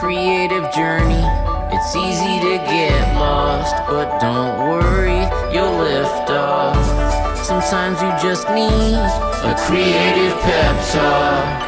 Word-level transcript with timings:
creative 0.00 0.72
journey. 0.72 1.24
It's 1.74 1.96
easy 1.96 2.38
to 2.40 2.56
get 2.70 3.14
lost, 3.16 3.74
but 3.88 4.20
don't 4.20 4.68
worry, 4.68 5.20
you'll 5.52 5.76
lift 5.76 6.30
off. 6.30 6.76
Sometimes 7.44 8.00
you 8.00 8.08
just 8.22 8.48
need 8.50 8.94
a 8.94 9.56
creative 9.66 10.38
pep 10.42 10.76
talk. 10.92 11.64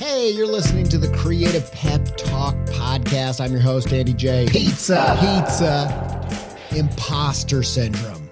Hey, 0.00 0.30
you're 0.30 0.46
listening 0.46 0.88
to 0.88 0.98
the 0.98 1.08
Creative 1.14 1.70
Pep 1.72 2.04
Talk 2.16 2.54
podcast. 2.66 3.44
I'm 3.44 3.52
your 3.52 3.60
host, 3.60 3.92
Andy 3.92 4.14
J. 4.14 4.46
Pizza. 4.48 5.16
Pizza. 5.20 6.26
Imposter 6.74 7.62
syndrome. 7.62 8.22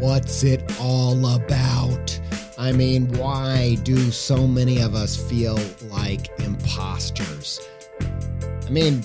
What's 0.00 0.42
it 0.42 0.62
all 0.80 1.34
about? 1.34 1.67
I 2.68 2.72
mean, 2.72 3.10
why 3.16 3.78
do 3.82 4.10
so 4.10 4.46
many 4.46 4.82
of 4.82 4.94
us 4.94 5.16
feel 5.16 5.58
like 5.88 6.28
imposters? 6.40 7.66
I 8.66 8.68
mean, 8.68 9.04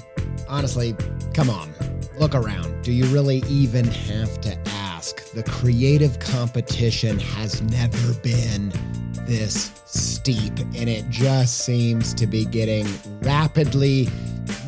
honestly, 0.50 0.94
come 1.34 1.50
on, 1.50 1.74
look 2.20 2.36
around. 2.36 2.84
Do 2.84 2.92
you 2.92 3.06
really 3.06 3.42
even 3.48 3.86
have 3.86 4.42
to 4.42 4.58
ask? 4.68 5.32
The 5.32 5.44
creative 5.44 6.20
competition 6.20 7.18
has 7.20 7.62
never 7.62 8.14
been 8.16 8.74
this 9.20 9.72
steep, 9.86 10.60
and 10.60 10.90
it 10.90 11.10
just 11.10 11.60
seems 11.60 12.14
to 12.16 12.28
be 12.28 12.44
getting 12.44 12.86
rapidly 13.22 14.10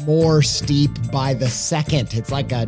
more 0.05 0.41
steep 0.41 0.91
by 1.11 1.33
the 1.33 1.49
second. 1.49 2.13
It's 2.13 2.31
like 2.31 2.53
a 2.53 2.65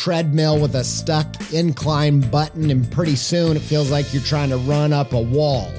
treadmill 0.00 0.58
with 0.58 0.74
a 0.76 0.82
stuck 0.82 1.52
incline 1.52 2.20
button, 2.30 2.70
and 2.70 2.90
pretty 2.90 3.16
soon 3.16 3.54
it 3.54 3.60
feels 3.60 3.90
like 3.90 4.14
you're 4.14 4.22
trying 4.22 4.48
to 4.48 4.56
run 4.56 4.94
up 4.94 5.12
a 5.12 5.20
wall. 5.20 5.70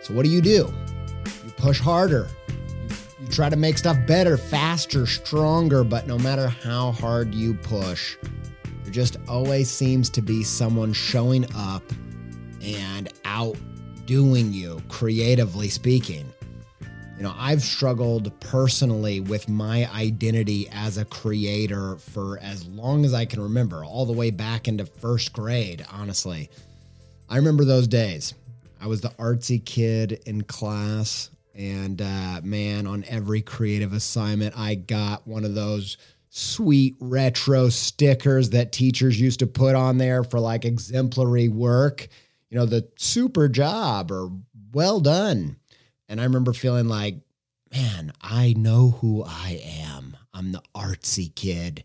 So, 0.00 0.14
what 0.14 0.24
do 0.24 0.30
you 0.30 0.40
do? 0.40 0.72
You 1.44 1.50
push 1.56 1.80
harder. 1.80 2.28
You 3.20 3.26
try 3.26 3.48
to 3.48 3.56
make 3.56 3.78
stuff 3.78 3.96
better, 4.06 4.36
faster, 4.36 5.06
stronger, 5.06 5.82
but 5.82 6.06
no 6.06 6.16
matter 6.18 6.46
how 6.46 6.92
hard 6.92 7.34
you 7.34 7.54
push, 7.54 8.16
there 8.84 8.92
just 8.92 9.16
always 9.26 9.68
seems 9.68 10.08
to 10.10 10.22
be 10.22 10.44
someone 10.44 10.92
showing 10.92 11.46
up 11.56 11.82
and 12.62 13.12
outdoing 13.24 14.52
you, 14.52 14.80
creatively 14.88 15.68
speaking. 15.68 16.32
You 17.16 17.22
know, 17.22 17.34
I've 17.34 17.62
struggled 17.62 18.38
personally 18.40 19.20
with 19.20 19.48
my 19.48 19.90
identity 19.94 20.68
as 20.70 20.98
a 20.98 21.04
creator 21.06 21.96
for 21.96 22.38
as 22.40 22.66
long 22.66 23.06
as 23.06 23.14
I 23.14 23.24
can 23.24 23.40
remember, 23.40 23.82
all 23.82 24.04
the 24.04 24.12
way 24.12 24.30
back 24.30 24.68
into 24.68 24.84
first 24.84 25.32
grade, 25.32 25.84
honestly. 25.90 26.50
I 27.30 27.36
remember 27.36 27.64
those 27.64 27.88
days. 27.88 28.34
I 28.80 28.86
was 28.86 29.00
the 29.00 29.08
artsy 29.10 29.64
kid 29.64 30.20
in 30.26 30.42
class, 30.42 31.30
and 31.54 32.02
uh, 32.02 32.42
man, 32.44 32.86
on 32.86 33.02
every 33.08 33.40
creative 33.40 33.94
assignment, 33.94 34.56
I 34.58 34.74
got 34.74 35.26
one 35.26 35.46
of 35.46 35.54
those 35.54 35.96
sweet 36.28 36.96
retro 37.00 37.70
stickers 37.70 38.50
that 38.50 38.72
teachers 38.72 39.18
used 39.18 39.38
to 39.38 39.46
put 39.46 39.74
on 39.74 39.96
there 39.96 40.22
for 40.22 40.38
like 40.38 40.66
exemplary 40.66 41.48
work. 41.48 42.08
You 42.50 42.58
know, 42.58 42.66
the 42.66 42.86
super 42.96 43.48
job 43.48 44.12
or 44.12 44.30
well 44.72 45.00
done. 45.00 45.56
And 46.08 46.20
I 46.20 46.24
remember 46.24 46.52
feeling 46.52 46.88
like, 46.88 47.16
man, 47.72 48.12
I 48.20 48.54
know 48.56 48.90
who 49.00 49.24
I 49.24 49.60
am. 49.64 50.16
I'm 50.32 50.52
the 50.52 50.62
artsy 50.74 51.34
kid. 51.34 51.84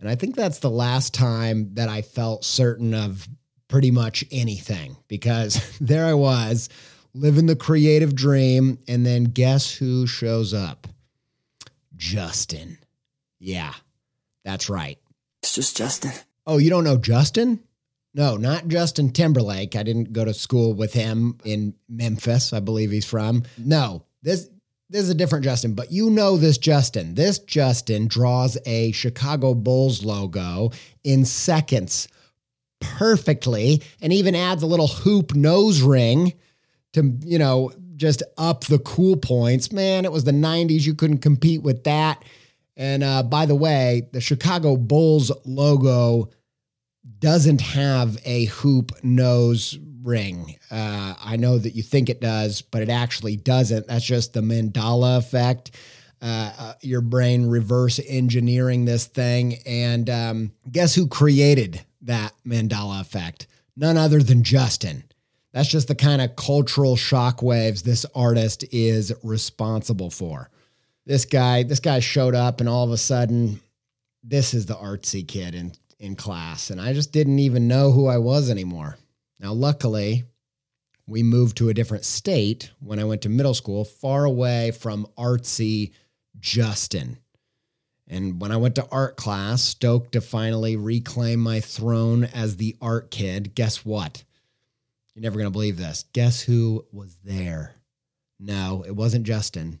And 0.00 0.08
I 0.08 0.14
think 0.14 0.36
that's 0.36 0.60
the 0.60 0.70
last 0.70 1.14
time 1.14 1.74
that 1.74 1.88
I 1.88 2.02
felt 2.02 2.44
certain 2.44 2.94
of 2.94 3.28
pretty 3.68 3.90
much 3.90 4.24
anything 4.30 4.96
because 5.08 5.76
there 5.80 6.06
I 6.06 6.14
was 6.14 6.68
living 7.14 7.46
the 7.46 7.56
creative 7.56 8.14
dream. 8.14 8.78
And 8.86 9.04
then 9.04 9.24
guess 9.24 9.74
who 9.74 10.06
shows 10.06 10.54
up? 10.54 10.86
Justin. 11.96 12.78
Yeah, 13.40 13.74
that's 14.44 14.68
right. 14.68 14.98
It's 15.42 15.54
just 15.54 15.76
Justin. 15.76 16.12
Oh, 16.46 16.58
you 16.58 16.70
don't 16.70 16.84
know 16.84 16.96
Justin? 16.96 17.60
No, 18.14 18.36
not 18.36 18.68
Justin 18.68 19.10
Timberlake. 19.10 19.76
I 19.76 19.82
didn't 19.82 20.12
go 20.12 20.24
to 20.24 20.34
school 20.34 20.74
with 20.74 20.92
him 20.92 21.38
in 21.44 21.74
Memphis, 21.88 22.52
I 22.52 22.60
believe 22.60 22.90
he's 22.90 23.04
from. 23.04 23.44
No, 23.58 24.04
this 24.22 24.48
this 24.90 25.02
is 25.02 25.10
a 25.10 25.14
different 25.14 25.44
Justin, 25.44 25.74
but 25.74 25.92
you 25.92 26.08
know 26.08 26.38
this 26.38 26.56
Justin. 26.56 27.14
This 27.14 27.38
Justin 27.38 28.08
draws 28.08 28.56
a 28.64 28.90
Chicago 28.92 29.54
Bulls 29.54 30.02
logo 30.02 30.70
in 31.04 31.26
seconds 31.26 32.08
perfectly 32.80 33.82
and 34.00 34.12
even 34.12 34.34
adds 34.34 34.62
a 34.62 34.66
little 34.66 34.86
hoop 34.86 35.34
nose 35.34 35.82
ring 35.82 36.32
to, 36.94 37.18
you 37.22 37.38
know, 37.38 37.70
just 37.96 38.22
up 38.38 38.64
the 38.64 38.78
cool 38.78 39.16
points. 39.16 39.72
Man, 39.72 40.06
it 40.06 40.12
was 40.12 40.24
the 40.24 40.32
90s. 40.32 40.86
You 40.86 40.94
couldn't 40.94 41.18
compete 41.18 41.62
with 41.62 41.84
that. 41.84 42.24
And 42.76 43.02
uh, 43.02 43.24
by 43.24 43.44
the 43.44 43.56
way, 43.56 44.08
the 44.12 44.20
Chicago 44.20 44.76
Bulls 44.76 45.30
logo 45.44 46.30
doesn't 47.18 47.60
have 47.60 48.18
a 48.24 48.46
hoop 48.46 48.92
nose 49.02 49.78
ring. 50.02 50.56
Uh, 50.70 51.14
I 51.20 51.36
know 51.36 51.58
that 51.58 51.74
you 51.74 51.82
think 51.82 52.08
it 52.08 52.20
does, 52.20 52.62
but 52.62 52.82
it 52.82 52.88
actually 52.88 53.36
doesn't. 53.36 53.86
That's 53.88 54.04
just 54.04 54.32
the 54.32 54.40
Mandela 54.40 55.18
effect. 55.18 55.72
Uh, 56.20 56.52
uh, 56.58 56.74
your 56.82 57.00
brain 57.00 57.46
reverse 57.46 58.00
engineering 58.08 58.84
this 58.84 59.06
thing. 59.06 59.58
And 59.66 60.10
um, 60.10 60.52
guess 60.70 60.94
who 60.94 61.06
created 61.06 61.84
that 62.02 62.32
Mandela 62.44 63.00
effect? 63.00 63.46
None 63.76 63.96
other 63.96 64.20
than 64.20 64.42
Justin. 64.42 65.04
That's 65.52 65.68
just 65.68 65.88
the 65.88 65.94
kind 65.94 66.20
of 66.20 66.36
cultural 66.36 66.96
shockwaves 66.96 67.82
this 67.82 68.04
artist 68.14 68.64
is 68.72 69.12
responsible 69.22 70.10
for. 70.10 70.50
This 71.06 71.24
guy, 71.24 71.62
this 71.62 71.80
guy 71.80 72.00
showed 72.00 72.34
up, 72.34 72.60
and 72.60 72.68
all 72.68 72.84
of 72.84 72.90
a 72.90 72.98
sudden, 72.98 73.60
this 74.22 74.52
is 74.52 74.66
the 74.66 74.74
artsy 74.74 75.26
kid 75.26 75.54
in 75.54 75.72
in 75.98 76.16
class, 76.16 76.70
and 76.70 76.80
I 76.80 76.92
just 76.92 77.12
didn't 77.12 77.38
even 77.40 77.68
know 77.68 77.92
who 77.92 78.06
I 78.06 78.18
was 78.18 78.50
anymore. 78.50 78.96
Now, 79.40 79.52
luckily, 79.52 80.24
we 81.06 81.22
moved 81.22 81.56
to 81.56 81.68
a 81.68 81.74
different 81.74 82.04
state 82.04 82.70
when 82.80 82.98
I 82.98 83.04
went 83.04 83.22
to 83.22 83.28
middle 83.28 83.54
school, 83.54 83.84
far 83.84 84.24
away 84.24 84.70
from 84.70 85.06
artsy 85.16 85.92
Justin. 86.38 87.18
And 88.06 88.40
when 88.40 88.52
I 88.52 88.56
went 88.56 88.74
to 88.76 88.88
art 88.90 89.16
class, 89.16 89.62
stoked 89.62 90.12
to 90.12 90.20
finally 90.20 90.76
reclaim 90.76 91.40
my 91.40 91.60
throne 91.60 92.24
as 92.24 92.56
the 92.56 92.76
art 92.80 93.10
kid, 93.10 93.54
guess 93.54 93.84
what? 93.84 94.24
You're 95.14 95.22
never 95.22 95.36
going 95.36 95.46
to 95.46 95.52
believe 95.52 95.76
this. 95.76 96.04
Guess 96.12 96.42
who 96.42 96.86
was 96.92 97.16
there? 97.24 97.74
No, 98.38 98.84
it 98.86 98.94
wasn't 98.94 99.26
Justin. 99.26 99.80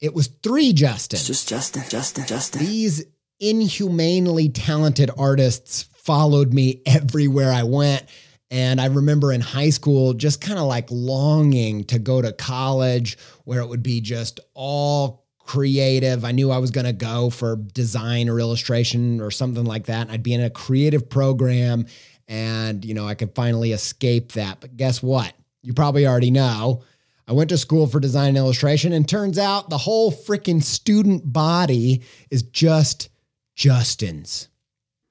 It 0.00 0.14
was 0.14 0.28
three 0.28 0.72
Justins. 0.72 1.14
It's 1.14 1.26
just 1.26 1.48
Justin. 1.48 1.82
Justin. 1.88 2.26
Justin. 2.26 2.64
These 2.64 3.04
inhumanely 3.40 4.48
talented 4.48 5.10
artists 5.18 5.84
followed 5.94 6.52
me 6.52 6.82
everywhere 6.86 7.52
I 7.52 7.64
went. 7.64 8.04
And 8.50 8.80
I 8.80 8.86
remember 8.86 9.32
in 9.32 9.40
high 9.40 9.70
school 9.70 10.14
just 10.14 10.40
kind 10.40 10.58
of 10.58 10.66
like 10.66 10.86
longing 10.90 11.84
to 11.84 11.98
go 11.98 12.22
to 12.22 12.32
college 12.32 13.18
where 13.44 13.60
it 13.60 13.66
would 13.66 13.82
be 13.82 14.00
just 14.00 14.38
all 14.54 15.24
creative. 15.40 16.24
I 16.24 16.32
knew 16.32 16.50
I 16.50 16.58
was 16.58 16.70
going 16.70 16.86
to 16.86 16.92
go 16.92 17.30
for 17.30 17.56
design 17.56 18.28
or 18.28 18.38
illustration 18.38 19.20
or 19.20 19.30
something 19.30 19.64
like 19.64 19.86
that. 19.86 20.10
I'd 20.10 20.22
be 20.22 20.34
in 20.34 20.42
a 20.42 20.50
creative 20.50 21.08
program 21.08 21.86
and, 22.28 22.84
you 22.84 22.94
know, 22.94 23.06
I 23.06 23.14
could 23.14 23.34
finally 23.34 23.72
escape 23.72 24.32
that. 24.32 24.60
But 24.60 24.76
guess 24.76 25.02
what? 25.02 25.32
You 25.62 25.72
probably 25.72 26.06
already 26.06 26.30
know. 26.30 26.82
I 27.28 27.32
went 27.32 27.50
to 27.50 27.58
school 27.58 27.88
for 27.88 27.98
design 27.98 28.28
and 28.28 28.36
illustration, 28.36 28.92
and 28.92 29.08
turns 29.08 29.36
out 29.36 29.68
the 29.68 29.78
whole 29.78 30.12
freaking 30.12 30.62
student 30.62 31.32
body 31.32 32.02
is 32.30 32.44
just 32.44 33.08
Justin's. 33.56 34.48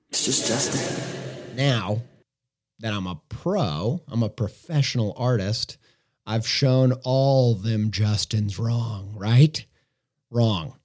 It's 0.10 0.24
just 0.24 0.48
Justin. 0.48 1.58
Now 1.58 2.02
that 2.80 2.94
I'm 2.94 3.08
a 3.08 3.20
pro, 3.28 4.04
I'm 4.08 4.22
a 4.22 4.30
professional 4.30 5.16
artist, 5.18 5.78
I've 6.28 6.48
shown 6.48 6.94
all 7.04 7.56
them 7.56 7.90
Justins 7.90 8.60
wrong, 8.60 9.16
right? 9.18 9.66
Wrong. 10.30 10.76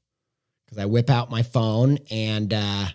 Because 0.65 0.83
I 0.83 0.87
whip 0.87 1.11
out 1.11 1.31
my 1.31 1.43
phone 1.43 1.99
and 2.11 2.53
uh, 2.55 2.87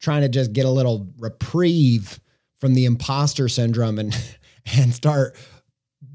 trying 0.00 0.22
to 0.22 0.28
just 0.28 0.52
get 0.52 0.64
a 0.64 0.70
little 0.70 1.12
reprieve 1.18 2.20
from 2.58 2.74
the 2.74 2.84
imposter 2.84 3.48
syndrome 3.48 3.98
and 3.98 4.16
and 4.76 4.94
start 4.94 5.36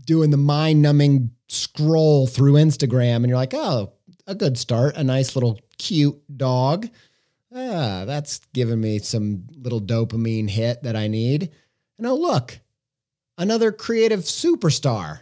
doing 0.06 0.30
the 0.30 0.38
mind 0.38 0.82
numbing 0.82 1.32
scroll 1.50 2.28
through 2.28 2.54
Instagram 2.54 3.18
and 3.18 3.28
you're 3.28 3.38
like, 3.38 3.54
oh, 3.54 3.92
a 4.26 4.36
good 4.36 4.58
start, 4.58 4.96
a 4.96 5.04
nice 5.04 5.36
little 5.36 5.60
cute 5.78 6.22
dog. 6.38 6.88
Ah, 7.56 8.06
that's 8.06 8.40
giving 8.54 8.82
me 8.82 9.00
some 9.00 9.46
little 9.56 9.82
dopamine 9.82 10.50
hit 10.50 10.84
that 10.84 10.96
I 10.96 11.08
need. 11.08 11.52
And 11.98 12.08
oh, 12.08 12.16
look, 12.16 12.60
another 13.38 13.72
creative 13.72 14.22
superstar. 14.22 15.20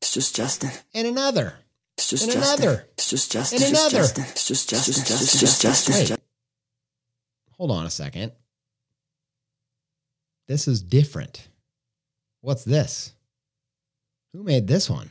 It's 0.00 0.14
just 0.14 0.34
Justin. 0.34 0.70
And 0.94 1.06
another. 1.06 1.54
It's 1.98 2.08
just 2.08 2.24
And 2.24 2.32
Justin. 2.32 2.62
another. 2.68 2.88
It's 2.94 3.10
just 3.10 3.30
Justin. 3.30 3.56
And 3.56 3.62
It's 3.62 3.70
just 3.70 3.92
another. 3.92 4.02
Justin. 4.06 4.24
It's 4.30 4.48
just 4.48 4.70
Justin. 4.70 4.94
It's 5.22 5.40
just 5.40 5.62
Justin. 5.62 5.94
Wait. 5.94 6.20
Hold 7.58 7.70
on 7.70 7.86
a 7.86 7.90
second. 7.90 8.32
This 10.48 10.66
is 10.66 10.82
different. 10.82 11.48
What's 12.40 12.64
this? 12.64 13.14
Who 14.32 14.42
made 14.42 14.66
this 14.66 14.88
one? 14.90 15.10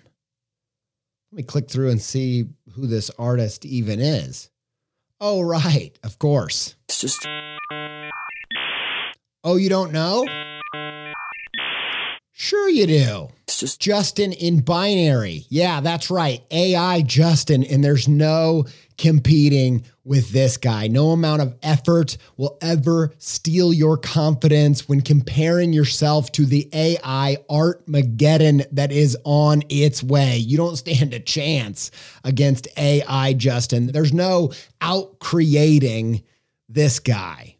Let 1.32 1.38
me 1.38 1.44
click 1.44 1.70
through 1.70 1.92
and 1.92 2.02
see 2.02 2.46
who 2.74 2.88
this 2.88 3.10
artist 3.18 3.64
even 3.66 4.00
is. 4.02 4.50
Oh, 5.24 5.42
right, 5.42 5.92
of 6.04 6.18
course. 6.18 6.76
It's 6.90 7.00
just 7.00 7.28
Oh, 9.44 9.56
you 9.56 9.70
don't 9.70 9.92
know? 9.92 10.26
Sure, 12.44 12.70
you 12.70 12.88
do. 12.88 13.30
it's 13.44 13.60
just 13.60 13.80
Justin 13.80 14.34
in 14.34 14.62
binary. 14.62 15.46
Yeah, 15.50 15.80
that's 15.80 16.10
right. 16.10 16.42
AI 16.50 17.04
Justin. 17.04 17.64
And 17.64 17.84
there's 17.84 18.08
no 18.08 18.66
competing 18.98 19.86
with 20.04 20.32
this 20.32 20.58
guy. 20.58 20.88
No 20.88 21.12
amount 21.12 21.44
of 21.44 21.56
effort 21.62 22.18
will 22.38 22.58
ever 22.60 23.14
steal 23.20 23.72
your 23.72 23.96
confidence 23.96 24.90
when 24.90 25.02
comparing 25.02 25.72
yourself 25.72 26.32
to 26.32 26.48
the 26.48 26.68
AI 26.74 27.38
Art 27.48 27.86
Mageddon 27.86 28.66
that 28.72 28.92
is 28.92 29.16
on 29.24 29.62
its 29.70 30.02
way. 30.02 30.38
You 30.38 30.58
don't 30.58 30.78
stand 30.78 31.14
a 31.14 31.20
chance 31.20 31.92
against 32.24 32.68
AI 32.76 33.34
Justin. 33.34 33.86
There's 33.86 34.14
no 34.14 34.52
out 34.82 35.20
creating 35.20 36.24
this 36.68 37.00
guy. 37.00 37.58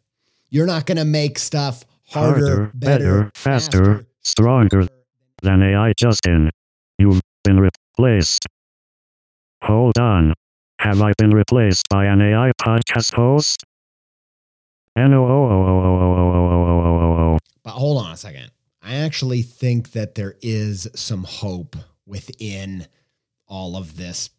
You're 0.50 0.66
not 0.66 0.86
going 0.86 0.98
to 0.98 1.04
make 1.04 1.38
stuff 1.38 1.84
harder, 2.02 2.46
harder, 2.46 2.70
better, 2.74 3.30
faster, 3.36 4.06
stronger 4.24 4.86
than 5.42 5.62
AI 5.62 5.92
Justin. 5.96 6.50
You've 6.98 7.20
been 7.44 7.60
replaced. 7.60 8.46
Hold 9.62 9.98
on. 9.98 10.34
Have 10.80 11.00
I 11.00 11.12
been 11.16 11.30
replaced 11.30 11.88
by 11.88 12.06
an 12.06 12.20
AI 12.20 12.52
podcast 12.60 13.14
host? 13.14 13.64
No. 14.96 15.18
But 17.62 17.70
hold 17.70 18.04
on 18.04 18.12
a 18.12 18.16
second. 18.16 18.50
I 18.82 18.96
actually 18.96 19.42
think 19.42 19.92
that 19.92 20.16
there 20.16 20.34
is 20.42 20.88
some 20.94 21.22
hope 21.24 21.76
within 22.04 22.86
all 23.46 23.76
of 23.76 23.96
this 23.96 24.30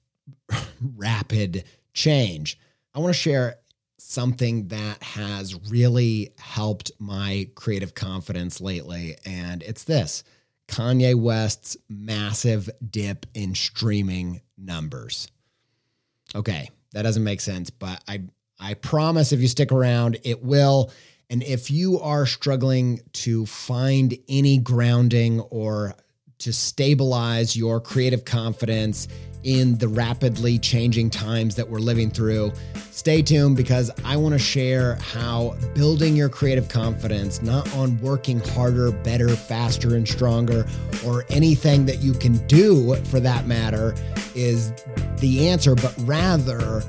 rapid 0.97 1.63
change. 1.94 2.59
I 2.94 3.00
want 3.00 3.13
to 3.13 3.19
share 3.19 3.56
something 4.03 4.67
that 4.67 5.01
has 5.01 5.55
really 5.69 6.33
helped 6.38 6.91
my 7.00 7.50
creative 7.55 7.95
confidence 7.95 8.61
lately, 8.61 9.17
and 9.25 9.63
it's 9.63 9.83
this 9.83 10.23
Kanye 10.67 11.15
West's 11.15 11.77
massive 11.89 12.69
dip 12.89 13.25
in 13.33 13.55
streaming 13.55 14.41
numbers. 14.57 15.27
Okay, 16.35 16.69
that 16.94 17.03
doesn't 17.03 17.23
make 17.23 17.41
sense, 17.41 17.69
but 17.69 18.03
I 18.07 18.23
I 18.59 18.75
promise 18.75 19.31
if 19.31 19.41
you 19.41 19.47
stick 19.47 19.71
around, 19.71 20.19
it 20.23 20.44
will. 20.44 20.91
And 21.29 21.41
if 21.44 21.71
you 21.71 22.00
are 22.00 22.25
struggling 22.25 23.01
to 23.13 23.45
find 23.45 24.15
any 24.29 24.57
grounding 24.57 25.39
or 25.39 25.95
to 26.43 26.53
stabilize 26.53 27.55
your 27.55 27.79
creative 27.79 28.25
confidence 28.25 29.07
in 29.43 29.77
the 29.77 29.87
rapidly 29.87 30.57
changing 30.57 31.09
times 31.09 31.55
that 31.55 31.69
we're 31.69 31.79
living 31.79 32.09
through, 32.09 32.51
stay 32.91 33.21
tuned 33.21 33.57
because 33.57 33.91
I 34.05 34.15
want 34.17 34.33
to 34.33 34.39
share 34.39 34.95
how 34.95 35.55
building 35.73 36.15
your 36.15 36.29
creative 36.29 36.69
confidence, 36.69 37.41
not 37.41 37.73
on 37.75 37.99
working 37.99 38.39
harder, 38.39 38.91
better, 38.91 39.29
faster, 39.29 39.95
and 39.95 40.07
stronger, 40.07 40.65
or 41.05 41.25
anything 41.29 41.85
that 41.85 41.99
you 41.99 42.13
can 42.13 42.45
do 42.47 42.95
for 43.05 43.19
that 43.19 43.47
matter, 43.47 43.95
is 44.35 44.71
the 45.17 45.49
answer, 45.49 45.75
but 45.75 45.93
rather 45.99 46.81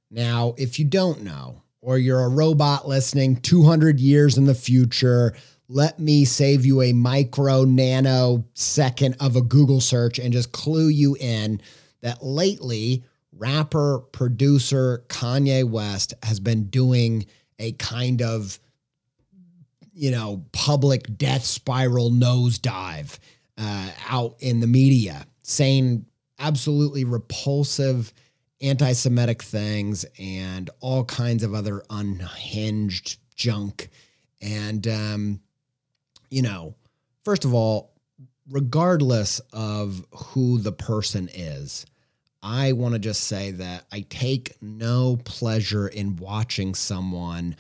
Now, 0.09 0.55
if 0.57 0.79
you 0.79 0.85
don't 0.85 1.23
know, 1.23 1.61
or 1.81 1.97
you're 1.97 2.23
a 2.23 2.29
robot 2.29 2.87
listening 2.87 3.35
200 3.35 3.99
years 3.99 4.37
in 4.37 4.45
the 4.45 4.55
future, 4.55 5.35
let 5.73 5.97
me 5.97 6.23
save 6.23 6.67
you 6.67 6.83
a 6.83 6.93
micro 6.93 7.63
nano 7.63 8.45
second 8.53 9.15
of 9.19 9.35
a 9.35 9.41
Google 9.41 9.81
search 9.81 10.19
and 10.19 10.31
just 10.31 10.51
clue 10.51 10.87
you 10.87 11.17
in 11.19 11.59
that 12.01 12.23
lately, 12.23 13.03
rapper 13.31 13.99
producer 14.11 15.03
Kanye 15.07 15.67
West 15.67 16.13
has 16.21 16.39
been 16.39 16.65
doing 16.65 17.25
a 17.57 17.71
kind 17.71 18.21
of, 18.21 18.59
you 19.93 20.11
know, 20.11 20.45
public 20.51 21.17
death 21.17 21.43
spiral 21.43 22.11
nosedive 22.11 23.17
uh, 23.57 23.89
out 24.09 24.35
in 24.41 24.59
the 24.59 24.67
media, 24.67 25.25
saying 25.41 26.05
absolutely 26.37 27.03
repulsive 27.03 28.13
anti 28.61 28.93
Semitic 28.93 29.41
things 29.41 30.05
and 30.19 30.69
all 30.81 31.03
kinds 31.03 31.41
of 31.41 31.55
other 31.55 31.81
unhinged 31.89 33.17
junk. 33.35 33.89
And, 34.39 34.87
um, 34.87 35.39
you 36.33 36.41
know, 36.41 36.73
first 37.23 37.45
of 37.45 37.53
all, 37.53 37.93
regardless 38.49 39.39
of 39.53 40.03
who 40.11 40.57
the 40.57 40.71
person 40.71 41.29
is, 41.31 41.85
I 42.41 42.71
want 42.71 42.93
to 42.93 42.99
just 42.99 43.25
say 43.25 43.51
that 43.51 43.85
I 43.91 44.01
take 44.09 44.57
no 44.59 45.17
pleasure 45.23 45.87
in 45.87 46.15
watching 46.15 46.73
someone 46.73 47.55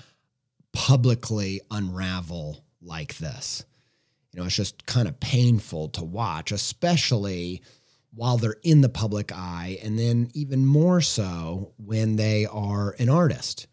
publicly 0.73 1.61
unravel 1.69 2.65
like 2.81 3.15
this. 3.19 3.63
You 4.31 4.39
know, 4.39 4.47
it's 4.47 4.55
just 4.55 4.87
kind 4.87 5.07
of 5.07 5.19
painful 5.19 5.89
to 5.89 6.03
watch, 6.03 6.51
especially 6.51 7.61
while 8.15 8.37
they're 8.37 8.57
in 8.63 8.81
the 8.81 8.89
public 8.89 9.31
eye, 9.31 9.77
and 9.83 9.99
then 9.99 10.31
even 10.33 10.65
more 10.65 10.99
so 10.99 11.73
when 11.77 12.15
they 12.15 12.47
are 12.47 12.95
an 12.97 13.09
artist. 13.09 13.67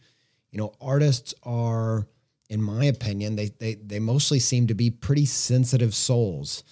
You 0.51 0.59
know, 0.59 0.75
artists 0.79 1.33
are, 1.43 2.07
in 2.51 2.61
my 2.61 2.85
opinion, 2.85 3.37
they 3.37 3.51
they 3.59 3.77
they 3.77 4.01
mostly 4.01 4.41
seem 4.41 4.67
to 4.67 4.75
be 4.75 4.91
pretty 4.91 5.25
sensitive 5.25 5.95
souls. 5.95 6.65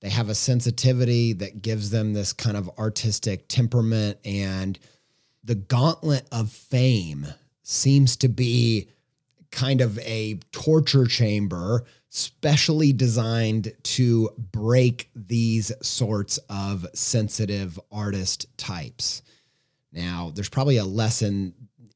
They 0.00 0.08
have 0.08 0.30
a 0.30 0.34
sensitivity 0.34 1.34
that 1.34 1.60
gives 1.60 1.90
them 1.90 2.14
this 2.14 2.32
kind 2.32 2.56
of 2.56 2.70
artistic 2.78 3.46
temperament, 3.46 4.18
and 4.24 4.78
the 5.44 5.54
gauntlet 5.54 6.26
of 6.32 6.50
fame 6.50 7.26
seems 7.62 8.16
to 8.16 8.28
be 8.28 8.88
kind 9.50 9.80
of 9.82 9.98
a 10.00 10.40
torture 10.50 11.06
chamber 11.06 11.84
specially 12.08 12.92
designed 12.92 13.72
to 13.82 14.30
break 14.38 15.10
these 15.14 15.70
sorts 15.82 16.38
of 16.48 16.86
sensitive 16.94 17.78
artist 17.92 18.46
types. 18.56 19.22
Now, 19.92 20.32
there's 20.34 20.48
probably 20.48 20.78
a 20.78 20.84
lesson 20.84 21.52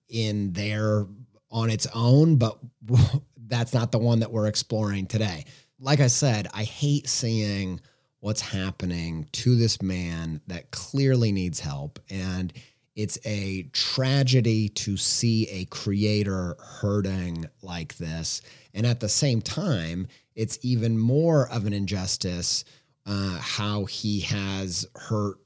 in 0.09 0.53
there 0.53 1.07
on 1.53 1.71
its 1.71 1.87
own, 1.95 2.37
but 2.37 2.59
that's 3.47 3.75
not 3.75 3.93
the 3.93 3.99
one 3.99 4.21
that 4.21 4.33
we're 4.33 4.49
exploring 4.49 5.07
today. 5.07 5.45
Like 5.79 6.01
I 6.01 6.07
said, 6.09 6.49
I 6.53 6.65
hate 6.65 7.09
seeing 7.09 7.81
what's 8.21 8.41
happening 8.41 9.27
to 9.33 9.57
this 9.57 9.83
man 9.83 10.41
that 10.47 10.71
clearly 10.71 11.33
needs 11.33 11.61
help. 11.61 11.99
And 12.09 12.53
it's 12.95 13.19
a 13.25 13.65
tragedy 13.73 14.69
to 14.69 14.97
see 14.97 15.49
a 15.49 15.65
creator 15.67 16.57
hurting 16.81 17.47
like 17.63 17.97
this. 17.97 18.43
And 18.75 18.87
at 18.87 19.01
the 19.01 19.09
same 19.09 19.43
time, 19.43 20.09
it's 20.35 20.59
even 20.63 20.99
more 20.99 21.49
of 21.51 21.67
an 21.67 21.73
injustice 21.73 22.65
uh, 23.05 23.39
how 23.39 23.85
he 23.87 24.21
has 24.21 24.87
hurt 24.95 25.39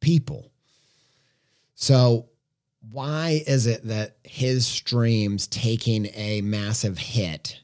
people. 0.00 0.50
So, 1.74 2.30
why 2.90 3.42
is 3.46 3.66
it 3.66 3.82
that 3.84 4.16
his 4.24 4.66
streams 4.66 5.46
taking 5.46 6.06
a 6.14 6.40
massive 6.42 6.98
hit 6.98 7.60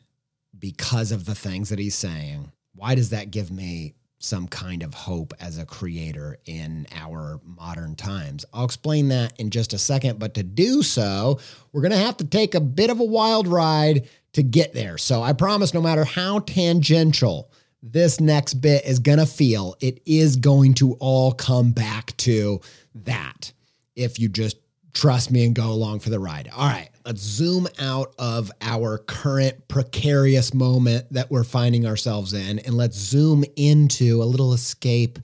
because 0.58 1.12
of 1.12 1.24
the 1.24 1.34
things 1.34 1.68
that 1.68 1.78
he's 1.78 1.94
saying? 1.94 2.52
Why 2.74 2.94
does 2.94 3.10
that 3.10 3.30
give 3.30 3.50
me 3.50 3.94
some 4.24 4.46
kind 4.46 4.82
of 4.82 4.94
hope 4.94 5.34
as 5.40 5.58
a 5.58 5.66
creator 5.66 6.38
in 6.46 6.86
our 6.92 7.40
modern 7.44 7.96
times. 7.96 8.44
I'll 8.52 8.64
explain 8.64 9.08
that 9.08 9.38
in 9.40 9.50
just 9.50 9.72
a 9.72 9.78
second, 9.78 10.18
but 10.18 10.34
to 10.34 10.42
do 10.42 10.82
so, 10.82 11.40
we're 11.72 11.82
going 11.82 11.92
to 11.92 11.98
have 11.98 12.16
to 12.18 12.24
take 12.24 12.54
a 12.54 12.60
bit 12.60 12.88
of 12.88 13.00
a 13.00 13.04
wild 13.04 13.48
ride 13.48 14.08
to 14.34 14.42
get 14.42 14.74
there. 14.74 14.96
So 14.96 15.22
I 15.22 15.32
promise 15.32 15.74
no 15.74 15.82
matter 15.82 16.04
how 16.04 16.38
tangential 16.38 17.50
this 17.82 18.20
next 18.20 18.54
bit 18.54 18.84
is 18.86 19.00
going 19.00 19.18
to 19.18 19.26
feel, 19.26 19.74
it 19.80 20.00
is 20.06 20.36
going 20.36 20.74
to 20.74 20.94
all 20.94 21.32
come 21.32 21.72
back 21.72 22.16
to 22.18 22.60
that 22.94 23.52
if 23.96 24.20
you 24.20 24.28
just 24.28 24.56
trust 24.94 25.30
me 25.30 25.44
and 25.44 25.54
go 25.54 25.70
along 25.70 26.00
for 26.00 26.10
the 26.10 26.18
ride. 26.18 26.50
All 26.54 26.68
right, 26.68 26.90
let's 27.04 27.22
zoom 27.22 27.66
out 27.78 28.14
of 28.18 28.50
our 28.60 28.98
current 28.98 29.68
precarious 29.68 30.52
moment 30.52 31.06
that 31.10 31.30
we're 31.30 31.44
finding 31.44 31.86
ourselves 31.86 32.32
in 32.32 32.58
and 32.60 32.74
let's 32.74 32.96
zoom 32.96 33.44
into 33.56 34.22
a 34.22 34.24
little 34.24 34.52
escape. 34.52 35.18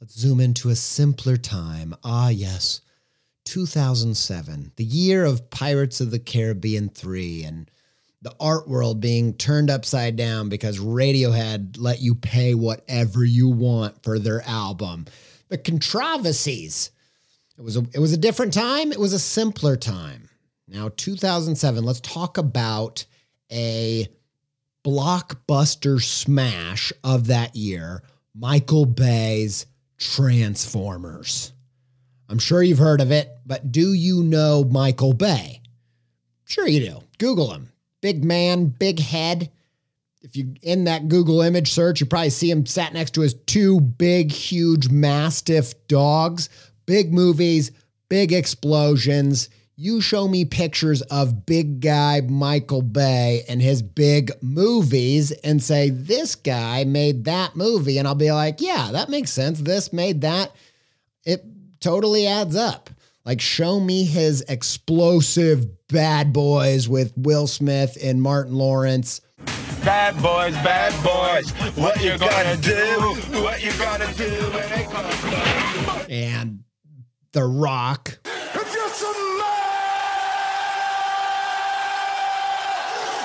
Let's 0.00 0.18
zoom 0.18 0.40
into 0.40 0.68
a 0.68 0.76
simpler 0.76 1.36
time. 1.36 1.94
Ah, 2.04 2.28
yes, 2.28 2.82
2007, 3.44 4.72
the 4.76 4.84
year 4.84 5.24
of 5.24 5.50
Pirates 5.50 6.00
of 6.00 6.10
the 6.10 6.18
Caribbean 6.18 6.88
3 6.88 7.44
and 7.44 7.70
the 8.22 8.34
art 8.40 8.66
world 8.66 9.00
being 9.00 9.34
turned 9.34 9.70
upside 9.70 10.16
down 10.16 10.48
because 10.48 10.78
Radiohead 10.78 11.76
let 11.78 12.00
you 12.00 12.14
pay 12.14 12.54
whatever 12.54 13.22
you 13.22 13.50
want 13.50 14.02
for 14.02 14.18
their 14.18 14.42
album. 14.48 15.04
The 15.48 15.58
controversies 15.58 16.90
it 17.56 17.62
was 17.62 17.76
a 17.76 17.84
it 17.94 17.98
was 17.98 18.12
a 18.12 18.18
different 18.18 18.52
time. 18.52 18.92
It 18.92 18.98
was 18.98 19.12
a 19.12 19.18
simpler 19.18 19.76
time. 19.76 20.28
Now 20.66 20.90
2007. 20.96 21.84
Let's 21.84 22.00
talk 22.00 22.38
about 22.38 23.04
a 23.52 24.08
blockbuster 24.84 26.02
smash 26.02 26.92
of 27.02 27.28
that 27.28 27.54
year. 27.54 28.02
Michael 28.34 28.86
Bay's 28.86 29.66
Transformers. 29.98 31.52
I'm 32.28 32.38
sure 32.38 32.62
you've 32.62 32.78
heard 32.78 33.00
of 33.00 33.12
it, 33.12 33.30
but 33.46 33.70
do 33.70 33.92
you 33.92 34.24
know 34.24 34.64
Michael 34.64 35.12
Bay? 35.12 35.60
Sure 36.44 36.66
you 36.66 36.80
do. 36.80 37.00
Google 37.18 37.52
him. 37.52 37.70
Big 38.00 38.24
man, 38.24 38.66
big 38.66 38.98
head. 38.98 39.50
If 40.22 40.36
you 40.36 40.54
in 40.62 40.84
that 40.84 41.08
Google 41.08 41.42
image 41.42 41.70
search, 41.70 42.00
you 42.00 42.06
probably 42.06 42.30
see 42.30 42.50
him 42.50 42.66
sat 42.66 42.94
next 42.94 43.12
to 43.12 43.20
his 43.20 43.34
two 43.46 43.80
big, 43.80 44.32
huge 44.32 44.88
mastiff 44.88 45.86
dogs 45.86 46.48
big 46.86 47.12
movies, 47.12 47.72
big 48.08 48.32
explosions. 48.32 49.48
You 49.76 50.00
show 50.00 50.28
me 50.28 50.44
pictures 50.44 51.02
of 51.02 51.46
big 51.46 51.80
guy 51.80 52.20
Michael 52.20 52.82
Bay 52.82 53.42
and 53.48 53.60
his 53.60 53.82
big 53.82 54.30
movies 54.40 55.32
and 55.32 55.62
say, 55.62 55.90
this 55.90 56.36
guy 56.36 56.84
made 56.84 57.24
that 57.24 57.56
movie. 57.56 57.98
And 57.98 58.06
I'll 58.06 58.14
be 58.14 58.30
like, 58.30 58.60
yeah, 58.60 58.90
that 58.92 59.08
makes 59.08 59.32
sense. 59.32 59.60
This 59.60 59.92
made 59.92 60.20
that. 60.20 60.54
It 61.24 61.44
totally 61.80 62.26
adds 62.26 62.54
up. 62.54 62.90
Like, 63.24 63.40
show 63.40 63.80
me 63.80 64.04
his 64.04 64.42
explosive 64.42 65.66
bad 65.88 66.32
boys 66.32 66.88
with 66.88 67.12
Will 67.16 67.46
Smith 67.46 67.96
and 68.02 68.20
Martin 68.20 68.54
Lawrence. 68.54 69.22
Bad 69.82 70.14
boys, 70.22 70.54
bad 70.62 70.92
boys, 71.04 71.50
what 71.76 72.02
you 72.02 72.16
gonna 72.18 72.56
do? 72.56 73.42
What 73.42 73.62
you 73.62 73.70
gonna 73.78 74.12
do 74.14 74.30
when 74.50 74.68
they 74.70 74.84
come? 74.90 76.06
And 76.08 76.63
the 77.34 77.44
Rock. 77.44 78.18
If 78.24 78.54
you're 78.54 78.88
some 78.90 79.38
man, 79.38 79.44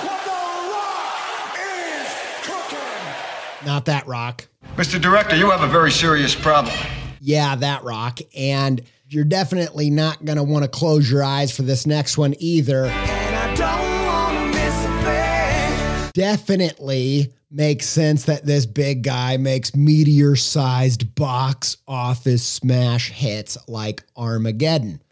what 0.04 0.24
the 0.24 0.32
rock 0.74 1.56
is 1.56 2.08
cooking. 2.42 3.66
Not 3.66 3.84
that 3.84 4.06
Rock. 4.08 4.48
Mr. 4.76 5.00
Director, 5.00 5.36
you 5.36 5.48
have 5.50 5.62
a 5.62 5.68
very 5.68 5.92
serious 5.92 6.34
problem. 6.34 6.74
Yeah, 7.20 7.54
that 7.54 7.84
Rock. 7.84 8.18
And 8.36 8.82
you're 9.08 9.22
definitely 9.24 9.90
not 9.90 10.24
going 10.24 10.38
to 10.38 10.42
want 10.44 10.64
to 10.64 10.68
close 10.68 11.08
your 11.08 11.22
eyes 11.22 11.54
for 11.54 11.62
this 11.62 11.86
next 11.86 12.18
one 12.18 12.34
either. 12.38 12.86
And 12.86 13.36
I 13.36 13.54
don't 13.54 14.06
wanna 14.06 14.46
miss 14.52 14.84
a 14.86 15.02
thing. 15.04 16.10
Definitely 16.14 17.32
makes 17.50 17.86
sense 17.86 18.24
that 18.24 18.46
this 18.46 18.66
big 18.66 19.02
guy 19.02 19.36
makes 19.36 19.74
meteor 19.74 20.36
sized 20.36 21.14
box 21.14 21.76
office 21.88 22.46
smash 22.46 23.10
hits 23.10 23.58
like 23.68 24.04
Armageddon. 24.16 25.02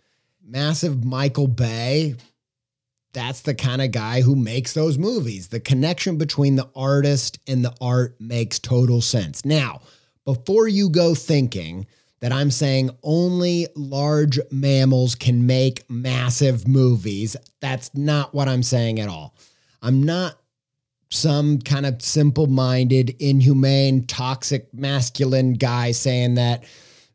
Massive 0.45 1.05
Michael 1.05 1.49
Bay, 1.49 2.15
that's 3.13 3.43
the 3.43 3.55
kind 3.55 3.83
of 3.83 3.91
guy 3.91 4.21
who 4.21 4.37
makes 4.37 4.73
those 4.73 4.97
movies. 4.97 5.49
The 5.49 5.61
connection 5.61 6.17
between 6.17 6.57
the 6.57 6.71
artist 6.77 7.39
and 7.47 7.65
the 7.65 7.75
art 7.81 8.17
makes 8.21 8.59
total 8.59 9.01
sense. 9.01 9.45
Now, 9.45 9.81
before 10.25 10.69
you 10.69 10.91
go 10.91 11.15
thinking 11.15 11.87
that 12.21 12.33
I'm 12.33 12.51
saying 12.51 12.91
only 13.03 13.67
large 13.75 14.39
mammals 14.51 15.15
can 15.15 15.47
make 15.47 15.89
massive 15.91 16.69
movies, 16.69 17.37
that's 17.61 17.95
not 17.95 18.35
what 18.35 18.49
I'm 18.49 18.63
saying 18.63 19.01
at 19.01 19.09
all. 19.09 19.35
I'm 19.83 20.03
not 20.03 20.37
some 21.11 21.59
kind 21.61 21.87
of 21.87 22.03
simple 22.03 22.47
minded, 22.47 23.17
inhumane, 23.19 24.07
toxic, 24.07 24.73
masculine 24.75 25.55
guy 25.55 25.93
saying 25.93 26.35
that 26.35 26.65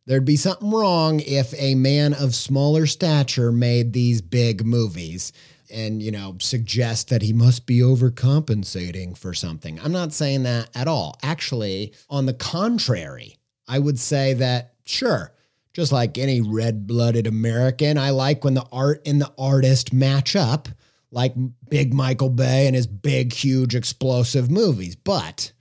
there'd 0.06 0.26
be 0.26 0.36
something 0.36 0.72
wrong 0.72 1.20
if 1.22 1.54
a 1.58 1.76
man 1.76 2.14
of 2.14 2.36
smaller 2.36 2.86
stature 2.86 3.52
made 3.52 3.94
these 3.94 4.22
big 4.22 4.66
movies 4.66 5.32
and, 5.72 6.02
you 6.02 6.12
know, 6.12 6.36
suggest 6.40 7.10
that 7.10 7.22
he 7.22 7.34
must 7.34 7.66
be 7.66 7.80
overcompensating 7.80 9.18
for 9.18 9.34
something. 9.34 9.80
I'm 9.80 9.92
not 9.92 10.14
saying 10.14 10.44
that 10.44 10.70
at 10.76 10.88
all. 10.88 11.18
Actually, 11.24 11.94
on 12.10 12.26
the 12.26 12.34
contrary, 12.34 13.38
I 13.68 13.80
would 13.80 14.00
say 14.00 14.34
that, 14.36 14.74
sure, 14.86 15.34
just 15.74 15.92
like 15.92 16.18
any 16.18 16.42
red 16.42 16.86
blooded 16.86 17.26
American, 17.26 17.98
I 17.98 18.12
like 18.12 18.44
when 18.44 18.54
the 18.54 18.68
art 18.72 19.02
and 19.06 19.20
the 19.20 19.34
artist 19.38 19.94
match 19.94 20.36
up 20.36 20.70
like 21.14 21.34
big 21.70 21.94
Michael 21.94 22.30
Bay 22.30 22.66
and 22.66 22.76
his 22.76 22.88
big, 22.88 23.32
huge, 23.32 23.76
explosive 23.76 24.50
movies. 24.50 24.96
But 24.96 25.52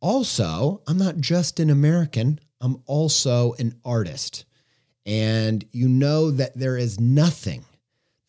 also, 0.00 0.82
I'm 0.88 0.98
not 0.98 1.18
just 1.18 1.60
an 1.60 1.70
American, 1.70 2.40
I'm 2.60 2.82
also 2.86 3.52
an 3.58 3.78
artist. 3.84 4.44
And 5.06 5.64
you 5.72 5.88
know 5.88 6.30
that 6.32 6.58
there 6.58 6.76
is 6.76 6.98
nothing 6.98 7.64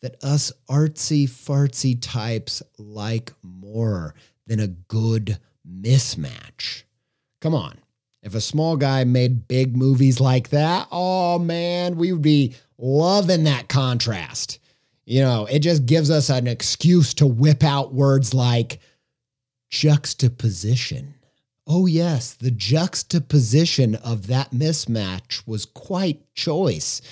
that 0.02 0.22
us 0.22 0.52
artsy 0.68 1.28
fartsy 1.28 1.98
types 2.00 2.62
like 2.78 3.32
more 3.42 4.14
than 4.46 4.60
a 4.60 4.68
good 4.68 5.38
mismatch. 5.68 6.84
Come 7.40 7.54
on. 7.54 7.78
If 8.22 8.34
a 8.34 8.40
small 8.40 8.76
guy 8.76 9.04
made 9.04 9.48
big 9.48 9.76
movies 9.76 10.20
like 10.20 10.50
that, 10.50 10.88
oh 10.90 11.38
man, 11.38 11.96
we 11.96 12.12
would 12.12 12.22
be 12.22 12.54
loving 12.76 13.44
that 13.44 13.68
contrast. 13.68 14.58
You 15.10 15.22
know, 15.22 15.46
it 15.46 15.58
just 15.58 15.86
gives 15.86 16.08
us 16.08 16.30
an 16.30 16.46
excuse 16.46 17.14
to 17.14 17.26
whip 17.26 17.64
out 17.64 17.92
words 17.92 18.32
like 18.32 18.78
juxtaposition. 19.68 21.16
Oh, 21.66 21.86
yes, 21.86 22.34
the 22.34 22.52
juxtaposition 22.52 23.96
of 23.96 24.28
that 24.28 24.52
mismatch 24.52 25.44
was 25.48 25.66
quite 25.66 26.32
choice. 26.36 27.02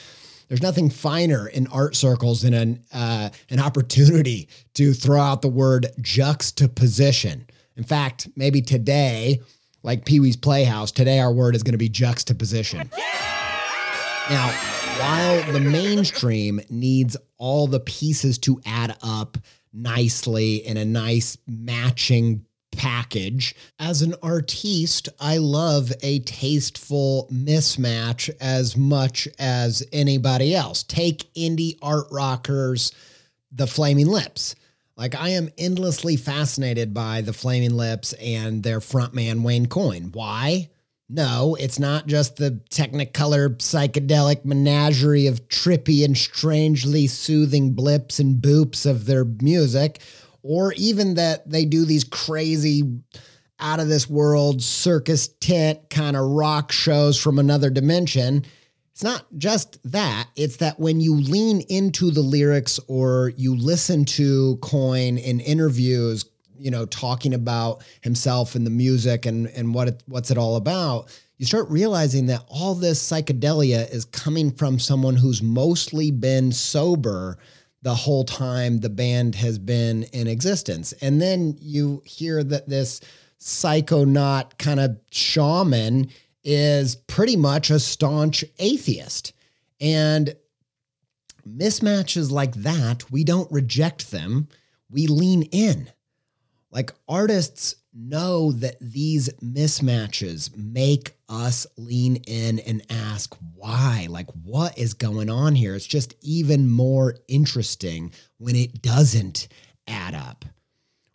There's 0.46 0.62
nothing 0.62 0.90
finer 0.90 1.48
in 1.48 1.66
art 1.66 1.96
circles 1.96 2.42
than 2.42 2.54
an, 2.54 2.84
uh, 2.94 3.30
an 3.50 3.58
opportunity 3.58 4.48
to 4.74 4.92
throw 4.92 5.20
out 5.20 5.42
the 5.42 5.48
word 5.48 5.88
juxtaposition. 6.00 7.48
In 7.76 7.82
fact, 7.82 8.28
maybe 8.36 8.62
today, 8.62 9.40
like 9.82 10.04
Pee 10.04 10.20
Wee's 10.20 10.36
Playhouse, 10.36 10.92
today 10.92 11.18
our 11.18 11.32
word 11.32 11.56
is 11.56 11.64
going 11.64 11.72
to 11.72 11.78
be 11.78 11.88
juxtaposition. 11.88 12.92
Now, 14.30 14.50
while 14.98 15.52
the 15.52 15.60
mainstream 15.60 16.60
needs 16.68 17.16
all 17.38 17.66
the 17.66 17.80
pieces 17.80 18.36
to 18.38 18.60
add 18.66 18.96
up 19.02 19.38
nicely 19.72 20.56
in 20.56 20.76
a 20.76 20.84
nice 20.84 21.38
matching 21.46 22.44
package. 22.72 23.54
As 23.78 24.02
an 24.02 24.14
artiste, 24.22 25.08
I 25.20 25.38
love 25.38 25.92
a 26.02 26.20
tasteful 26.20 27.28
mismatch 27.32 28.30
as 28.40 28.76
much 28.76 29.28
as 29.38 29.82
anybody 29.92 30.54
else. 30.54 30.82
Take 30.82 31.32
indie 31.34 31.78
art 31.82 32.06
rockers, 32.10 32.92
the 33.50 33.66
Flaming 33.66 34.06
Lips. 34.08 34.54
Like, 34.96 35.14
I 35.14 35.30
am 35.30 35.48
endlessly 35.56 36.16
fascinated 36.16 36.92
by 36.92 37.20
the 37.20 37.32
Flaming 37.32 37.76
Lips 37.76 38.12
and 38.14 38.62
their 38.62 38.80
frontman, 38.80 39.42
Wayne 39.42 39.66
Coyne. 39.66 40.10
Why? 40.12 40.70
No, 41.10 41.56
it's 41.58 41.78
not 41.78 42.06
just 42.06 42.36
the 42.36 42.60
technicolor 42.70 43.56
psychedelic 43.56 44.44
menagerie 44.44 45.26
of 45.26 45.48
trippy 45.48 46.04
and 46.04 46.16
strangely 46.16 47.06
soothing 47.06 47.72
blips 47.72 48.18
and 48.18 48.42
boops 48.42 48.84
of 48.84 49.06
their 49.06 49.24
music, 49.24 50.00
or 50.42 50.74
even 50.74 51.14
that 51.14 51.48
they 51.48 51.64
do 51.64 51.86
these 51.86 52.04
crazy 52.04 53.00
out 53.58 53.80
of 53.80 53.88
this 53.88 54.08
world 54.08 54.62
circus 54.62 55.28
tent 55.28 55.88
kind 55.88 56.14
of 56.14 56.24
rock 56.24 56.70
shows 56.72 57.18
from 57.18 57.38
another 57.38 57.70
dimension. 57.70 58.44
It's 58.92 59.02
not 59.02 59.24
just 59.38 59.78
that, 59.90 60.28
it's 60.36 60.58
that 60.58 60.78
when 60.78 61.00
you 61.00 61.14
lean 61.14 61.62
into 61.62 62.10
the 62.10 62.20
lyrics 62.20 62.78
or 62.86 63.32
you 63.36 63.56
listen 63.56 64.04
to 64.06 64.56
Coin 64.56 65.16
in 65.16 65.40
interviews 65.40 66.24
you 66.58 66.70
know, 66.70 66.86
talking 66.86 67.34
about 67.34 67.82
himself 68.00 68.54
and 68.54 68.66
the 68.66 68.70
music 68.70 69.26
and 69.26 69.46
and 69.48 69.74
what 69.74 69.88
it, 69.88 70.02
what's 70.06 70.30
it 70.30 70.38
all 70.38 70.56
about, 70.56 71.08
you 71.38 71.46
start 71.46 71.68
realizing 71.70 72.26
that 72.26 72.44
all 72.48 72.74
this 72.74 73.00
psychedelia 73.00 73.90
is 73.92 74.04
coming 74.04 74.50
from 74.50 74.78
someone 74.78 75.16
who's 75.16 75.42
mostly 75.42 76.10
been 76.10 76.50
sober 76.50 77.38
the 77.82 77.94
whole 77.94 78.24
time 78.24 78.78
the 78.78 78.90
band 78.90 79.36
has 79.36 79.58
been 79.58 80.02
in 80.12 80.26
existence. 80.26 80.92
And 81.00 81.22
then 81.22 81.56
you 81.60 82.02
hear 82.04 82.42
that 82.42 82.68
this 82.68 83.00
psychonaut 83.38 84.58
kind 84.58 84.80
of 84.80 84.98
shaman 85.12 86.10
is 86.42 86.96
pretty 86.96 87.36
much 87.36 87.70
a 87.70 87.78
staunch 87.78 88.44
atheist. 88.58 89.32
And 89.80 90.34
mismatches 91.48 92.32
like 92.32 92.54
that, 92.56 93.10
we 93.12 93.22
don't 93.22 93.50
reject 93.52 94.10
them, 94.10 94.48
we 94.90 95.06
lean 95.06 95.42
in 95.44 95.88
like 96.70 96.92
artists 97.08 97.76
know 97.94 98.52
that 98.52 98.76
these 98.80 99.28
mismatches 99.42 100.54
make 100.56 101.16
us 101.28 101.66
lean 101.76 102.16
in 102.26 102.58
and 102.60 102.82
ask 102.90 103.34
why. 103.54 104.06
Like, 104.08 104.30
what 104.44 104.78
is 104.78 104.94
going 104.94 105.30
on 105.30 105.54
here? 105.54 105.74
It's 105.74 105.86
just 105.86 106.14
even 106.22 106.70
more 106.70 107.16
interesting 107.26 108.12
when 108.38 108.54
it 108.54 108.82
doesn't 108.82 109.48
add 109.86 110.14
up. 110.14 110.44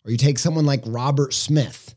Or 0.04 0.10
you 0.10 0.16
take 0.16 0.38
someone 0.38 0.66
like 0.66 0.82
Robert 0.84 1.32
Smith, 1.32 1.94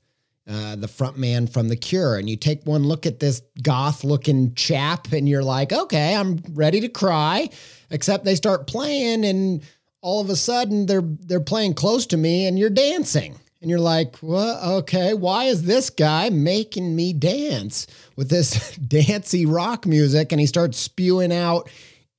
uh, 0.50 0.78
the 0.78 0.88
front 0.88 1.18
man 1.18 1.48
from 1.48 1.68
The 1.68 1.76
Cure, 1.76 2.16
and 2.18 2.30
you 2.30 2.38
take 2.38 2.66
one 2.66 2.84
look 2.84 3.06
at 3.06 3.20
this 3.20 3.42
goth 3.62 4.04
looking 4.04 4.54
chap, 4.54 5.12
and 5.12 5.28
you're 5.28 5.44
like, 5.44 5.74
okay, 5.74 6.16
I'm 6.16 6.42
ready 6.52 6.80
to 6.82 6.90
cry. 6.90 7.50
Except 7.90 8.24
they 8.24 8.36
start 8.36 8.68
playing, 8.68 9.26
and 9.26 9.62
all 10.02 10.22
of 10.22 10.30
a 10.30 10.36
sudden 10.36 10.86
they're 10.86 11.02
they're 11.02 11.42
playing 11.42 11.74
close 11.74 12.06
to 12.08 12.18
me, 12.18 12.46
and 12.46 12.58
you're 12.58 12.70
dancing 12.70 13.36
and 13.68 13.70
you're 13.70 13.82
like, 13.82 14.16
well, 14.22 14.78
okay, 14.78 15.14
why 15.14 15.44
is 15.44 15.64
this 15.64 15.90
guy 15.90 16.30
making 16.30 16.96
me 16.96 17.12
dance 17.12 17.86
with 18.16 18.30
this 18.30 18.78
dancey 18.88 19.46
rock 19.46 19.86
music? 19.86 20.32
And 20.32 20.40
he 20.40 20.48
starts 20.48 20.78
spewing 20.78 21.34
out 21.34 21.70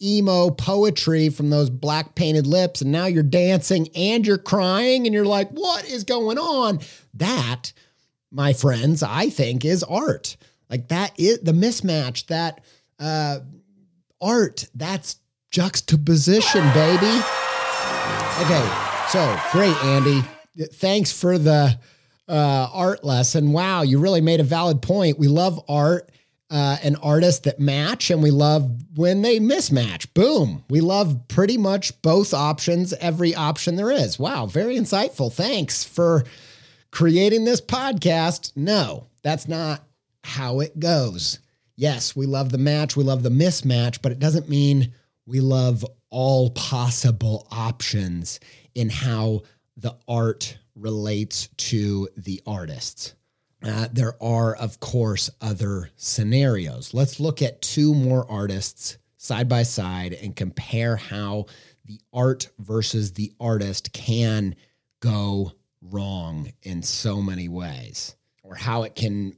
emo 0.02 0.50
poetry 0.50 1.31
from 1.31 1.49
those 1.49 1.71
black 1.71 2.14
painted 2.14 2.47
lips. 2.47 2.83
And 2.83 2.93
now 2.93 3.07
you're 3.07 3.23
dancing 3.23 3.88
and 3.97 4.26
you're 4.26 4.37
crying, 4.37 5.07
and 5.07 5.14
you're 5.14 5.25
like, 5.25 5.49
what 5.52 5.88
is 5.88 6.05
going 6.05 6.37
on? 6.37 6.81
That, 7.14 7.73
my 8.31 8.52
friends, 8.52 9.02
I 9.02 9.31
think 9.31 9.65
is 9.65 9.82
art. 9.82 10.37
Like 10.69 10.89
that 10.89 11.19
is 11.19 11.41
the 11.41 11.52
mismatch, 11.52 12.26
that 12.26 12.61
uh, 13.00 13.39
art, 14.21 14.67
that's 14.75 15.17
juxtaposition, 15.50 16.61
baby. 16.75 17.23
Okay, 18.43 18.71
so 19.08 19.41
great, 19.50 19.75
Andy 19.82 20.23
thanks 20.58 21.12
for 21.12 21.38
the 21.38 21.78
uh, 22.28 22.68
art 22.73 23.04
lesson. 23.04 23.52
Wow, 23.52 23.82
you 23.82 23.99
really 23.99 24.21
made 24.21 24.40
a 24.40 24.44
valid 24.44 24.82
point. 24.82 25.18
We 25.18 25.28
love 25.28 25.62
art 25.68 26.10
uh, 26.50 26.78
and 26.82 26.97
artists 27.02 27.40
that 27.40 27.60
match, 27.60 28.10
and 28.10 28.23
we 28.23 28.30
love 28.30 28.71
when 28.97 29.23
they 29.23 29.38
mismatch. 29.38 30.12
Boom. 30.14 30.64
We 30.71 30.80
love 30.80 31.28
pretty 31.28 31.58
much 31.58 32.00
both 32.02 32.32
options, 32.32 32.92
every 32.94 33.34
option 33.34 33.76
there 33.76 33.90
is. 33.90 34.18
Wow, 34.18 34.47
very 34.47 34.76
insightful. 34.76 35.32
Thanks 35.32 35.84
for 35.84 36.25
creating 36.90 37.44
this 37.44 37.60
podcast. 37.60 38.52
No, 38.56 39.06
that's 39.23 39.49
not 39.49 39.82
how 40.25 40.60
it 40.60 40.78
goes. 40.78 41.38
Yes, 41.76 42.16
we 42.16 42.26
love 42.26 42.50
the 42.50 42.58
match, 42.58 42.97
we 42.97 43.04
love 43.04 43.23
the 43.23 43.28
mismatch, 43.28 44.02
but 44.02 44.10
it 44.10 44.18
doesn't 44.18 44.49
mean 44.49 44.92
we 45.26 45.40
love 45.40 45.84
all 46.10 46.50
possible 46.50 47.47
options 47.50 48.40
in 48.75 48.88
how 48.88 49.42
the 49.78 49.97
art 50.08 50.58
relates 50.75 51.49
to 51.56 52.08
the 52.17 52.43
artists. 52.47 53.14
Uh, 53.64 53.88
there 53.93 54.14
are, 54.23 54.54
of 54.56 54.80
course, 54.80 55.30
other 55.41 55.91
scenarios. 55.97 56.93
Let's 56.93 57.19
look 57.19 57.43
at 57.43 57.62
two 57.62 57.95
more 57.95 58.28
artists 58.30 58.99
side 59.17 59.49
by 59.49 59.62
side 59.62 60.12
and 60.12 60.36
compare 60.36 60.97
how 60.97 61.47
the 61.84 62.00
art 62.12 62.49
versus 62.58 63.12
the 63.12 63.32
artist 63.41 63.93
can 63.93 64.54
go 65.00 65.52
wrong 65.80 66.52
in 66.62 66.82
so 66.82 67.23
many 67.23 67.49
ways, 67.49 68.14
or 68.43 68.54
how 68.54 68.82
it 68.82 68.95
can 68.95 69.36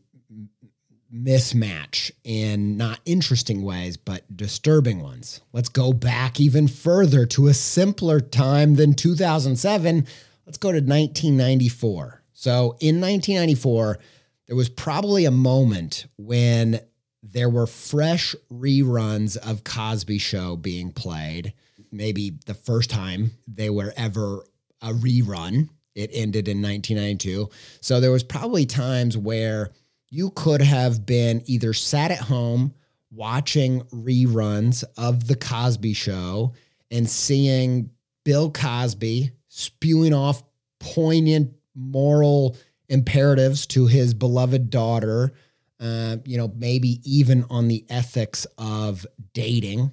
mismatch 1.15 2.11
in 2.25 2.77
not 2.77 3.01
interesting 3.05 3.63
ways, 3.63 3.97
but 3.97 4.37
disturbing 4.37 5.03
ones. 5.03 5.41
Let's 5.53 5.69
go 5.69 5.93
back 5.93 6.41
even 6.41 6.69
further 6.69 7.27
to 7.27 7.49
a 7.49 7.55
simpler 7.55 8.21
time 8.21 8.77
than 8.77 8.95
2007. 8.95 10.07
Let's 10.51 10.59
go 10.59 10.73
to 10.73 10.79
1994. 10.79 12.25
So 12.33 12.77
in 12.81 13.01
1994, 13.01 14.01
there 14.49 14.57
was 14.57 14.69
probably 14.69 15.25
a 15.25 15.31
moment 15.31 16.07
when 16.17 16.81
there 17.23 17.49
were 17.49 17.69
fresh 17.69 18.35
reruns 18.53 19.37
of 19.37 19.63
Cosby 19.63 20.19
Show 20.19 20.57
being 20.57 20.91
played. 20.91 21.55
Maybe 21.93 22.33
the 22.47 22.55
first 22.55 22.91
time 22.91 23.31
they 23.47 23.71
were 23.71 23.95
ever 23.97 24.45
a 24.83 24.89
rerun. 24.89 25.69
It 25.95 26.11
ended 26.13 26.49
in 26.49 26.61
1992. 26.61 27.49
So 27.81 28.01
there 28.01 28.11
was 28.11 28.25
probably 28.25 28.67
times 28.67 29.17
where 29.17 29.71
you 30.09 30.33
could 30.33 30.63
have 30.63 31.07
been 31.07 31.43
either 31.47 31.73
sat 31.73 32.11
at 32.11 32.19
home 32.19 32.75
watching 33.13 33.83
reruns 33.93 34.83
of 34.99 35.29
the 35.29 35.37
Cosby 35.37 35.93
Show 35.93 36.55
and 36.91 37.09
seeing 37.09 37.91
Bill 38.25 38.51
Cosby 38.51 39.31
spewing 39.61 40.15
off 40.15 40.43
poignant 40.79 41.53
moral 41.75 42.57
imperatives 42.89 43.67
to 43.67 43.87
his 43.87 44.15
beloved 44.15 44.71
daughter, 44.71 45.33
uh, 45.79 46.17
you 46.25 46.37
know, 46.37 46.53
maybe 46.57 47.01
even 47.05 47.45
on 47.51 47.69
the 47.69 47.85
ethics 47.89 48.47
of 48.59 49.07
dating 49.33 49.93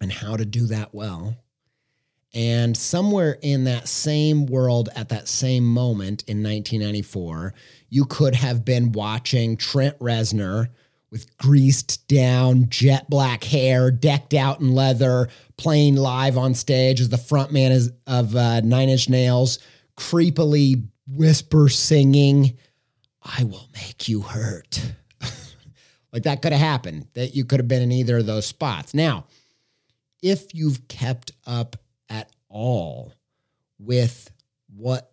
and 0.00 0.12
how 0.12 0.36
to 0.36 0.44
do 0.44 0.66
that 0.66 0.94
well. 0.94 1.36
And 2.32 2.76
somewhere 2.76 3.38
in 3.42 3.64
that 3.64 3.88
same 3.88 4.46
world 4.46 4.88
at 4.94 5.08
that 5.08 5.26
same 5.26 5.64
moment 5.64 6.22
in 6.28 6.42
1994, 6.42 7.54
you 7.88 8.04
could 8.04 8.36
have 8.36 8.64
been 8.64 8.92
watching 8.92 9.56
Trent 9.56 9.98
Reznor 9.98 10.68
with 11.10 11.36
greased 11.38 12.06
down 12.08 12.68
jet 12.68 13.10
black 13.10 13.42
hair, 13.42 13.90
decked 13.90 14.34
out 14.34 14.60
in 14.60 14.74
leather, 14.74 15.28
playing 15.56 15.96
live 15.96 16.38
on 16.38 16.54
stage 16.54 17.00
as 17.00 17.08
the 17.08 17.16
frontman 17.16 17.70
is, 17.70 17.90
of 18.06 18.34
uh, 18.36 18.60
Nine 18.60 18.88
Inch 18.88 19.08
Nails, 19.08 19.58
creepily 19.96 20.86
whisper 21.08 21.68
singing, 21.68 22.56
I 23.22 23.44
will 23.44 23.68
make 23.74 24.08
you 24.08 24.22
hurt. 24.22 24.80
like 26.12 26.22
that 26.22 26.42
could 26.42 26.52
have 26.52 26.60
happened, 26.60 27.08
that 27.14 27.34
you 27.34 27.44
could 27.44 27.60
have 27.60 27.68
been 27.68 27.82
in 27.82 27.92
either 27.92 28.18
of 28.18 28.26
those 28.26 28.46
spots. 28.46 28.94
Now, 28.94 29.26
if 30.22 30.54
you've 30.54 30.86
kept 30.88 31.32
up 31.46 31.76
at 32.08 32.30
all 32.48 33.12
with 33.78 34.30
what 34.74 35.10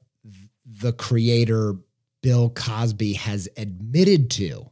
the 0.66 0.94
creator 0.94 1.76
Bill 2.22 2.50
Cosby 2.50 3.14
has 3.14 3.48
admitted 3.58 4.30
to 4.32 4.70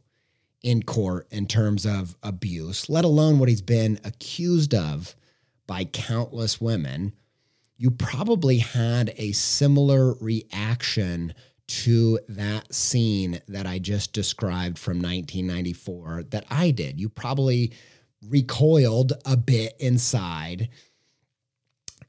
in 0.66 0.82
court 0.82 1.28
in 1.30 1.46
terms 1.46 1.86
of 1.86 2.16
abuse, 2.24 2.88
let 2.88 3.04
alone 3.04 3.38
what 3.38 3.48
he's 3.48 3.62
been 3.62 4.00
accused 4.02 4.74
of 4.74 5.14
by 5.68 5.84
countless 5.84 6.60
women, 6.60 7.12
you 7.76 7.88
probably 7.88 8.58
had 8.58 9.14
a 9.16 9.30
similar 9.30 10.14
reaction 10.14 11.32
to 11.68 12.18
that 12.28 12.74
scene 12.74 13.40
that 13.46 13.64
I 13.64 13.78
just 13.78 14.12
described 14.12 14.76
from 14.76 14.96
1994 14.96 16.24
that 16.30 16.44
I 16.50 16.72
did. 16.72 16.98
You 16.98 17.10
probably 17.10 17.72
recoiled 18.28 19.12
a 19.24 19.36
bit 19.36 19.76
inside 19.78 20.68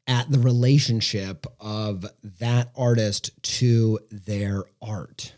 at 0.07 0.31
the 0.31 0.39
relationship 0.39 1.45
of 1.59 2.07
that 2.39 2.71
artist 2.75 3.39
to 3.43 3.99
their 4.09 4.63
art. 4.81 5.35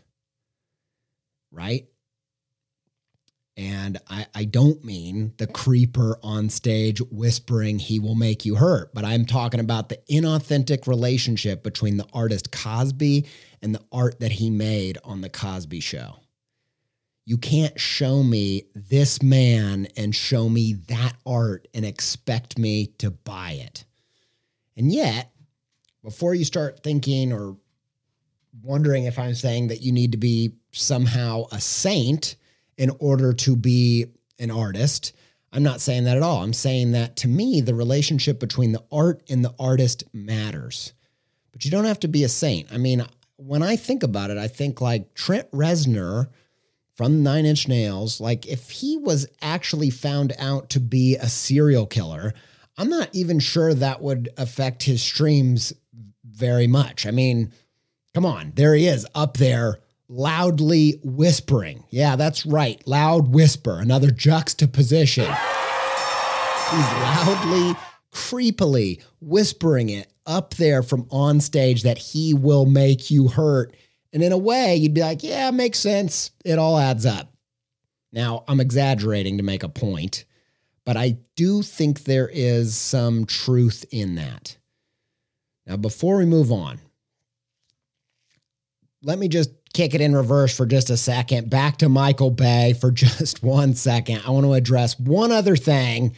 Right? 1.52 1.90
And 3.60 4.00
I, 4.10 4.26
I 4.34 4.45
don't 4.45 4.86
mean 4.86 5.34
the 5.36 5.45
creeper 5.45 6.17
on 6.24 6.48
stage 6.48 7.02
whispering 7.12 7.78
he 7.78 8.00
will 8.00 8.15
make 8.15 8.45
you 8.45 8.56
hurt, 8.56 8.93
but 8.93 9.04
I'm 9.04 9.26
talking 9.26 9.60
about 9.60 9.89
the 9.89 10.00
inauthentic 10.10 10.88
relationship 10.88 11.62
between 11.62 11.98
the 11.98 12.08
artist 12.13 12.54
Cosby 12.54 13.26
and 13.62 13.76
the 13.76 13.84
art 13.91 14.22
that 14.22 14.32
he 14.32 14.50
made 14.50 14.98
on 15.04 15.19
The 15.19 15.30
Cosby 15.30 15.82
Show. 15.82 16.19
You 17.26 17.38
can't 17.38 17.78
show 17.78 18.24
me 18.24 18.63
this 18.74 19.22
man 19.22 19.88
and 19.98 20.15
show 20.15 20.48
me 20.48 20.76
that 20.88 21.15
art 21.26 21.67
and 21.74 21.84
expect 21.84 22.58
me 22.58 22.93
to 23.00 23.12
buy 23.12 23.60
it. 23.62 23.84
And 24.78 24.89
yet, 24.89 25.34
before 26.02 26.34
you 26.34 26.45
start 26.45 26.82
thinking 26.82 27.34
or 27.34 27.58
wondering 28.63 29.04
if 29.04 29.19
I'm 29.19 29.36
saying 29.36 29.67
that 29.67 29.82
you 29.82 29.91
need 29.91 30.13
to 30.13 30.17
be 30.17 30.54
somehow 30.72 31.43
a 31.52 31.60
saint 31.60 32.38
in 32.80 32.89
order 33.00 33.34
to 33.34 33.56
be 33.58 34.06
an 34.39 34.50
artist, 34.50 35.13
I'm 35.52 35.63
not 35.63 35.82
saying 35.82 36.06
that 36.06 36.15
at 36.15 36.24
all. 36.24 36.42
I'm 36.42 36.54
saying 36.54 36.94
that 36.94 37.18
to 37.18 37.28
me, 37.28 37.60
the 37.60 37.76
relationship 37.76 38.39
between 38.39 38.72
the 38.72 38.84
art 38.92 39.22
and 39.30 39.44
the 39.44 39.54
artist 39.60 40.06
matters. 40.13 40.94
But 41.52 41.65
you 41.65 41.72
don't 41.72 41.86
have 41.86 42.00
to 42.00 42.08
be 42.08 42.24
a 42.24 42.30
saint. 42.30 42.72
I 42.72 42.78
mean, 42.78 43.06
when 43.36 43.62
I 43.62 43.76
think 43.76 44.02
about 44.02 44.30
it, 44.30 44.38
I 44.38 44.48
think 44.48 44.80
like 44.80 45.13
Trent 45.13 45.52
Reznor 45.52 46.30
from 46.96 47.22
Nine 47.22 47.46
Inch 47.46 47.68
Nails, 47.68 48.22
like 48.22 48.48
if 48.48 48.70
he 48.70 48.98
was 48.98 49.28
actually 49.42 49.89
found 49.89 50.34
out 50.39 50.70
to 50.70 50.80
be 50.80 51.18
a 51.18 51.28
serial 51.28 51.86
killer, 51.86 52.34
I'm 52.78 52.89
not 52.89 53.10
even 53.12 53.39
sure 53.39 53.74
that 53.74 54.02
would 54.02 54.30
affect 54.38 54.84
his 54.84 55.04
streams 55.04 55.74
very 56.24 56.68
much. 56.68 57.06
I 57.06 57.12
mean, 57.12 57.52
come 58.13 58.26
on, 58.26 58.54
there 58.56 58.74
he 58.74 58.88
is 58.88 59.06
up 59.13 59.36
there 59.36 59.80
loudly 60.10 61.00
whispering. 61.04 61.86
Yeah, 61.91 62.15
that's 62.15 62.45
right, 62.45 62.86
loud 62.86 63.30
whisper, 63.34 63.80
another 63.80 64.12
juxtaposition. 64.12 65.26
He's 65.26 66.91
loudly, 67.02 67.76
creepily 68.12 69.02
whispering 69.22 69.89
it 69.89 70.12
up 70.26 70.56
there 70.56 70.84
from 70.84 71.08
on 71.12 71.39
stage 71.39 71.84
that 71.84 71.98
he 71.98 72.34
will 72.34 72.65
make 72.65 73.10
you 73.10 73.28
hurt. 73.28 73.76
And 74.12 74.24
in 74.24 74.32
a 74.32 74.38
way, 74.38 74.76
you'd 74.76 74.93
be 74.93 75.02
like, 75.02 75.24
yeah, 75.24 75.52
makes 75.52 75.80
sense. 75.80 76.32
It 76.43 76.60
all 76.60 76.78
adds 76.78 77.06
up. 77.06 77.32
Now, 78.12 78.43
I'm 78.48 78.60
exaggerating 78.60 79.38
to 79.38 79.43
make 79.43 79.62
a 79.62 79.69
point, 79.69 80.26
but 80.86 80.98
I 80.98 81.17
do 81.36 81.62
think 81.62 82.04
there 82.04 82.30
is 82.32 82.76
some 82.76 83.26
truth 83.26 83.86
in 83.91 84.15
that. 84.15 84.58
Now, 85.67 85.78
before 85.78 86.17
we 86.17 86.26
move 86.26 86.52
on, 86.52 86.80
let 89.04 89.19
me 89.19 89.28
just 89.28 89.52
kick 89.74 89.94
it 89.94 90.02
in 90.02 90.16
reverse 90.16 90.56
for 90.56 90.66
just 90.66 90.90
a 90.90 90.98
second. 90.98 91.50
Back 91.50 91.78
to 91.78 91.90
Michael 91.90 92.32
Bay 92.32 92.74
for 92.80 92.92
just 92.92 93.44
one 93.44 93.74
second. 93.74 94.22
I 94.26 94.32
want 94.32 94.46
to 94.46 94.54
address 94.54 95.00
one 95.00 95.32
other 95.32 95.56
thing 95.56 96.16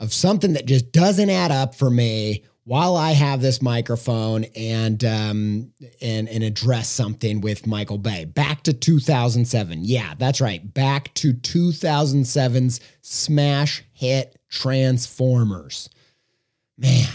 of 0.00 0.12
something 0.12 0.54
that 0.54 0.66
just 0.66 0.92
doesn't 0.92 1.30
add 1.30 1.50
up 1.50 1.74
for 1.74 1.90
me 1.90 2.44
while 2.64 2.96
I 2.96 3.12
have 3.12 3.40
this 3.40 3.60
microphone 3.60 4.44
and 4.56 5.04
um, 5.04 5.72
and 6.00 6.28
and 6.28 6.42
address 6.42 6.88
something 6.88 7.40
with 7.40 7.66
Michael 7.66 7.98
Bay. 7.98 8.24
Back 8.24 8.62
to 8.64 8.72
2007. 8.72 9.80
Yeah, 9.82 10.14
that's 10.18 10.40
right. 10.40 10.72
Back 10.72 11.12
to 11.14 11.34
2007's 11.34 12.80
smash 13.02 13.84
hit 13.92 14.38
Transformers. 14.48 15.90
Man, 16.76 17.08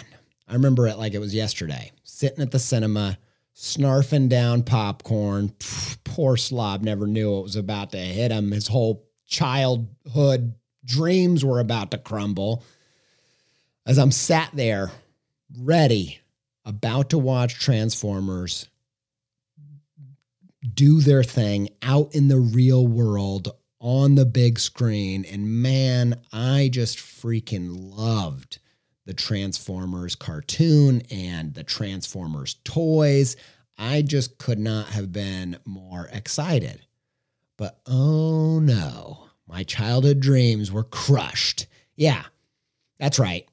I 0.47 0.53
remember 0.53 0.87
it 0.87 0.97
like 0.97 1.13
it 1.13 1.19
was 1.19 1.33
yesterday. 1.33 1.91
Sitting 2.03 2.41
at 2.41 2.51
the 2.51 2.59
cinema, 2.59 3.17
snarfing 3.59 4.29
down 4.29 4.63
popcorn. 4.63 5.53
Poor 6.05 6.37
slob 6.37 6.81
never 6.81 7.05
knew 7.05 7.39
it 7.39 7.43
was 7.43 7.57
about 7.57 7.91
to 7.91 7.97
hit 7.97 8.31
him. 8.31 8.51
His 8.51 8.67
whole 8.67 9.05
childhood 9.27 10.53
dreams 10.85 11.43
were 11.43 11.59
about 11.59 11.91
to 11.91 11.97
crumble. 11.97 12.63
As 13.85 13.99
I'm 13.99 14.11
sat 14.11 14.51
there 14.53 14.91
ready, 15.59 16.19
about 16.63 17.09
to 17.09 17.17
watch 17.17 17.59
Transformers 17.59 18.69
do 20.73 21.01
their 21.01 21.23
thing 21.23 21.69
out 21.81 22.15
in 22.15 22.29
the 22.29 22.39
real 22.39 22.87
world 22.87 23.53
on 23.81 24.15
the 24.15 24.25
big 24.25 24.57
screen. 24.57 25.25
And 25.25 25.61
man, 25.61 26.21
I 26.31 26.69
just 26.71 26.97
freaking 26.97 27.95
loved 27.95 28.59
the 29.05 29.13
Transformers 29.13 30.15
cartoon 30.15 31.01
and 31.09 31.53
the 31.53 31.63
Transformers 31.63 32.55
toys. 32.63 33.35
I 33.77 34.01
just 34.01 34.37
could 34.37 34.59
not 34.59 34.87
have 34.89 35.11
been 35.11 35.57
more 35.65 36.09
excited. 36.11 36.85
But 37.57 37.79
oh 37.85 38.59
no, 38.59 39.29
my 39.47 39.63
childhood 39.63 40.19
dreams 40.19 40.71
were 40.71 40.83
crushed. 40.83 41.67
Yeah, 41.95 42.23
that's 42.99 43.19
right. 43.19 43.47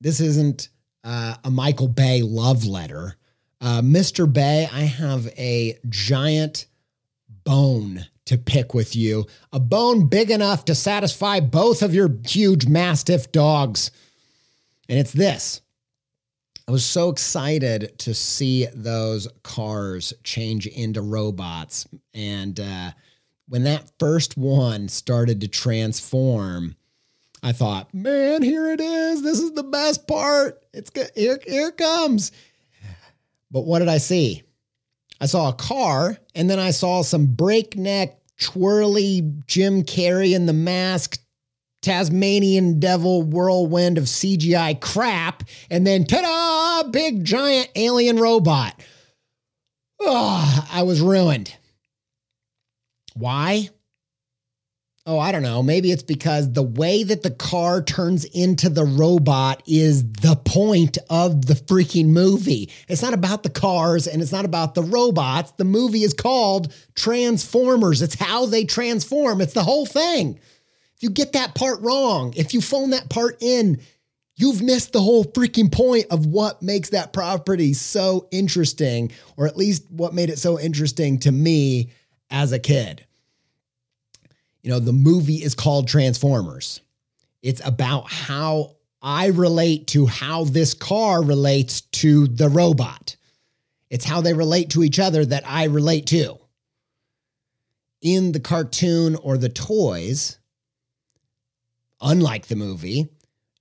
This 0.00 0.20
isn't 0.20 0.68
uh, 1.02 1.36
a 1.42 1.50
Michael 1.50 1.88
Bay 1.88 2.22
love 2.22 2.64
letter. 2.64 3.16
Uh, 3.60 3.80
Mr. 3.82 4.32
Bay, 4.32 4.68
I 4.72 4.82
have 4.82 5.26
a 5.38 5.78
giant 5.88 6.66
bone 7.44 8.06
to 8.26 8.36
pick 8.36 8.74
with 8.74 8.94
you, 8.94 9.26
a 9.52 9.58
bone 9.58 10.06
big 10.06 10.30
enough 10.30 10.66
to 10.66 10.74
satisfy 10.74 11.40
both 11.40 11.82
of 11.82 11.94
your 11.94 12.10
huge 12.26 12.66
mastiff 12.66 13.32
dogs. 13.32 13.90
And 14.88 14.98
it's 14.98 15.12
this. 15.12 15.60
I 16.66 16.70
was 16.70 16.84
so 16.84 17.08
excited 17.08 17.98
to 18.00 18.12
see 18.14 18.66
those 18.74 19.26
cars 19.42 20.12
change 20.22 20.66
into 20.66 21.00
robots. 21.00 21.86
And 22.12 22.60
uh, 22.60 22.90
when 23.48 23.64
that 23.64 23.90
first 23.98 24.36
one 24.36 24.88
started 24.88 25.40
to 25.40 25.48
transform, 25.48 26.76
I 27.42 27.52
thought, 27.52 27.94
man, 27.94 28.42
here 28.42 28.70
it 28.70 28.80
is. 28.80 29.22
This 29.22 29.38
is 29.38 29.52
the 29.52 29.62
best 29.62 30.06
part. 30.06 30.62
It's 30.74 30.90
good. 30.90 31.10
Here, 31.14 31.38
here 31.46 31.68
it 31.68 31.76
comes. 31.78 32.32
But 33.50 33.64
what 33.64 33.78
did 33.78 33.88
I 33.88 33.98
see? 33.98 34.42
I 35.20 35.26
saw 35.26 35.48
a 35.48 35.54
car, 35.54 36.18
and 36.34 36.50
then 36.50 36.58
I 36.58 36.70
saw 36.70 37.02
some 37.02 37.26
breakneck, 37.26 38.18
twirly 38.38 39.32
Jim 39.46 39.82
Carrey 39.82 40.34
in 40.34 40.46
the 40.46 40.52
mask, 40.52 41.18
Tasmanian 41.82 42.80
devil 42.80 43.22
whirlwind 43.22 43.98
of 43.98 44.04
CGI 44.04 44.80
crap, 44.80 45.44
and 45.70 45.86
then 45.86 46.04
ta 46.04 46.82
da, 46.82 46.90
big 46.90 47.24
giant 47.24 47.70
alien 47.76 48.18
robot. 48.18 48.80
Oh, 50.00 50.66
I 50.72 50.82
was 50.82 51.00
ruined. 51.00 51.54
Why? 53.14 53.68
Oh, 55.06 55.18
I 55.18 55.32
don't 55.32 55.42
know. 55.42 55.62
Maybe 55.62 55.90
it's 55.90 56.02
because 56.02 56.52
the 56.52 56.62
way 56.62 57.02
that 57.02 57.22
the 57.22 57.30
car 57.30 57.82
turns 57.82 58.26
into 58.26 58.68
the 58.68 58.84
robot 58.84 59.62
is 59.66 60.04
the 60.04 60.36
point 60.44 60.98
of 61.08 61.46
the 61.46 61.54
freaking 61.54 62.08
movie. 62.08 62.70
It's 62.88 63.00
not 63.00 63.14
about 63.14 63.42
the 63.42 63.48
cars 63.48 64.06
and 64.06 64.20
it's 64.20 64.32
not 64.32 64.44
about 64.44 64.74
the 64.74 64.82
robots. 64.82 65.52
The 65.52 65.64
movie 65.64 66.02
is 66.02 66.12
called 66.12 66.74
Transformers. 66.94 68.02
It's 68.02 68.16
how 68.16 68.44
they 68.44 68.66
transform, 68.66 69.40
it's 69.40 69.54
the 69.54 69.62
whole 69.62 69.86
thing. 69.86 70.38
If 70.98 71.04
you 71.04 71.10
get 71.10 71.34
that 71.34 71.54
part 71.54 71.80
wrong, 71.80 72.34
if 72.36 72.52
you 72.52 72.60
phone 72.60 72.90
that 72.90 73.08
part 73.08 73.40
in, 73.40 73.80
you've 74.34 74.62
missed 74.62 74.92
the 74.92 75.00
whole 75.00 75.24
freaking 75.24 75.70
point 75.70 76.06
of 76.10 76.26
what 76.26 76.60
makes 76.60 76.88
that 76.88 77.12
property 77.12 77.72
so 77.72 78.26
interesting, 78.32 79.12
or 79.36 79.46
at 79.46 79.56
least 79.56 79.88
what 79.90 80.12
made 80.12 80.28
it 80.28 80.40
so 80.40 80.58
interesting 80.58 81.20
to 81.20 81.30
me 81.30 81.92
as 82.30 82.50
a 82.50 82.58
kid. 82.58 83.06
You 84.62 84.70
know, 84.70 84.80
the 84.80 84.92
movie 84.92 85.36
is 85.36 85.54
called 85.54 85.86
Transformers. 85.86 86.80
It's 87.42 87.64
about 87.64 88.10
how 88.10 88.74
I 89.00 89.26
relate 89.26 89.86
to 89.88 90.06
how 90.06 90.46
this 90.46 90.74
car 90.74 91.22
relates 91.22 91.82
to 91.82 92.26
the 92.26 92.48
robot. 92.48 93.14
It's 93.88 94.04
how 94.04 94.20
they 94.20 94.34
relate 94.34 94.70
to 94.70 94.82
each 94.82 94.98
other 94.98 95.24
that 95.24 95.44
I 95.46 95.66
relate 95.66 96.06
to. 96.06 96.40
In 98.02 98.32
the 98.32 98.40
cartoon 98.40 99.14
or 99.14 99.38
the 99.38 99.48
toys, 99.48 100.37
unlike 102.00 102.46
the 102.46 102.56
movie, 102.56 103.08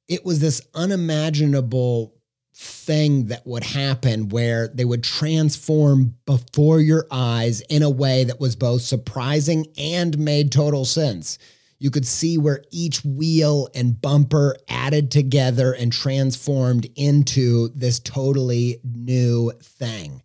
it 0.07 0.25
was 0.25 0.39
this 0.39 0.61
unimaginable 0.73 2.13
thing 2.59 3.27
that 3.27 3.45
would 3.45 3.63
happen 3.63 4.29
where 4.29 4.67
they 4.69 4.85
would 4.85 5.03
transform 5.03 6.15
before 6.25 6.79
your 6.79 7.05
eyes 7.11 7.61
in 7.61 7.83
a 7.83 7.89
way 7.89 8.23
that 8.23 8.39
was 8.39 8.55
both 8.55 8.81
surprising 8.81 9.67
and 9.77 10.17
made 10.17 10.51
total 10.51 10.83
sense. 10.83 11.37
You 11.77 11.91
could 11.91 12.07
see 12.07 12.39
where 12.39 12.63
each 12.71 13.05
wheel 13.05 13.69
and 13.75 14.01
bumper 14.01 14.55
added 14.67 15.11
together 15.11 15.73
and 15.73 15.93
transformed 15.93 16.87
into 16.95 17.69
this 17.75 17.99
totally 17.99 18.79
new 18.83 19.51
thing. 19.61 20.23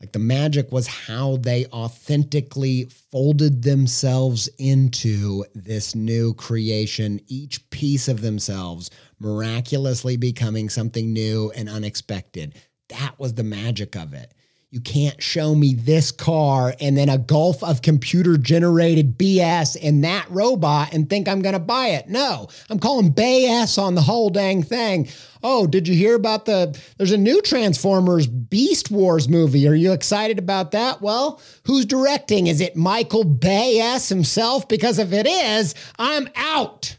Like 0.00 0.12
the 0.12 0.18
magic 0.18 0.70
was 0.72 0.86
how 0.86 1.36
they 1.36 1.66
authentically 1.66 2.84
folded 2.84 3.62
themselves 3.62 4.48
into 4.58 5.44
this 5.54 5.94
new 5.94 6.34
creation, 6.34 7.20
each 7.26 7.68
piece 7.70 8.08
of 8.08 8.20
themselves 8.20 8.90
miraculously 9.18 10.16
becoming 10.16 10.68
something 10.68 11.12
new 11.12 11.50
and 11.52 11.68
unexpected. 11.68 12.54
That 12.90 13.18
was 13.18 13.34
the 13.34 13.44
magic 13.44 13.96
of 13.96 14.12
it. 14.12 14.34
You 14.74 14.80
can't 14.80 15.22
show 15.22 15.54
me 15.54 15.74
this 15.74 16.10
car 16.10 16.74
and 16.80 16.96
then 16.98 17.08
a 17.08 17.16
gulf 17.16 17.62
of 17.62 17.80
computer 17.80 18.36
generated 18.36 19.16
BS 19.16 19.76
in 19.76 20.00
that 20.00 20.28
robot 20.28 20.92
and 20.92 21.08
think 21.08 21.28
I'm 21.28 21.42
going 21.42 21.52
to 21.52 21.60
buy 21.60 21.90
it. 21.90 22.08
No, 22.08 22.48
I'm 22.68 22.80
calling 22.80 23.14
BS 23.14 23.80
on 23.80 23.94
the 23.94 24.00
whole 24.00 24.30
dang 24.30 24.64
thing. 24.64 25.06
Oh, 25.44 25.68
did 25.68 25.86
you 25.86 25.94
hear 25.94 26.16
about 26.16 26.46
the 26.46 26.76
there's 26.96 27.12
a 27.12 27.16
new 27.16 27.40
Transformers 27.40 28.26
Beast 28.26 28.90
Wars 28.90 29.28
movie. 29.28 29.68
Are 29.68 29.76
you 29.76 29.92
excited 29.92 30.40
about 30.40 30.72
that? 30.72 31.00
Well, 31.00 31.40
who's 31.66 31.86
directing? 31.86 32.48
Is 32.48 32.60
it 32.60 32.74
Michael 32.74 33.22
Bay 33.22 33.76
himself? 34.08 34.66
Because 34.66 34.98
if 34.98 35.12
it 35.12 35.28
is, 35.28 35.76
I'm 36.00 36.28
out. 36.34 36.98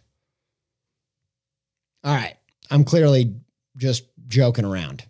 All 2.06 2.16
right. 2.16 2.38
I'm 2.72 2.86
clearly 2.86 3.36
just 3.76 4.06
joking 4.30 4.64
around. 4.64 5.04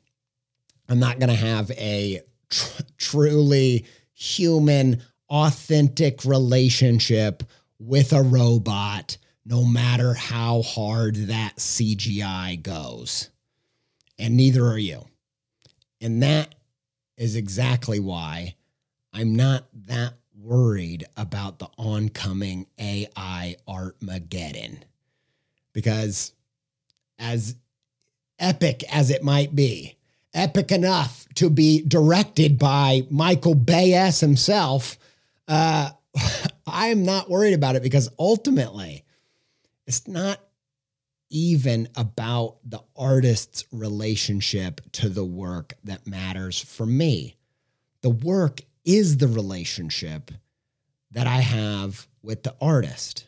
I'm 0.89 0.97
not 0.97 1.19
going 1.19 1.29
to 1.29 1.35
have 1.35 1.69
a 1.69 2.21
tr- 2.55 2.81
truly 2.97 3.85
human, 4.13 5.01
authentic 5.29 6.23
relationship 6.25 7.43
with 7.79 8.13
a 8.13 8.21
robot, 8.21 9.17
no 9.45 9.63
matter 9.63 10.13
how 10.13 10.61
hard 10.61 11.15
that 11.27 11.57
CGI 11.57 12.61
goes. 12.61 13.29
And 14.17 14.37
neither 14.37 14.65
are 14.65 14.77
you. 14.77 15.05
And 16.01 16.23
that 16.23 16.55
is 17.17 17.35
exactly 17.35 17.99
why 17.99 18.55
I'm 19.13 19.35
not 19.35 19.65
that 19.87 20.13
worried 20.37 21.05
about 21.15 21.59
the 21.59 21.69
oncoming 21.77 22.67
AI 22.79 23.55
art 23.67 23.95
Armageddon. 24.01 24.83
Because 25.73 26.33
as 27.17 27.55
epic 28.39 28.83
as 28.93 29.09
it 29.09 29.23
might 29.23 29.55
be, 29.55 29.94
epic 30.35 30.71
enough 30.71 31.25
to 31.35 31.49
be 31.49 31.81
directed 31.81 32.59
by 32.59 33.07
Michael 33.09 33.55
Bayes 33.55 34.19
himself, 34.19 34.97
uh, 35.47 35.89
I 36.67 36.87
am 36.87 37.03
not 37.03 37.29
worried 37.29 37.53
about 37.53 37.75
it 37.75 37.83
because 37.83 38.09
ultimately 38.19 39.03
it's 39.87 40.07
not 40.07 40.39
even 41.29 41.89
about 41.95 42.57
the 42.63 42.81
artist's 42.95 43.65
relationship 43.71 44.81
to 44.93 45.09
the 45.09 45.25
work 45.25 45.73
that 45.83 46.07
matters 46.07 46.59
for 46.59 46.85
me. 46.85 47.35
The 48.01 48.09
work 48.09 48.61
is 48.83 49.17
the 49.17 49.27
relationship 49.27 50.31
that 51.11 51.27
I 51.27 51.37
have 51.37 52.07
with 52.21 52.43
the 52.43 52.55
artist. 52.61 53.25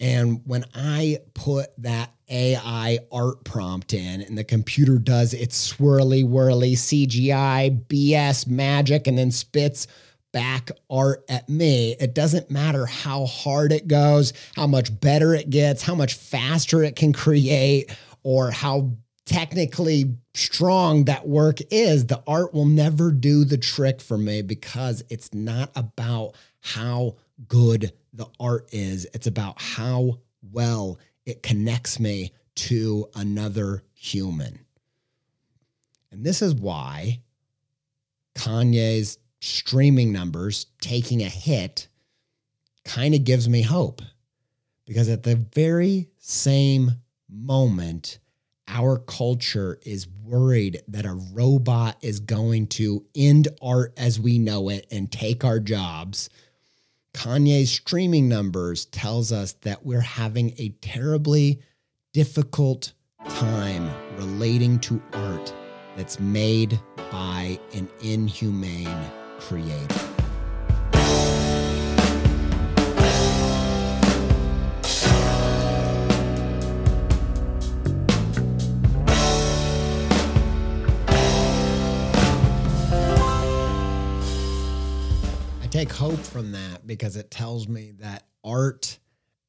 And 0.00 0.40
when 0.44 0.64
I 0.74 1.18
put 1.34 1.68
that 1.78 2.12
AI 2.28 2.98
art 3.12 3.44
prompt 3.44 3.92
in 3.94 4.20
and 4.22 4.36
the 4.36 4.44
computer 4.44 4.98
does 4.98 5.34
its 5.34 5.72
swirly 5.72 6.26
whirly 6.26 6.74
CGI 6.74 7.86
BS 7.86 8.46
magic 8.46 9.06
and 9.06 9.18
then 9.18 9.30
spits 9.30 9.86
back 10.32 10.70
art 10.90 11.24
at 11.28 11.48
me, 11.48 11.96
it 12.00 12.14
doesn't 12.14 12.50
matter 12.50 12.86
how 12.86 13.24
hard 13.26 13.72
it 13.72 13.86
goes, 13.86 14.32
how 14.56 14.66
much 14.66 14.98
better 15.00 15.32
it 15.34 15.48
gets, 15.48 15.82
how 15.82 15.94
much 15.94 16.14
faster 16.14 16.82
it 16.82 16.96
can 16.96 17.12
create, 17.12 17.90
or 18.24 18.50
how 18.50 18.90
technically 19.26 20.16
strong 20.34 21.04
that 21.04 21.26
work 21.26 21.58
is, 21.70 22.06
the 22.06 22.22
art 22.26 22.52
will 22.52 22.66
never 22.66 23.12
do 23.12 23.44
the 23.44 23.56
trick 23.56 24.00
for 24.00 24.18
me 24.18 24.42
because 24.42 25.02
it's 25.08 25.32
not 25.32 25.70
about 25.76 26.34
how 26.60 27.14
good 27.48 27.92
the 28.12 28.26
art 28.38 28.68
is. 28.72 29.06
It's 29.14 29.26
about 29.26 29.60
how 29.60 30.20
well 30.52 30.98
it 31.26 31.42
connects 31.42 31.98
me 31.98 32.32
to 32.54 33.08
another 33.14 33.82
human. 33.94 34.64
And 36.10 36.24
this 36.24 36.42
is 36.42 36.54
why 36.54 37.20
Kanye's 38.36 39.18
streaming 39.40 40.12
numbers 40.12 40.66
taking 40.80 41.22
a 41.22 41.28
hit 41.28 41.88
kind 42.84 43.14
of 43.14 43.24
gives 43.24 43.48
me 43.48 43.62
hope. 43.62 44.02
Because 44.86 45.08
at 45.08 45.22
the 45.22 45.36
very 45.36 46.08
same 46.18 46.92
moment, 47.28 48.18
our 48.68 48.98
culture 48.98 49.78
is 49.84 50.06
worried 50.22 50.82
that 50.88 51.06
a 51.06 51.18
robot 51.32 51.96
is 52.02 52.20
going 52.20 52.66
to 52.66 53.04
end 53.14 53.48
art 53.62 53.92
as 53.96 54.20
we 54.20 54.38
know 54.38 54.68
it 54.68 54.86
and 54.90 55.10
take 55.10 55.44
our 55.44 55.60
jobs 55.60 56.28
Kanye's 57.14 57.70
streaming 57.70 58.28
numbers 58.28 58.86
tells 58.86 59.32
us 59.32 59.52
that 59.62 59.86
we're 59.86 60.00
having 60.00 60.52
a 60.58 60.70
terribly 60.82 61.60
difficult 62.12 62.92
time 63.28 63.88
relating 64.16 64.78
to 64.80 65.00
art 65.12 65.54
that's 65.96 66.20
made 66.20 66.78
by 67.10 67.58
an 67.72 67.88
inhumane 68.02 69.10
creator. 69.38 70.13
Take 85.84 85.92
hope 85.92 86.20
from 86.20 86.52
that 86.52 86.86
because 86.86 87.14
it 87.14 87.30
tells 87.30 87.68
me 87.68 87.92
that 87.98 88.24
art 88.42 88.98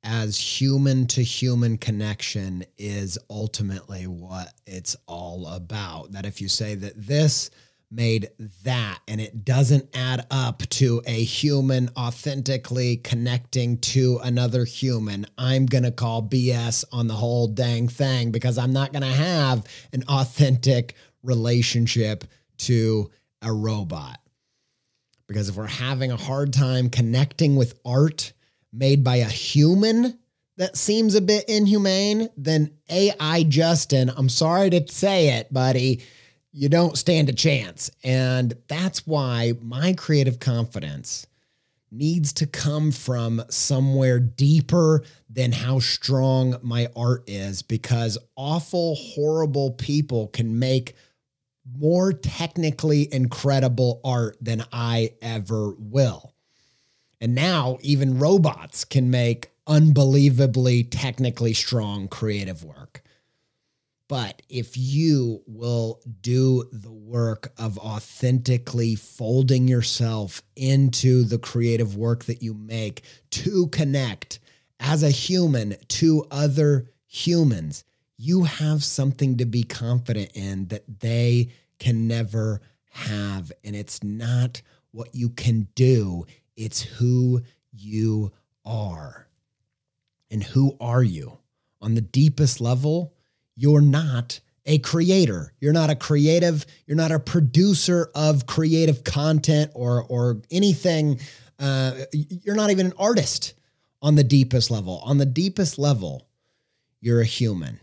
as 0.03 0.37
human 0.37 1.07
to 1.07 1.23
human 1.23 1.77
connection 1.77 2.65
is 2.77 3.17
ultimately 3.29 4.05
what 4.05 4.53
it's 4.67 4.97
all 5.07 5.47
about. 5.47 6.11
That 6.11 6.25
if 6.25 6.41
you 6.41 6.49
say 6.49 6.75
that 6.75 6.93
this 6.97 7.49
made 7.89 8.29
that 8.65 8.99
and 9.07 9.21
it 9.21 9.45
doesn't 9.45 9.95
add 9.95 10.27
up 10.29 10.61
to 10.71 11.01
a 11.05 11.23
human 11.23 11.89
authentically 11.97 12.97
connecting 12.97 13.77
to 13.77 14.19
another 14.21 14.65
human, 14.65 15.25
I'm 15.37 15.65
going 15.65 15.85
to 15.85 15.91
call 15.91 16.21
BS 16.21 16.83
on 16.91 17.07
the 17.07 17.13
whole 17.13 17.47
dang 17.47 17.87
thing 17.87 18.31
because 18.31 18.57
I'm 18.57 18.73
not 18.73 18.91
going 18.91 19.03
to 19.03 19.07
have 19.07 19.63
an 19.93 20.03
authentic 20.09 20.95
relationship 21.23 22.25
to 22.57 23.09
a 23.41 23.53
robot. 23.53 24.19
Because 25.27 25.49
if 25.49 25.55
we're 25.55 25.65
having 25.65 26.11
a 26.11 26.17
hard 26.17 26.53
time 26.53 26.89
connecting 26.89 27.55
with 27.55 27.79
art 27.85 28.33
made 28.71 29.03
by 29.03 29.17
a 29.17 29.25
human 29.25 30.19
that 30.57 30.77
seems 30.77 31.15
a 31.15 31.21
bit 31.21 31.45
inhumane, 31.49 32.29
then 32.37 32.71
AI 32.89 33.43
Justin, 33.43 34.11
I'm 34.15 34.29
sorry 34.29 34.69
to 34.69 34.87
say 34.87 35.37
it, 35.37 35.51
buddy, 35.51 36.03
you 36.51 36.69
don't 36.69 36.97
stand 36.97 37.27
a 37.27 37.33
chance. 37.33 37.91
And 38.03 38.53
that's 38.67 39.05
why 39.05 39.53
my 39.61 39.93
creative 39.93 40.39
confidence 40.39 41.27
needs 41.91 42.33
to 42.33 42.47
come 42.47 42.91
from 42.91 43.43
somewhere 43.49 44.19
deeper 44.19 45.03
than 45.29 45.51
how 45.51 45.79
strong 45.79 46.57
my 46.61 46.87
art 46.95 47.23
is 47.27 47.61
because 47.61 48.17
awful, 48.35 48.95
horrible 48.95 49.71
people 49.71 50.27
can 50.27 50.57
make 50.59 50.95
more 51.65 52.13
technically 52.13 53.11
incredible 53.13 54.01
art 54.03 54.37
than 54.39 54.63
I 54.71 55.13
ever 55.21 55.73
will. 55.77 56.33
And 57.19 57.33
now 57.33 57.77
even 57.81 58.19
robots 58.19 58.85
can 58.85 59.09
make 59.09 59.51
unbelievably 59.67 60.85
technically 60.85 61.53
strong 61.53 62.07
creative 62.07 62.63
work. 62.63 63.01
But 64.07 64.43
if 64.49 64.77
you 64.77 65.41
will 65.47 66.01
do 66.21 66.69
the 66.71 66.91
work 66.91 67.51
of 67.57 67.79
authentically 67.79 68.93
folding 68.93 69.67
yourself 69.67 70.43
into 70.55 71.23
the 71.23 71.39
creative 71.39 71.97
work 71.97 72.25
that 72.25 72.43
you 72.43 72.53
make 72.53 73.01
to 73.31 73.67
connect 73.67 74.39
as 74.79 75.01
a 75.01 75.09
human 75.09 75.75
to 75.87 76.25
other 76.29 76.91
humans, 77.07 77.83
you 78.17 78.43
have 78.43 78.83
something 78.83 79.37
to 79.37 79.45
be 79.45 79.63
confident 79.63 80.31
in 80.33 80.67
that 80.67 80.99
they 80.99 81.49
can 81.79 82.07
never 82.07 82.61
have. 82.91 83.51
And 83.63 83.75
it's 83.75 84.03
not 84.03 84.61
what 84.91 85.13
you 85.13 85.29
can 85.29 85.67
do, 85.75 86.25
it's 86.55 86.81
who 86.81 87.41
you 87.73 88.31
are. 88.65 89.27
And 90.31 90.41
who 90.41 90.75
are 90.79 91.03
you? 91.03 91.37
On 91.81 91.93
the 91.93 92.01
deepest 92.01 92.61
level, 92.61 93.13
you're 93.55 93.81
not 93.81 94.39
a 94.65 94.79
creator. 94.79 95.53
You're 95.59 95.73
not 95.73 95.89
a 95.89 95.95
creative, 95.95 96.65
you're 96.87 96.97
not 96.97 97.11
a 97.11 97.19
producer 97.19 98.09
of 98.15 98.47
creative 98.47 99.03
content 99.03 99.71
or 99.75 100.03
or 100.03 100.41
anything. 100.49 101.19
Uh, 101.59 101.93
you're 102.11 102.55
not 102.55 102.71
even 102.71 102.87
an 102.87 102.93
artist 102.97 103.53
on 104.01 104.15
the 104.15 104.23
deepest 104.23 104.71
level. 104.71 105.01
On 105.05 105.17
the 105.17 105.25
deepest 105.25 105.77
level, 105.77 106.27
you're 106.99 107.21
a 107.21 107.25
human. 107.25 107.79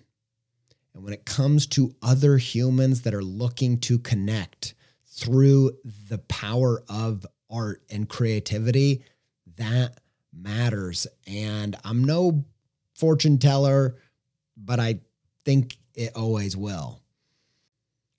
And 0.95 1.03
when 1.03 1.13
it 1.13 1.25
comes 1.25 1.67
to 1.69 1.95
other 2.03 2.37
humans 2.37 3.03
that 3.03 3.15
are 3.15 3.23
looking 3.23 3.81
to 3.81 3.99
connect 3.99 4.75
through 5.07 5.73
the 6.09 6.19
power 6.19 6.83
of 6.89 7.27
art 7.51 7.83
and 7.91 8.09
creativity, 8.09 9.05
that 9.57 9.99
matters. 10.33 11.07
And 11.27 11.77
I'm 11.85 12.05
no 12.05 12.45
fortune 12.95 13.39
teller, 13.39 13.97
but 14.57 14.81
I 14.81 15.01
think 15.45 15.77
it 15.95 16.13
always 16.15 16.57
will. 16.57 17.01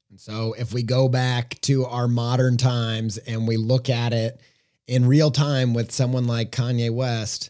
And 0.09 0.19
so 0.19 0.53
if 0.57 0.73
we 0.73 0.83
go 0.83 1.09
back 1.09 1.59
to 1.61 1.85
our 1.85 2.07
modern 2.07 2.57
times 2.57 3.17
and 3.17 3.47
we 3.47 3.57
look 3.57 3.89
at 3.89 4.13
it 4.13 4.39
in 4.85 5.07
real 5.07 5.31
time 5.31 5.73
with 5.73 5.91
someone 5.91 6.27
like 6.27 6.51
Kanye 6.51 6.91
West 6.91 7.49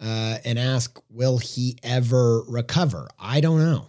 uh, 0.00 0.38
and 0.44 0.58
ask, 0.58 0.98
will 1.08 1.38
he 1.38 1.78
ever 1.82 2.42
recover? 2.48 3.08
I 3.18 3.40
don't 3.40 3.60
know. 3.60 3.86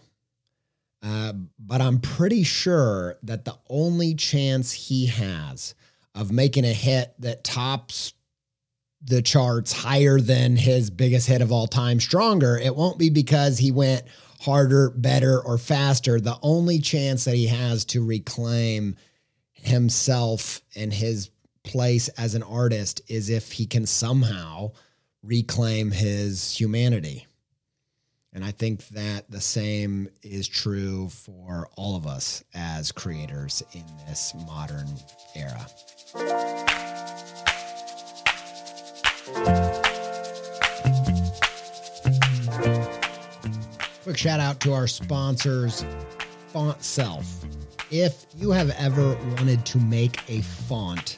Uh, 1.04 1.34
but 1.60 1.82
I'm 1.82 2.00
pretty 2.00 2.44
sure 2.44 3.18
that 3.24 3.46
the 3.46 3.58
only 3.70 4.14
chance 4.14 4.72
he 4.72 5.08
has 5.08 5.74
of 6.14 6.32
making 6.32 6.66
a 6.66 6.74
hit 6.74 7.14
that 7.20 7.44
tops 7.44 8.14
the 9.04 9.22
charts 9.22 9.72
higher 9.72 10.20
than 10.20 10.56
his 10.56 10.92
biggest 10.92 11.28
hit 11.28 11.42
of 11.42 11.52
all 11.52 11.68
time, 11.68 12.00
Stronger, 12.00 12.58
it 12.58 12.76
won't 12.76 13.00
be 13.00 13.10
because 13.10 13.58
he 13.58 13.72
went 13.72 14.04
harder, 14.42 14.92
better, 14.92 15.40
or 15.40 15.58
faster. 15.58 16.20
The 16.20 16.38
only 16.42 16.80
chance 16.80 17.26
that 17.26 17.36
he 17.36 17.48
has 17.48 17.86
to 17.86 18.06
reclaim 18.06 18.96
himself 19.54 20.62
and 20.76 20.94
his 20.94 21.30
place 21.64 22.10
as 22.10 22.36
an 22.36 22.44
artist 22.44 23.02
is 23.08 23.30
if 23.30 23.52
he 23.52 23.66
can 23.66 23.86
somehow 23.86 24.72
reclaim 25.24 25.92
his 25.92 26.56
humanity. 26.56 27.28
And 28.34 28.46
I 28.46 28.52
think 28.52 28.88
that 28.90 29.30
the 29.30 29.42
same 29.42 30.10
is 30.24 30.48
true 30.48 31.10
for 31.10 31.68
all 31.76 31.98
of 31.98 32.08
us 32.08 32.44
as 32.54 32.92
creators 32.94 33.62
in 33.74 33.84
this 34.08 34.34
modern 34.48 34.88
era. 35.36 35.68
Quick 44.04 44.18
shout 44.18 44.40
out 44.40 44.62
to 44.62 44.72
our 44.74 44.88
sponsors, 44.88 45.86
Fontself. 46.54 47.46
If 47.92 48.26
you 48.38 48.52
have 48.52 48.70
ever 48.72 49.16
wanted 49.36 49.66
to 49.68 49.78
make 49.78 50.20
a 50.30 50.42
font, 50.42 51.18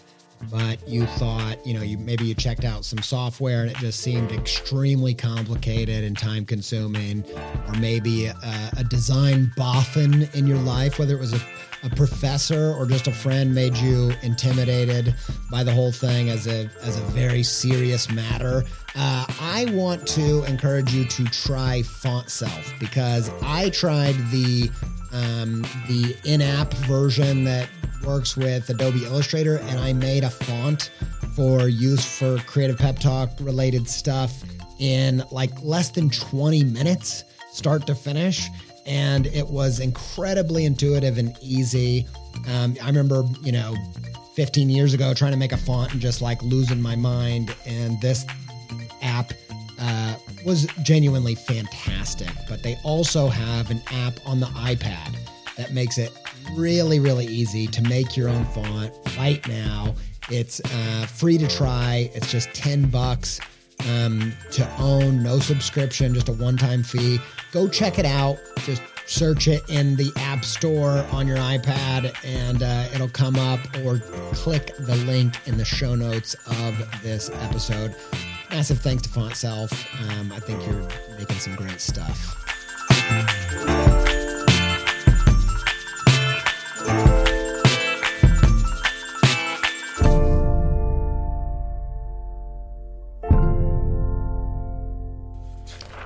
but 0.51 0.87
you 0.87 1.05
thought, 1.05 1.65
you 1.65 1.73
know, 1.73 1.81
you 1.81 1.97
maybe 1.97 2.25
you 2.25 2.35
checked 2.35 2.63
out 2.63 2.85
some 2.85 2.99
software 2.99 3.61
and 3.61 3.71
it 3.71 3.77
just 3.77 3.99
seemed 3.99 4.31
extremely 4.31 5.13
complicated 5.13 6.03
and 6.03 6.17
time 6.17 6.45
consuming, 6.45 7.23
or 7.67 7.73
maybe 7.79 8.27
a, 8.27 8.35
a 8.77 8.83
design 8.83 9.51
boffin 9.55 10.29
in 10.33 10.47
your 10.47 10.57
life, 10.59 10.99
whether 10.99 11.13
it 11.15 11.19
was 11.19 11.33
a, 11.33 11.41
a 11.83 11.89
professor 11.95 12.73
or 12.73 12.85
just 12.85 13.07
a 13.07 13.11
friend 13.11 13.53
made 13.53 13.75
you 13.77 14.13
intimidated 14.21 15.13
by 15.51 15.63
the 15.63 15.71
whole 15.71 15.91
thing 15.91 16.29
as 16.29 16.47
a 16.47 16.69
as 16.81 16.97
a 16.97 17.03
very 17.11 17.43
serious 17.43 18.09
matter. 18.09 18.63
Uh, 18.95 19.25
I 19.41 19.67
want 19.71 20.07
to 20.09 20.43
encourage 20.45 20.93
you 20.93 21.05
to 21.05 21.25
try 21.25 21.81
Fontself 21.81 22.73
because 22.79 23.29
I 23.41 23.69
tried 23.69 24.15
the 24.31 24.69
um, 25.11 25.61
the 25.87 26.15
in-app 26.25 26.73
version 26.73 27.43
that 27.43 27.69
works 28.05 28.35
with 28.35 28.69
Adobe 28.69 29.05
Illustrator, 29.05 29.57
and 29.57 29.79
I 29.79 29.93
made 29.93 30.23
a 30.23 30.29
font 30.29 30.91
for 31.35 31.67
use 31.67 32.05
for 32.05 32.37
Creative 32.39 32.77
Pep 32.77 32.99
Talk 32.99 33.29
related 33.39 33.87
stuff 33.87 34.43
in 34.79 35.23
like 35.31 35.51
less 35.61 35.89
than 35.89 36.09
20 36.09 36.63
minutes, 36.65 37.23
start 37.51 37.87
to 37.87 37.95
finish. 37.95 38.49
And 38.85 39.27
it 39.27 39.47
was 39.47 39.79
incredibly 39.79 40.65
intuitive 40.65 41.17
and 41.17 41.37
easy. 41.41 42.05
Um, 42.47 42.75
I 42.81 42.87
remember, 42.87 43.23
you 43.41 43.51
know, 43.51 43.75
15 44.35 44.69
years 44.69 44.93
ago 44.93 45.13
trying 45.13 45.31
to 45.31 45.37
make 45.37 45.51
a 45.51 45.57
font 45.57 45.93
and 45.93 46.01
just 46.01 46.21
like 46.21 46.41
losing 46.43 46.81
my 46.81 46.95
mind. 46.95 47.55
And 47.65 47.99
this 48.01 48.25
app 49.01 49.31
uh, 49.79 50.15
was 50.45 50.67
genuinely 50.83 51.35
fantastic. 51.35 52.29
But 52.49 52.63
they 52.63 52.77
also 52.83 53.27
have 53.27 53.71
an 53.71 53.81
app 53.91 54.19
on 54.25 54.39
the 54.39 54.47
iPad 54.47 55.15
that 55.55 55.71
makes 55.73 55.97
it 55.97 56.11
really, 56.51 56.99
really 56.99 57.25
easy 57.25 57.67
to 57.67 57.81
make 57.83 58.15
your 58.15 58.29
own 58.29 58.45
font 58.45 58.91
right 59.17 59.45
now. 59.47 59.95
It's 60.29 60.61
uh, 60.61 61.05
free 61.07 61.37
to 61.37 61.47
try. 61.47 62.09
It's 62.13 62.31
just 62.31 62.53
10 62.53 62.89
bucks 62.89 63.39
um, 63.89 64.33
to 64.51 64.69
own, 64.79 65.21
no 65.21 65.39
subscription, 65.39 66.13
just 66.13 66.29
a 66.29 66.33
one 66.33 66.57
time 66.57 66.83
fee. 66.83 67.19
Go 67.51 67.67
check 67.67 67.99
it 67.99 68.05
out. 68.05 68.37
Just 68.59 68.81
search 69.05 69.47
it 69.47 69.67
in 69.69 69.95
the 69.95 70.11
App 70.17 70.45
Store 70.45 71.05
on 71.11 71.27
your 71.27 71.37
iPad 71.37 72.15
and 72.23 72.63
uh, 72.63 72.85
it'll 72.93 73.09
come 73.09 73.35
up, 73.35 73.59
or 73.83 73.99
click 74.33 74.75
the 74.79 74.95
link 75.05 75.35
in 75.45 75.57
the 75.57 75.65
show 75.65 75.95
notes 75.95 76.35
of 76.47 77.01
this 77.03 77.29
episode. 77.29 77.95
Massive 78.49 78.79
thanks 78.79 79.03
to 79.03 79.09
Fontself. 79.09 79.71
Um, 80.09 80.31
I 80.31 80.39
think 80.39 80.65
you're 80.65 80.87
making 81.17 81.37
some 81.37 81.55
great 81.55 81.81
stuff. 81.81 82.42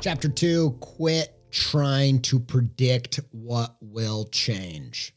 Chapter 0.07 0.29
two 0.29 0.77
quit 0.79 1.35
trying 1.51 2.21
to 2.21 2.39
predict 2.39 3.19
what 3.31 3.75
will 3.81 4.23
change. 4.31 5.13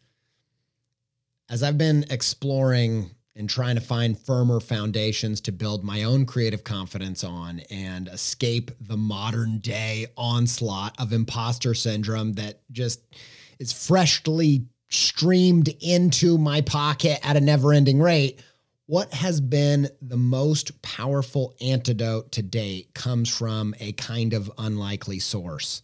As 1.48 1.62
I've 1.62 1.78
been 1.78 2.06
exploring 2.10 3.12
and 3.36 3.48
trying 3.48 3.76
to 3.76 3.80
find 3.80 4.18
firmer 4.18 4.58
foundations 4.58 5.40
to 5.42 5.52
build 5.52 5.84
my 5.84 6.02
own 6.02 6.26
creative 6.26 6.64
confidence 6.64 7.22
on 7.22 7.60
and 7.70 8.08
escape 8.08 8.72
the 8.80 8.96
modern 8.96 9.60
day 9.60 10.08
onslaught 10.16 10.96
of 10.98 11.12
imposter 11.12 11.72
syndrome 11.72 12.32
that 12.32 12.62
just 12.72 13.00
is 13.60 13.72
freshly 13.72 14.66
streamed 14.88 15.68
into 15.80 16.36
my 16.36 16.62
pocket 16.62 17.20
at 17.22 17.36
a 17.36 17.40
never 17.40 17.72
ending 17.72 18.00
rate. 18.00 18.42
What 18.90 19.14
has 19.14 19.40
been 19.40 19.88
the 20.02 20.16
most 20.16 20.82
powerful 20.82 21.54
antidote 21.60 22.32
to 22.32 22.42
date 22.42 22.92
comes 22.92 23.28
from 23.28 23.72
a 23.78 23.92
kind 23.92 24.34
of 24.34 24.50
unlikely 24.58 25.20
source. 25.20 25.80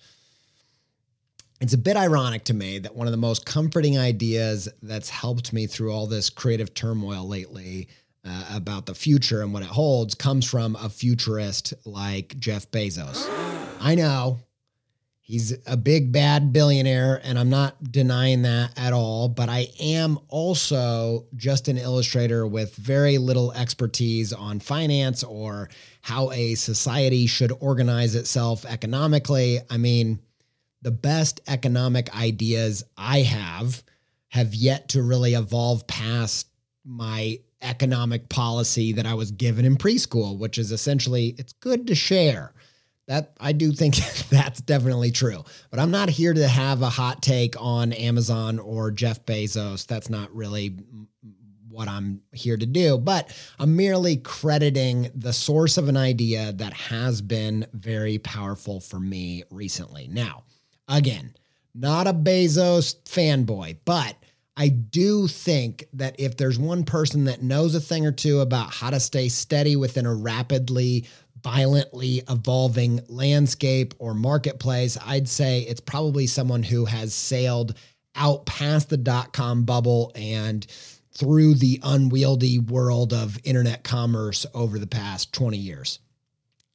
It's 1.61 1.73
a 1.73 1.79
bit 1.79 1.97
ironic 1.97 2.43
to 2.47 2.53
me 2.53 2.81
that 2.81 2.97
one 2.97 3.07
of 3.07 3.13
the 3.13 3.17
most 3.17 3.47
comforting 3.47 3.97
ideas 3.97 4.69
that's 4.83 5.09
helped 5.09 5.53
me 5.53 5.69
through 5.69 5.93
all 5.93 6.09
this 6.09 6.31
creative 6.31 6.75
turmoil 6.75 7.29
lately 7.29 7.87
uh, 8.25 8.45
about 8.53 8.87
the 8.87 8.95
future 8.97 9.41
and 9.41 9.53
what 9.53 9.63
it 9.63 9.69
holds 9.69 10.17
comes 10.17 10.45
from 10.45 10.75
a 10.75 10.89
futurist 10.89 11.75
like 11.85 12.37
Jeff 12.41 12.69
Bezos. 12.73 13.25
I 13.81 13.95
know 13.95 14.41
he's 15.27 15.53
a 15.67 15.77
big 15.77 16.13
bad 16.13 16.53
billionaire, 16.53 17.21
and 17.25 17.37
I'm 17.37 17.51
not 17.51 17.91
denying 17.91 18.43
that 18.43 18.79
at 18.79 18.93
all, 18.93 19.29
but 19.29 19.49
I 19.49 19.67
am 19.81 20.21
also 20.29 21.27
just 21.35 21.67
an 21.67 21.77
illustrator 21.77 22.47
with 22.47 22.77
very 22.77 23.19
little 23.19 23.53
expertise 23.53 24.33
on 24.33 24.61
finance 24.61 25.25
or 25.25 25.69
how 26.01 26.31
a 26.31 26.55
society 26.55 27.27
should 27.27 27.53
organize 27.59 28.15
itself 28.15 28.65
economically. 28.65 29.59
I 29.69 29.79
mean, 29.79 30.21
the 30.83 30.93
best 30.93 31.41
economic 31.49 32.17
ideas 32.17 32.85
I 32.97 33.23
have 33.23 33.83
have 34.29 34.55
yet 34.55 34.91
to 34.91 35.03
really 35.03 35.35
evolve 35.35 35.89
past 35.89 36.47
my 36.85 37.41
economic 37.63 38.29
policy 38.29 38.93
that 38.93 39.07
I 39.07 39.15
was 39.15 39.33
given 39.33 39.65
in 39.65 39.77
preschool, 39.77 40.39
which 40.39 40.57
is 40.57 40.71
essentially 40.71 41.35
it's 41.37 41.53
good 41.55 41.89
to 41.89 41.97
share. 41.97 42.53
That 43.09 43.33
I 43.41 43.53
do 43.53 43.73
think 43.73 43.97
that's 44.31 44.61
definitely 44.61 45.13
true. 45.13 45.45
But 45.71 45.81
I'm 45.81 45.91
not 45.91 46.09
here 46.09 46.35
to 46.35 46.49
have 46.49 46.83
a 46.83 46.91
hot 46.91 47.23
take 47.23 47.55
on 47.61 47.93
Amazon 47.93 48.59
or 48.59 48.91
Jeff 48.91 49.25
Bezos. 49.25 49.87
That's 49.87 50.11
not 50.11 50.35
really 50.35 50.77
what 51.69 51.89
I'm 51.89 52.23
here 52.33 52.57
to 52.57 52.65
do, 52.67 52.97
but 52.97 53.31
I'm 53.59 53.77
merely 53.77 54.17
crediting 54.17 55.11
the 55.15 55.33
source 55.33 55.77
of 55.77 55.89
an 55.89 55.97
idea 55.97 56.53
that 56.55 56.73
has 56.73 57.21
been 57.21 57.67
very 57.75 58.19
powerful 58.19 58.81
for 58.81 58.99
me 58.99 59.45
recently. 59.51 60.09
Now, 60.09 60.45
Again, 60.89 61.35
not 61.75 62.07
a 62.07 62.13
Bezos 62.13 62.97
fanboy, 63.05 63.79
but 63.85 64.17
I 64.57 64.69
do 64.69 65.27
think 65.27 65.87
that 65.95 66.19
if 66.19 66.37
there's 66.37 66.59
one 66.59 66.85
person 66.85 67.25
that 67.25 67.43
knows 67.43 67.75
a 67.75 67.81
thing 67.81 68.07
or 68.07 68.13
two 68.13 68.41
about 68.41 68.73
how 68.73 68.91
to 68.91 69.01
stay 69.01 69.29
steady 69.29 69.77
within 69.77 70.07
a 70.07 70.15
rapidly, 70.15 71.07
violently 71.47 72.25
evolving 72.29 72.99
landscape 73.07 73.95
or 74.01 74.15
marketplace, 74.15 74.99
I'd 75.07 75.29
say 75.29 75.61
it's 75.61 75.81
probably 75.81 76.27
someone 76.27 76.65
who 76.65 76.87
has 76.87 77.15
sailed 77.15 77.79
out 78.17 78.47
past 78.47 78.89
the 78.89 78.97
dot 78.97 79.33
com 79.33 79.63
bubble 79.63 80.11
and 80.17 80.67
through 81.13 81.55
the 81.55 81.79
unwieldy 81.85 82.59
world 82.59 83.13
of 83.13 83.39
internet 83.45 83.85
commerce 83.85 84.45
over 84.55 84.81
the 84.81 84.89
past 84.89 85.33
20 85.35 85.57
years. 85.57 86.01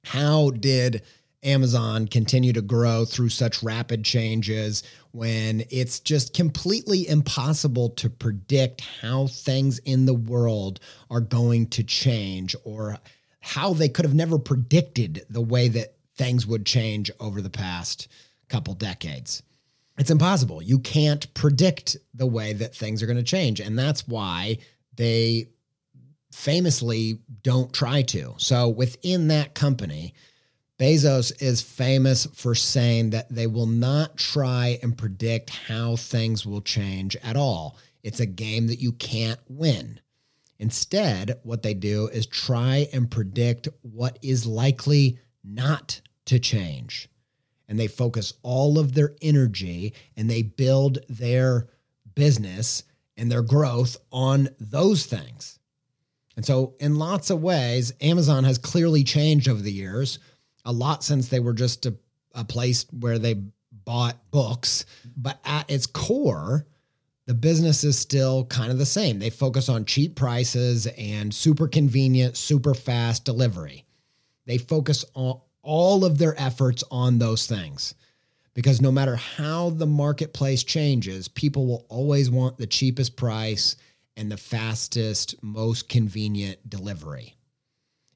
How 0.05 0.51
did 0.51 1.01
Amazon 1.43 2.07
continue 2.07 2.53
to 2.53 2.61
grow 2.61 3.03
through 3.03 3.29
such 3.29 3.61
rapid 3.61 4.05
changes 4.05 4.83
when 5.11 5.65
it's 5.69 5.99
just 5.99 6.33
completely 6.33 7.09
impossible 7.09 7.89
to 7.89 8.09
predict 8.09 8.79
how 9.01 9.27
things 9.27 9.79
in 9.79 10.05
the 10.05 10.13
world 10.13 10.79
are 11.09 11.19
going 11.19 11.67
to 11.71 11.83
change 11.83 12.55
or 12.63 12.97
how 13.41 13.73
they 13.73 13.89
could 13.89 14.05
have 14.05 14.13
never 14.13 14.39
predicted 14.39 15.25
the 15.29 15.41
way 15.41 15.67
that 15.67 15.95
things 16.15 16.45
would 16.47 16.65
change 16.65 17.11
over 17.19 17.41
the 17.41 17.49
past 17.49 18.07
couple 18.47 18.73
decades. 18.73 19.43
It's 19.97 20.11
impossible. 20.11 20.61
You 20.61 20.79
can't 20.79 21.31
predict 21.33 21.97
the 22.13 22.27
way 22.27 22.53
that 22.53 22.75
things 22.75 23.03
are 23.03 23.07
going 23.07 23.17
to 23.17 23.23
change. 23.23 23.59
And 23.59 23.77
that's 23.77 24.07
why 24.07 24.59
they 24.95 25.49
famously 26.31 27.19
don't 27.43 27.73
try 27.73 28.01
to. 28.03 28.33
So 28.37 28.69
within 28.69 29.27
that 29.27 29.53
company, 29.53 30.13
Bezos 30.79 31.41
is 31.41 31.61
famous 31.61 32.25
for 32.25 32.55
saying 32.55 33.11
that 33.11 33.29
they 33.29 33.47
will 33.47 33.67
not 33.67 34.17
try 34.17 34.79
and 34.81 34.97
predict 34.97 35.49
how 35.51 35.95
things 35.95 36.45
will 36.45 36.61
change 36.61 37.15
at 37.17 37.35
all. 37.35 37.77
It's 38.01 38.19
a 38.19 38.25
game 38.25 38.67
that 38.67 38.79
you 38.79 38.93
can't 38.93 39.39
win. 39.47 39.99
Instead, 40.61 41.39
what 41.41 41.63
they 41.63 41.73
do 41.73 42.07
is 42.09 42.27
try 42.27 42.87
and 42.93 43.09
predict 43.09 43.67
what 43.81 44.19
is 44.21 44.45
likely 44.45 45.17
not 45.43 45.99
to 46.25 46.37
change. 46.37 47.09
And 47.67 47.79
they 47.79 47.87
focus 47.87 48.35
all 48.43 48.77
of 48.77 48.93
their 48.93 49.15
energy 49.23 49.95
and 50.15 50.29
they 50.29 50.43
build 50.43 50.99
their 51.09 51.67
business 52.13 52.83
and 53.17 53.31
their 53.31 53.41
growth 53.41 53.97
on 54.11 54.49
those 54.59 55.07
things. 55.07 55.57
And 56.35 56.45
so, 56.45 56.75
in 56.79 56.95
lots 56.95 57.31
of 57.31 57.41
ways, 57.41 57.91
Amazon 57.99 58.43
has 58.43 58.59
clearly 58.59 59.03
changed 59.03 59.49
over 59.49 59.61
the 59.63 59.71
years, 59.71 60.19
a 60.63 60.71
lot 60.71 61.03
since 61.03 61.27
they 61.27 61.39
were 61.39 61.53
just 61.53 61.87
a, 61.87 61.95
a 62.35 62.45
place 62.45 62.85
where 62.91 63.17
they 63.17 63.41
bought 63.71 64.29
books. 64.29 64.85
But 65.17 65.39
at 65.43 65.71
its 65.71 65.87
core, 65.87 66.67
the 67.31 67.35
business 67.35 67.85
is 67.85 67.97
still 67.97 68.43
kind 68.47 68.73
of 68.73 68.77
the 68.77 68.85
same. 68.85 69.17
They 69.17 69.29
focus 69.29 69.69
on 69.69 69.85
cheap 69.85 70.17
prices 70.17 70.85
and 70.97 71.33
super 71.33 71.65
convenient, 71.65 72.35
super 72.35 72.73
fast 72.73 73.23
delivery. 73.23 73.85
They 74.47 74.57
focus 74.57 75.05
on 75.13 75.39
all 75.61 76.03
of 76.03 76.17
their 76.17 76.37
efforts 76.37 76.83
on 76.91 77.19
those 77.19 77.47
things 77.47 77.95
because 78.53 78.81
no 78.81 78.91
matter 78.91 79.15
how 79.15 79.69
the 79.69 79.85
marketplace 79.85 80.61
changes, 80.65 81.29
people 81.29 81.65
will 81.65 81.85
always 81.87 82.29
want 82.29 82.57
the 82.57 82.67
cheapest 82.67 83.15
price 83.15 83.77
and 84.17 84.29
the 84.29 84.35
fastest, 84.35 85.41
most 85.41 85.87
convenient 85.87 86.69
delivery. 86.69 87.37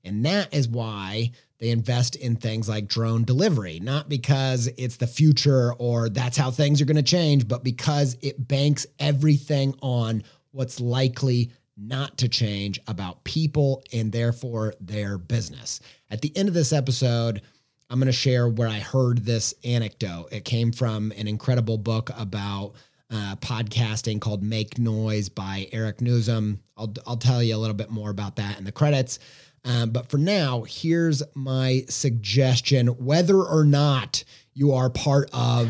And 0.06 0.26
that 0.26 0.54
is 0.54 0.68
why 0.68 1.32
they 1.60 1.70
invest 1.70 2.16
in 2.16 2.36
things 2.36 2.68
like 2.68 2.88
drone 2.88 3.24
delivery, 3.24 3.80
not 3.80 4.10
because 4.10 4.68
it's 4.78 4.98
the 4.98 5.08
future 5.08 5.74
or 5.74 6.10
that's 6.10 6.38
how 6.38 6.52
things 6.52 6.82
are 6.82 6.86
going 6.86 6.96
to 6.98 7.04
change, 7.04 7.48
but 7.48 7.64
because 7.64 8.18
it 8.22 8.48
banks 8.48 8.86
everything 9.00 9.74
on 9.82 10.24
what's 10.52 10.80
likely 10.80 11.52
not 11.78 12.18
to 12.18 12.30
change 12.30 12.80
about 12.88 13.24
people 13.24 13.84
and 13.94 14.12
therefore 14.12 14.74
their 14.80 15.18
business. 15.18 15.82
At 16.10 16.22
the 16.22 16.36
end 16.38 16.48
of 16.48 16.54
this 16.54 16.72
episode, 16.72 17.42
I'm 17.90 18.00
going 18.00 18.08
to 18.08 18.14
share 18.14 18.48
where 18.48 18.68
I 18.68 18.80
heard 18.80 19.20
this 19.20 19.54
anecdote. 19.64 20.30
It 20.32 20.46
came 20.46 20.72
from 20.72 21.12
an 21.18 21.28
incredible 21.28 21.78
book 21.78 22.10
about 22.18 22.74
uh, 23.12 23.36
podcasting 23.38 24.20
called 24.20 24.42
Make 24.42 24.80
Noise 24.80 25.30
by 25.30 25.68
Eric 25.72 26.00
Nuzum. 26.00 26.60
I'll, 26.78 26.94
I'll 27.06 27.18
tell 27.18 27.44
you 27.44 27.56
a 27.56 27.60
little 27.60 27.76
bit 27.76 27.92
more 27.92 28.10
about 28.10 28.38
that 28.38 28.58
in 28.58 28.64
the 28.64 28.72
credits. 28.72 29.20
Um, 29.66 29.90
but 29.90 30.10
for 30.10 30.18
now, 30.18 30.64
here's 30.68 31.24
my 31.34 31.84
suggestion 31.90 32.88
whether 32.88 33.42
or 33.42 33.66
not 33.66 34.24
you 34.54 34.72
are 34.74 34.90
part 34.90 35.30
of 35.34 35.70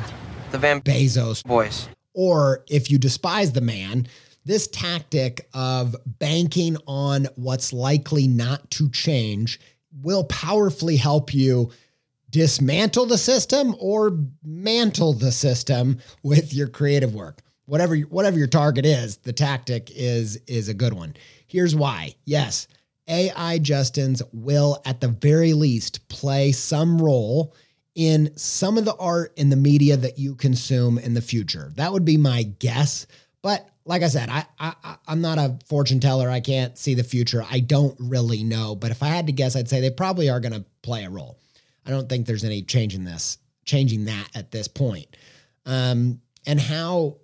The 0.52 0.58
Van 0.58 0.82
Bezos 0.82 1.44
Boys. 1.44 1.88
or 2.14 2.64
if 2.70 2.92
you 2.92 2.98
despise 2.98 3.54
the 3.54 3.62
man, 3.62 4.08
this 4.44 4.68
tactic 4.68 5.48
of 5.54 5.96
banking 6.06 6.78
on 6.86 7.28
what's 7.36 7.74
likely 7.74 8.28
not 8.28 8.70
to 8.72 8.90
change 8.90 9.60
will 10.04 10.26
powerfully 10.26 10.98
help 10.98 11.34
you 11.34 11.72
dismantle 12.30 13.06
the 13.06 13.18
system 13.18 13.74
or 13.80 14.20
mantle 14.44 15.14
the 15.14 15.32
system 15.32 15.98
with 16.22 16.54
your 16.54 16.68
creative 16.68 17.16
work. 17.16 17.42
Whatever 17.66 17.96
whatever 17.96 18.38
your 18.38 18.48
target 18.48 18.86
is, 18.86 19.18
the 19.18 19.34
tactic 19.34 19.90
is 19.96 20.36
is 20.48 20.68
a 20.68 20.74
good 20.74 20.94
one. 20.94 21.16
Here's 21.48 21.76
why. 21.76 22.14
Yes, 22.26 22.68
AI 23.08 23.60
Justins 23.60 24.22
will 24.34 24.82
at 24.86 25.02
the 25.02 25.08
very 25.08 25.54
least 25.54 26.08
play 26.08 26.52
some 26.52 27.00
role 27.02 27.56
in 27.94 28.36
some 28.36 28.78
of 28.78 28.86
the 28.86 28.96
art 28.96 29.34
and 29.38 29.52
the 29.52 29.56
media 29.56 29.96
that 29.96 30.20
you 30.20 30.36
consume 30.36 30.98
in 30.98 31.14
the 31.14 31.22
future. 31.22 31.72
That 31.76 31.94
would 31.94 32.06
be 32.06 32.18
my 32.18 32.44
guess. 32.44 33.08
But 33.42 33.70
like 33.86 34.02
I 34.02 34.08
said, 34.08 34.30
I, 34.30 34.46
I 34.60 34.96
I'm 35.08 35.22
not 35.22 35.38
a 35.38 35.58
fortune 35.68 36.00
teller. 36.00 36.30
I 36.30 36.40
can't 36.40 36.78
see 36.78 36.96
the 36.96 37.04
future. 37.04 37.46
I 37.50 37.60
don't 37.60 37.96
really 38.00 38.44
know. 38.44 38.76
But 38.76 38.92
if 38.92 39.04
I 39.04 39.08
had 39.08 39.28
to 39.28 39.32
guess, 39.32 39.56
I'd 39.56 39.70
say 39.70 39.80
they 39.80 39.92
probably 39.92 40.30
are 40.30 40.40
going 40.40 40.54
to 40.54 40.66
play 40.82 41.06
a 41.06 41.10
role. 41.10 41.40
I 41.86 41.92
don't 41.92 42.10
think 42.10 42.26
there's 42.26 42.44
any 42.44 42.64
change 42.64 42.96
in 42.96 43.06
this, 43.06 43.38
changing 43.64 44.06
that 44.06 44.28
at 44.34 44.52
this 44.52 44.68
point. 44.68 45.16
Um, 45.66 46.20
and 46.48 46.60
how 46.60 47.18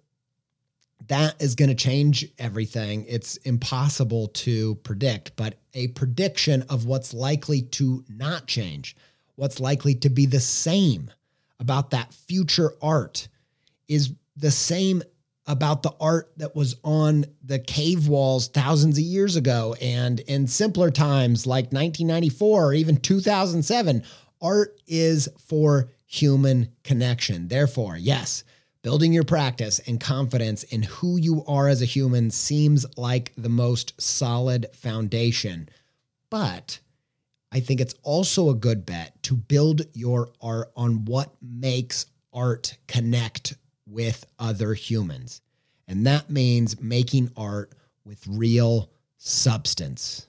that 1.08 1.42
is 1.42 1.56
going 1.56 1.70
to 1.70 1.76
change 1.76 2.28
everything. 2.38 3.06
It's 3.08 3.38
impossible 3.38 4.28
to 4.28 4.76
predict, 4.76 5.36
but 5.36 5.58
a 5.74 5.88
prediction 5.90 6.64
of 6.64 6.86
what's 6.86 7.14
likely 7.14 7.62
to 7.62 8.04
not 8.10 8.48
change, 8.48 8.96
what's 9.36 9.60
likely 9.60 9.96
to 9.96 10.10
be 10.10 10.26
the 10.26 10.40
same 10.40 11.12
about 11.60 11.92
that 11.92 12.14
future 12.14 12.74
art 12.82 13.28
is 13.88 14.14
the 14.36 14.52
same 14.52 15.04
about 15.48 15.84
the 15.84 15.94
art 16.00 16.32
that 16.38 16.56
was 16.56 16.76
on 16.84 17.26
the 17.44 17.60
cave 17.60 18.08
walls 18.08 18.48
thousands 18.48 18.98
of 18.98 19.04
years 19.04 19.36
ago. 19.36 19.76
And 19.82 20.20
in 20.22 20.48
simpler 20.48 20.92
times 20.92 21.48
like 21.48 21.66
1994 21.66 22.66
or 22.66 22.74
even 22.74 22.98
2007 22.98 24.04
art 24.42 24.80
is 24.88 25.30
for 25.48 25.90
human 26.06 26.72
connection. 26.84 27.48
Therefore 27.48 27.98
yes 27.98 28.44
building 28.84 29.14
your 29.14 29.24
practice 29.24 29.80
and 29.88 30.00
confidence 30.00 30.64
in 30.64 30.84
who 30.84 31.18
you 31.18 31.44
are 31.48 31.68
as 31.68 31.82
a 31.82 31.86
human 31.86 32.32
seems 32.32 32.86
like 32.98 33.34
the 33.38 33.50
most 33.50 34.00
solid 34.02 34.68
foundation 34.74 35.70
but 36.32 36.80
I 37.52 37.60
think 37.60 37.82
it's 37.82 37.96
also 38.02 38.50
a 38.50 38.56
good 38.56 38.86
bet 38.86 39.22
to 39.24 39.36
build 39.36 39.82
your 39.94 40.30
art 40.42 40.72
on 40.76 41.06
what 41.06 41.36
makes 41.42 42.08
art 42.34 42.78
connect 42.88 43.56
with 43.86 44.26
other 44.40 44.74
humans. 44.74 45.42
And 45.88 46.08
that 46.08 46.30
means 46.30 46.80
making 46.82 47.30
art 47.36 47.74
with 48.06 48.26
real 48.26 48.90
substance. 49.18 50.28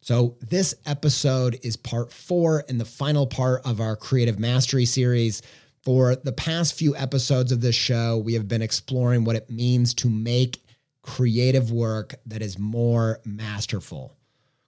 So, 0.00 0.36
this 0.40 0.74
episode 0.86 1.60
is 1.62 1.76
part 1.76 2.10
four 2.10 2.64
and 2.68 2.80
the 2.80 2.84
final 2.84 3.26
part 3.26 3.64
of 3.64 3.80
our 3.80 3.94
Creative 3.94 4.38
Mastery 4.38 4.84
series. 4.84 5.42
For 5.82 6.14
the 6.14 6.32
past 6.32 6.74
few 6.74 6.94
episodes 6.94 7.50
of 7.50 7.60
this 7.60 7.74
show, 7.74 8.16
we 8.16 8.34
have 8.34 8.46
been 8.46 8.62
exploring 8.62 9.24
what 9.24 9.34
it 9.34 9.50
means 9.50 9.94
to 9.94 10.08
make 10.08 10.62
creative 11.02 11.72
work 11.72 12.14
that 12.26 12.40
is 12.40 12.56
more 12.56 13.18
masterful, 13.24 14.16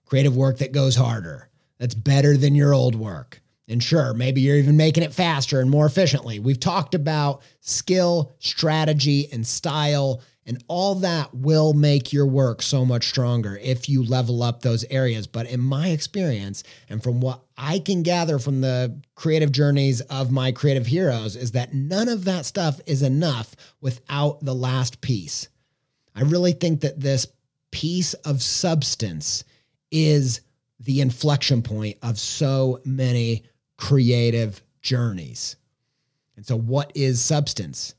creative 0.05 0.35
work 0.35 0.57
that 0.57 0.73
goes 0.73 0.97
harder, 0.97 1.49
that's 1.77 1.95
better 1.95 2.35
than 2.35 2.53
your 2.53 2.73
old 2.73 2.95
work. 2.95 3.41
And 3.69 3.81
sure, 3.81 4.13
maybe 4.13 4.41
you're 4.41 4.57
even 4.57 4.75
making 4.75 5.03
it 5.03 5.13
faster 5.13 5.61
and 5.61 5.71
more 5.71 5.85
efficiently. 5.85 6.39
We've 6.39 6.59
talked 6.59 6.93
about 6.93 7.41
skill, 7.61 8.33
strategy, 8.39 9.29
and 9.31 9.47
style, 9.47 10.21
and 10.45 10.63
all 10.67 10.95
that 10.95 11.33
will 11.33 11.73
make 11.73 12.13
your 12.13 12.27
work 12.27 12.61
so 12.61 12.85
much 12.85 13.07
stronger 13.07 13.57
if 13.61 13.89
you 13.89 14.03
level 14.03 14.43
up 14.43 14.61
those 14.61 14.85
areas. 14.91 15.25
But 15.25 15.47
in 15.49 15.59
my 15.59 15.89
experience, 15.89 16.63
and 16.87 17.01
from 17.01 17.19
what 17.19 17.41
I 17.57 17.79
can 17.79 18.03
gather 18.03 18.37
from 18.37 18.61
the 18.61 19.01
creative 19.15 19.51
journeys 19.51 20.01
of 20.01 20.31
my 20.31 20.51
creative 20.51 20.85
heroes, 20.85 21.35
is 21.35 21.51
that 21.53 21.73
none 21.73 22.09
of 22.09 22.25
that 22.25 22.45
stuff 22.45 22.79
is 22.85 23.01
enough 23.01 23.55
without 23.81 24.39
the 24.41 24.53
last 24.53 25.01
piece. 25.01 25.47
I 26.15 26.21
really 26.21 26.53
think 26.53 26.81
that 26.81 26.99
this 26.99 27.27
piece 27.71 28.13
of 28.13 28.41
substance 28.41 29.43
is 29.91 30.41
the 30.79 31.01
inflection 31.01 31.61
point 31.61 31.97
of 32.03 32.19
so 32.19 32.79
many 32.85 33.43
creative 33.77 34.61
journeys. 34.81 35.55
And 36.35 36.45
so, 36.45 36.57
what 36.57 36.91
is 36.95 37.21
substance? 37.21 37.95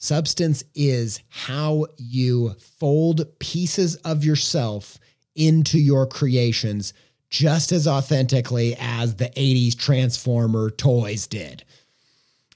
Substance 0.00 0.62
is 0.76 1.20
how 1.28 1.86
you 1.96 2.54
fold 2.78 3.26
pieces 3.40 3.96
of 3.96 4.24
yourself 4.24 4.96
into 5.34 5.76
your 5.76 6.06
creations 6.06 6.92
just 7.30 7.72
as 7.72 7.88
authentically 7.88 8.76
as 8.78 9.16
the 9.16 9.28
80s 9.30 9.76
Transformer 9.76 10.70
toys 10.70 11.26
did. 11.26 11.64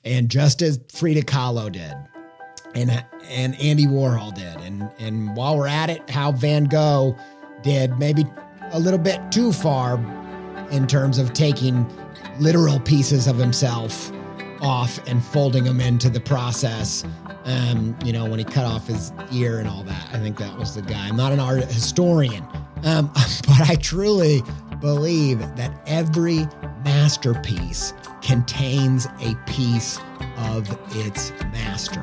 And 0.05 0.29
just 0.29 0.63
as 0.63 0.79
Frida 0.95 1.23
Kahlo 1.23 1.71
did. 1.71 1.95
And, 2.77 3.05
and 3.29 3.61
Andy 3.61 3.87
Warhol 3.87 4.33
did. 4.33 4.57
And, 4.65 4.89
and 5.01 5.37
while 5.37 5.59
we're 5.59 5.67
at 5.67 5.91
it, 5.91 6.09
how 6.09 6.31
Van 6.31 6.65
Gogh 6.65 7.17
did 7.63 7.99
maybe 7.99 8.25
a 8.71 8.79
little 8.79 9.01
bit 9.01 9.21
too 9.33 9.53
far 9.53 9.97
in 10.71 10.87
terms 10.87 11.19
of 11.19 11.33
taking 11.33 11.91
literal 12.39 12.79
pieces 12.79 13.27
of 13.27 13.37
himself 13.37 14.13
off 14.63 14.99
and 15.09 15.23
folding 15.23 15.65
him 15.65 15.81
into 15.81 16.09
the 16.09 16.21
process. 16.21 17.05
Um, 17.45 17.97
you 18.05 18.13
know, 18.13 18.25
when 18.25 18.39
he 18.39 18.45
cut 18.45 18.65
off 18.65 18.87
his 18.87 19.13
ear 19.33 19.59
and 19.59 19.69
all 19.69 19.83
that. 19.83 20.09
I 20.13 20.19
think 20.19 20.39
that 20.39 20.57
was 20.57 20.75
the 20.75 20.83
guy. 20.83 21.09
I'm 21.09 21.17
not 21.17 21.33
an 21.33 21.41
art 21.41 21.65
historian, 21.65 22.45
um, 22.85 23.11
but 23.47 23.69
I 23.69 23.77
truly 23.81 24.43
believe 24.81 25.41
that 25.57 25.83
every 25.87 26.47
masterpiece 26.85 27.95
contains 28.23 29.07
a 29.21 29.35
piece 29.47 29.99
of 30.39 30.69
its 30.97 31.31
master. 31.53 32.03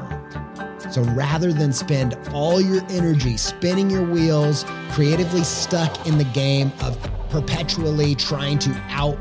So 0.92 1.04
rather 1.04 1.54
than 1.54 1.72
spend 1.72 2.18
all 2.34 2.60
your 2.60 2.82
energy 2.90 3.38
spinning 3.38 3.90
your 3.90 4.04
wheels, 4.04 4.66
creatively 4.92 5.44
stuck 5.44 6.08
in 6.08 6.18
the 6.18 6.24
game 6.26 6.72
of 6.82 6.98
perpetually 7.30 8.16
trying 8.16 8.58
to 8.60 8.72
out 8.90 9.18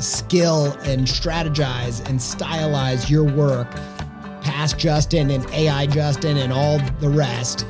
skill 0.00 0.72
and 0.84 1.06
strategize 1.06 2.06
and 2.08 2.18
stylize 2.18 3.08
your 3.10 3.24
work 3.24 3.68
past 4.40 4.78
Justin 4.78 5.30
and 5.30 5.48
AI 5.50 5.86
Justin 5.86 6.36
and 6.38 6.52
all 6.52 6.78
the 7.00 7.08
rest, 7.08 7.66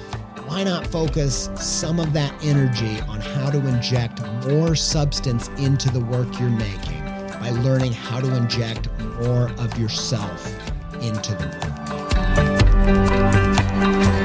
why 0.46 0.64
not 0.64 0.86
focus 0.86 1.50
some 1.56 2.00
of 2.00 2.12
that 2.12 2.32
energy 2.42 3.00
on 3.02 3.20
how 3.20 3.50
to 3.50 3.58
inject 3.66 4.22
more 4.46 4.74
substance 4.74 5.48
into 5.58 5.90
the 5.90 6.00
work 6.00 6.28
you're 6.40 6.48
making 6.48 7.02
by 7.40 7.50
learning 7.50 7.92
how 7.92 8.20
to 8.20 8.34
inject 8.36 8.88
more 9.20 9.50
of 9.58 9.78
yourself 9.78 10.46
into 11.02 11.34
the 11.34 11.46
work? 14.06 14.17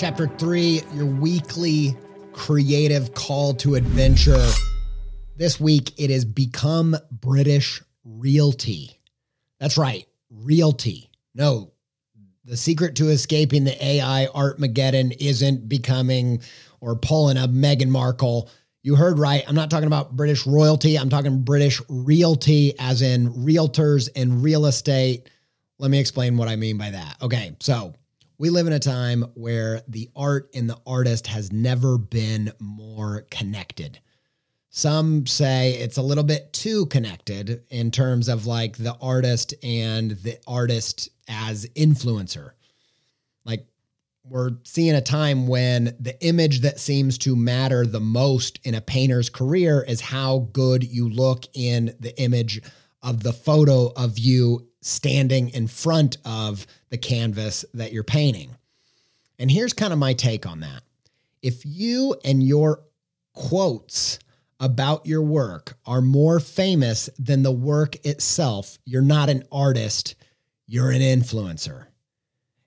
Chapter 0.00 0.28
three, 0.38 0.80
your 0.94 1.04
weekly 1.04 1.94
creative 2.32 3.12
call 3.12 3.52
to 3.56 3.74
adventure. 3.74 4.50
This 5.36 5.60
week 5.60 5.92
it 5.98 6.10
is 6.10 6.24
become 6.24 6.96
British 7.10 7.82
realty. 8.02 8.98
That's 9.58 9.76
right, 9.76 10.06
realty. 10.30 11.10
No, 11.34 11.72
the 12.46 12.56
secret 12.56 12.94
to 12.96 13.08
escaping 13.08 13.64
the 13.64 13.84
AI 13.84 14.24
Art 14.28 14.58
Artmageddon 14.58 15.12
isn't 15.20 15.68
becoming 15.68 16.40
or 16.80 16.96
pulling 16.96 17.36
a 17.36 17.46
Meghan 17.46 17.88
Markle. 17.88 18.48
You 18.82 18.94
heard 18.94 19.18
right. 19.18 19.44
I'm 19.46 19.54
not 19.54 19.70
talking 19.70 19.86
about 19.86 20.16
British 20.16 20.46
royalty. 20.46 20.98
I'm 20.98 21.10
talking 21.10 21.42
British 21.42 21.82
realty, 21.90 22.72
as 22.78 23.02
in 23.02 23.30
realtors 23.34 24.08
and 24.16 24.42
real 24.42 24.64
estate. 24.64 25.28
Let 25.76 25.90
me 25.90 25.98
explain 25.98 26.38
what 26.38 26.48
I 26.48 26.56
mean 26.56 26.78
by 26.78 26.88
that. 26.92 27.16
Okay, 27.20 27.54
so 27.60 27.92
we 28.40 28.48
live 28.48 28.66
in 28.66 28.72
a 28.72 28.78
time 28.78 29.22
where 29.34 29.82
the 29.86 30.08
art 30.16 30.48
and 30.54 30.68
the 30.68 30.78
artist 30.86 31.26
has 31.26 31.52
never 31.52 31.98
been 31.98 32.50
more 32.58 33.26
connected. 33.30 34.00
Some 34.70 35.26
say 35.26 35.72
it's 35.74 35.98
a 35.98 36.02
little 36.02 36.24
bit 36.24 36.50
too 36.54 36.86
connected 36.86 37.64
in 37.68 37.90
terms 37.90 38.30
of 38.30 38.46
like 38.46 38.78
the 38.78 38.96
artist 38.98 39.52
and 39.62 40.12
the 40.12 40.38
artist 40.46 41.10
as 41.28 41.66
influencer. 41.76 42.52
Like 43.44 43.66
we're 44.24 44.52
seeing 44.64 44.94
a 44.94 45.02
time 45.02 45.46
when 45.46 45.94
the 46.00 46.16
image 46.24 46.60
that 46.60 46.80
seems 46.80 47.18
to 47.18 47.36
matter 47.36 47.84
the 47.84 48.00
most 48.00 48.58
in 48.64 48.74
a 48.74 48.80
painter's 48.80 49.28
career 49.28 49.84
is 49.86 50.00
how 50.00 50.48
good 50.54 50.82
you 50.82 51.10
look 51.10 51.44
in 51.52 51.94
the 52.00 52.18
image 52.18 52.62
of 53.02 53.22
the 53.22 53.34
photo 53.34 53.92
of 53.96 54.18
you 54.18 54.66
standing 54.80 55.50
in 55.50 55.66
front 55.66 56.16
of 56.24 56.66
the 56.90 56.98
canvas 56.98 57.64
that 57.74 57.92
you're 57.92 58.04
painting. 58.04 58.56
And 59.38 59.50
here's 59.50 59.72
kind 59.72 59.92
of 59.92 59.98
my 59.98 60.12
take 60.12 60.46
on 60.46 60.60
that. 60.60 60.82
If 61.42 61.64
you 61.64 62.16
and 62.24 62.42
your 62.42 62.82
quotes 63.32 64.18
about 64.58 65.06
your 65.06 65.22
work 65.22 65.78
are 65.86 66.02
more 66.02 66.38
famous 66.38 67.08
than 67.18 67.42
the 67.42 67.52
work 67.52 67.96
itself, 68.04 68.78
you're 68.84 69.00
not 69.00 69.30
an 69.30 69.44
artist, 69.50 70.14
you're 70.66 70.90
an 70.90 71.00
influencer. 71.00 71.86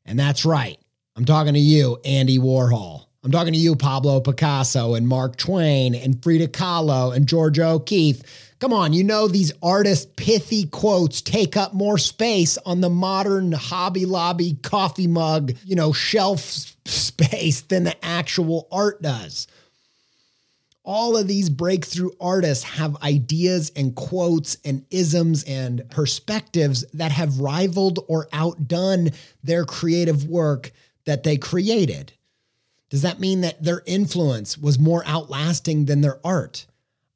And 0.06 0.20
that's 0.20 0.46
right. 0.46 0.80
I'm 1.16 1.26
talking 1.26 1.54
to 1.54 1.60
you, 1.60 2.00
Andy 2.04 2.40
Warhol. 2.40 3.06
I'm 3.24 3.32
talking 3.32 3.54
to 3.54 3.60
you, 3.60 3.76
Pablo 3.76 4.20
Picasso 4.20 4.96
and 4.96 5.08
Mark 5.08 5.38
Twain 5.38 5.96
and 5.96 6.22
Frida 6.22 6.48
Kahlo 6.48 7.16
and 7.16 7.28
George 7.28 7.60
O'Keeffe. 7.60 8.22
Come 8.64 8.72
on, 8.72 8.94
you 8.94 9.04
know 9.04 9.28
these 9.28 9.52
artist 9.62 10.16
pithy 10.16 10.68
quotes 10.68 11.22
take 11.22 11.58
up 11.58 11.74
more 11.74 11.98
space 11.98 12.58
on 12.66 12.80
the 12.80 12.90
modern 12.90 13.52
Hobby 13.52 14.06
Lobby 14.06 14.54
coffee 14.64 15.06
mug, 15.06 15.52
you 15.66 15.76
know, 15.76 15.92
shelf 15.92 16.40
space 16.86 17.60
than 17.60 17.84
the 17.84 18.06
actual 18.06 18.70
art 18.72 19.02
does. 19.02 19.48
All 20.82 21.18
of 21.18 21.28
these 21.28 21.50
breakthrough 21.50 22.12
artists 22.22 22.64
have 22.64 23.04
ideas 23.04 23.70
and 23.76 23.94
quotes 23.94 24.56
and 24.64 24.86
isms 24.92 25.44
and 25.44 25.84
perspectives 25.90 26.86
that 26.94 27.12
have 27.12 27.42
rivaled 27.42 28.00
or 28.08 28.30
outdone 28.32 29.10
their 29.44 29.66
creative 29.66 30.26
work 30.30 30.72
that 31.04 31.24
they 31.24 31.36
created. 31.36 32.14
Does 32.90 33.02
that 33.02 33.20
mean 33.20 33.42
that 33.42 33.62
their 33.62 33.84
influence 33.86 34.58
was 34.58 34.80
more 34.80 35.04
outlasting 35.06 35.84
than 35.84 36.00
their 36.00 36.26
art? 36.26 36.66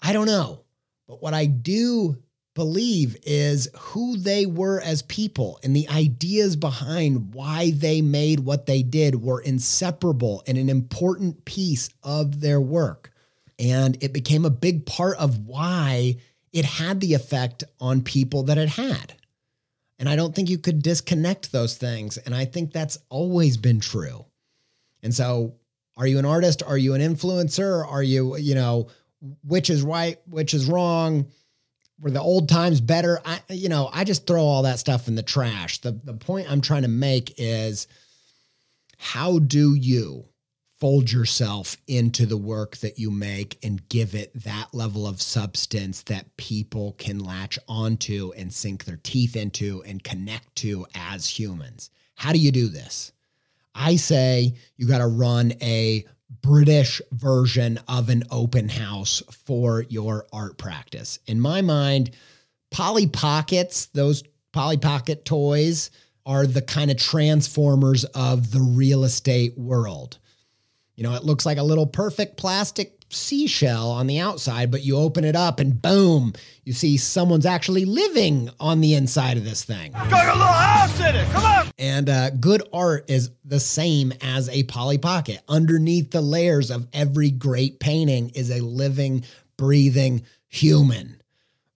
I 0.01 0.11
don't 0.11 0.27
know. 0.27 0.65
But 1.07 1.21
what 1.21 1.33
I 1.33 1.45
do 1.45 2.17
believe 2.57 3.15
is 3.23 3.69
who 3.77 4.17
they 4.17 4.47
were 4.47 4.81
as 4.81 5.03
people 5.03 5.59
and 5.63 5.75
the 5.75 5.87
ideas 5.89 6.55
behind 6.55 7.35
why 7.35 7.71
they 7.71 8.01
made 8.01 8.39
what 8.39 8.65
they 8.65 8.81
did 8.81 9.21
were 9.21 9.39
inseparable 9.39 10.43
and 10.47 10.57
an 10.57 10.67
important 10.67 11.45
piece 11.45 11.89
of 12.01 12.41
their 12.41 12.59
work. 12.59 13.11
And 13.59 13.95
it 14.01 14.11
became 14.11 14.43
a 14.43 14.49
big 14.49 14.87
part 14.87 15.17
of 15.17 15.45
why 15.45 16.17
it 16.51 16.65
had 16.65 16.99
the 16.99 17.13
effect 17.13 17.63
on 17.79 18.01
people 18.01 18.43
that 18.43 18.57
it 18.57 18.69
had. 18.69 19.13
And 19.99 20.09
I 20.09 20.15
don't 20.15 20.33
think 20.35 20.49
you 20.49 20.57
could 20.57 20.81
disconnect 20.81 21.51
those 21.51 21.77
things. 21.77 22.17
And 22.17 22.33
I 22.33 22.45
think 22.45 22.71
that's 22.71 22.97
always 23.09 23.57
been 23.57 23.79
true. 23.79 24.25
And 25.03 25.13
so, 25.13 25.55
are 25.95 26.07
you 26.07 26.19
an 26.19 26.25
artist? 26.25 26.61
Are 26.63 26.77
you 26.77 26.93
an 26.93 27.01
influencer? 27.01 27.85
Are 27.85 28.03
you, 28.03 28.37
you 28.37 28.55
know, 28.55 28.89
which 29.43 29.69
is 29.69 29.81
right, 29.81 30.19
which 30.27 30.53
is 30.53 30.67
wrong? 30.67 31.27
Were 31.99 32.11
the 32.11 32.21
old 32.21 32.47
times 32.47 32.79
better? 32.79 33.19
I, 33.25 33.39
you 33.49 33.69
know, 33.69 33.89
I 33.91 34.03
just 34.03 34.27
throw 34.27 34.43
all 34.43 34.63
that 34.63 34.79
stuff 34.79 35.07
in 35.07 35.15
the 35.15 35.23
trash. 35.23 35.79
The, 35.79 35.99
the 36.03 36.13
point 36.13 36.49
I'm 36.49 36.61
trying 36.61 36.83
to 36.83 36.87
make 36.87 37.33
is 37.37 37.87
how 38.99 39.39
do 39.39 39.73
you 39.73 40.25
fold 40.79 41.11
yourself 41.11 41.75
into 41.87 42.25
the 42.25 42.37
work 42.37 42.77
that 42.77 42.99
you 42.99 43.09
make 43.09 43.57
and 43.63 43.87
give 43.89 44.13
it 44.13 44.31
that 44.43 44.67
level 44.73 45.07
of 45.07 45.21
substance 45.21 46.03
that 46.03 46.37
people 46.37 46.93
can 46.99 47.19
latch 47.19 47.57
onto 47.67 48.31
and 48.37 48.53
sink 48.53 48.85
their 48.85 48.99
teeth 49.01 49.35
into 49.35 49.81
and 49.87 50.03
connect 50.03 50.55
to 50.55 50.85
as 50.93 51.27
humans. 51.27 51.89
How 52.15 52.31
do 52.31 52.37
you 52.37 52.51
do 52.51 52.67
this? 52.67 53.11
I 53.73 53.95
say 53.95 54.53
you 54.75 54.87
got 54.87 54.99
to 54.99 55.07
run 55.07 55.53
a 55.61 56.05
British 56.41 57.01
version 57.11 57.79
of 57.87 58.09
an 58.09 58.23
open 58.31 58.69
house 58.69 59.21
for 59.45 59.83
your 59.89 60.25
art 60.31 60.57
practice. 60.57 61.19
In 61.27 61.39
my 61.39 61.61
mind, 61.61 62.11
Polly 62.71 63.07
Pockets, 63.07 63.87
those 63.87 64.23
Polly 64.51 64.77
Pocket 64.77 65.25
toys, 65.25 65.91
are 66.25 66.45
the 66.45 66.61
kind 66.61 66.91
of 66.91 66.97
transformers 66.97 68.03
of 68.05 68.51
the 68.51 68.59
real 68.59 69.03
estate 69.03 69.57
world. 69.57 70.17
You 70.95 71.03
know, 71.03 71.13
it 71.15 71.23
looks 71.23 71.45
like 71.45 71.57
a 71.57 71.63
little 71.63 71.87
perfect 71.87 72.37
plastic 72.37 72.96
seashell 73.09 73.91
on 73.91 74.07
the 74.07 74.19
outside, 74.19 74.71
but 74.71 74.83
you 74.83 74.97
open 74.97 75.23
it 75.23 75.35
up 75.35 75.59
and 75.59 75.81
boom, 75.81 76.33
you 76.63 76.73
see 76.73 76.97
someone's 76.97 77.45
actually 77.45 77.85
living 77.85 78.49
on 78.59 78.81
the 78.81 78.93
inside 78.93 79.37
of 79.37 79.45
this 79.45 79.63
thing. 79.63 79.91
Got 79.91 80.27
a 80.27 80.33
little 80.33 80.47
house 80.47 80.99
in 80.99 81.15
it. 81.15 81.27
Come 81.29 81.45
on. 81.45 81.67
And 81.77 82.09
uh, 82.09 82.29
good 82.31 82.63
art 82.73 83.09
is 83.09 83.31
the 83.45 83.59
same 83.59 84.13
as 84.21 84.49
a 84.49 84.63
Polly 84.63 84.97
Pocket. 84.97 85.41
Underneath 85.47 86.11
the 86.11 86.21
layers 86.21 86.71
of 86.71 86.87
every 86.93 87.31
great 87.31 87.79
painting 87.79 88.29
is 88.29 88.51
a 88.51 88.61
living, 88.61 89.23
breathing 89.57 90.23
human. 90.47 91.21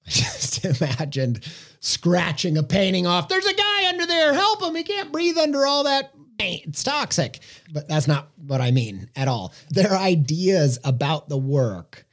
I 0.05 0.09
just 0.09 0.65
imagined 0.65 1.41
scratching 1.79 2.57
a 2.57 2.63
painting 2.63 3.07
off. 3.07 3.27
There's 3.27 3.45
a 3.45 3.53
guy 3.53 3.89
under 3.89 4.05
there. 4.05 4.33
Help 4.33 4.61
him. 4.61 4.75
He 4.75 4.83
can't 4.83 5.11
breathe 5.11 5.37
under 5.37 5.65
all 5.65 5.85
that. 5.85 6.13
It's 6.41 6.83
toxic. 6.83 7.39
But 7.71 7.87
that's 7.87 8.07
not 8.07 8.29
what 8.47 8.61
I 8.61 8.71
mean 8.71 9.09
at 9.15 9.27
all. 9.27 9.53
Their 9.69 9.95
ideas 9.95 10.79
about 10.83 11.29
the 11.29 11.37
work 11.37 12.05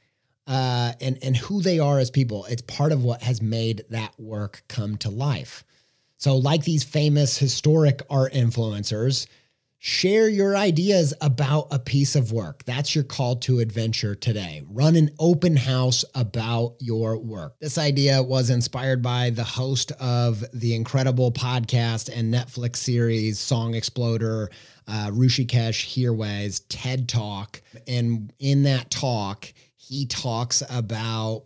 uh, 0.47 0.93
and, 0.99 1.17
and 1.21 1.37
who 1.37 1.61
they 1.61 1.79
are 1.79 1.99
as 1.99 2.09
people, 2.09 2.45
it's 2.45 2.63
part 2.63 2.91
of 2.91 3.03
what 3.03 3.21
has 3.21 3.41
made 3.41 3.85
that 3.91 4.19
work 4.19 4.63
come 4.67 4.97
to 4.97 5.09
life. 5.09 5.63
So, 6.17 6.35
like 6.35 6.63
these 6.63 6.83
famous 6.83 7.37
historic 7.37 8.01
art 8.09 8.33
influencers, 8.33 9.27
Share 9.81 10.27
your 10.27 10.57
ideas 10.57 11.13
about 11.21 11.69
a 11.71 11.79
piece 11.79 12.17
of 12.17 12.33
work. 12.33 12.65
That's 12.65 12.93
your 12.93 13.05
call 13.05 13.37
to 13.37 13.59
adventure 13.59 14.13
today. 14.13 14.61
Run 14.67 14.97
an 14.97 15.11
open 15.19 15.55
house 15.55 16.03
about 16.15 16.75
your 16.81 17.17
work. 17.17 17.57
This 17.61 17.77
idea 17.77 18.21
was 18.21 18.49
inspired 18.49 19.01
by 19.01 19.29
the 19.29 19.45
host 19.45 19.93
of 20.01 20.43
the 20.51 20.75
incredible 20.75 21.31
podcast 21.31 22.09
and 22.13 22.33
Netflix 22.33 22.75
series 22.75 23.39
Song 23.39 23.73
Exploder, 23.73 24.51
uh, 24.85 25.11
Hrishikesh 25.11 25.87
Hirway's 25.95 26.59
TED 26.67 27.07
Talk. 27.07 27.61
And 27.87 28.33
in 28.37 28.63
that 28.63 28.91
talk, 28.91 29.47
he 29.77 30.07
talks 30.07 30.61
about 30.69 31.45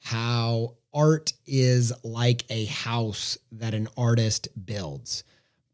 how 0.00 0.74
art 0.92 1.32
is 1.46 1.92
like 2.02 2.44
a 2.50 2.64
house 2.64 3.38
that 3.52 3.72
an 3.72 3.86
artist 3.96 4.48
builds. 4.66 5.22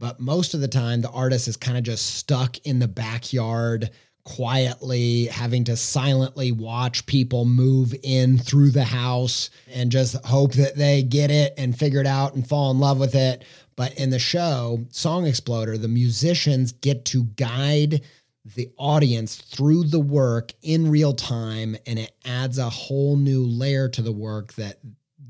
But 0.05 0.21
most 0.21 0.53
of 0.53 0.61
the 0.61 0.69
time, 0.69 1.01
the 1.01 1.09
artist 1.09 1.49
is 1.49 1.57
kind 1.57 1.79
of 1.79 1.83
just 1.83 2.17
stuck 2.17 2.59
in 2.67 2.79
the 2.79 2.87
backyard, 2.87 3.89
quietly 4.27 5.29
having 5.29 5.65
to 5.65 5.79
silently 5.79 6.53
watch 6.53 7.07
people 7.07 7.47
move 7.47 7.95
in 8.03 8.37
through 8.37 8.73
the 8.73 8.85
house 8.85 9.49
and 9.73 9.91
just 9.91 10.23
hope 10.27 10.53
that 10.53 10.77
they 10.77 11.03
get 11.03 11.31
it 11.31 11.55
and 11.57 11.79
figure 11.79 12.01
it 12.01 12.07
out 12.07 12.35
and 12.35 12.47
fall 12.47 12.71
in 12.71 12.79
love 12.79 12.99
with 13.01 13.15
it. 13.15 13.47
But 13.77 13.95
in 13.99 14.11
the 14.11 14.19
show, 14.19 14.85
Song 14.91 15.27
Exploder, 15.27 15.79
the 15.79 15.89
musicians 15.89 16.73
get 16.73 17.07
to 17.07 17.25
guide 17.25 18.03
the 18.45 18.69
audience 18.77 19.37
through 19.37 19.85
the 19.85 20.01
work 20.01 20.53
in 20.61 20.91
real 20.91 21.15
time, 21.15 21.79
and 21.87 21.99
it 21.99 22.15
adds 22.27 22.59
a 22.59 22.69
whole 22.69 23.17
new 23.17 23.47
layer 23.47 23.89
to 23.89 24.03
the 24.03 24.13
work 24.13 24.53
that 24.57 24.81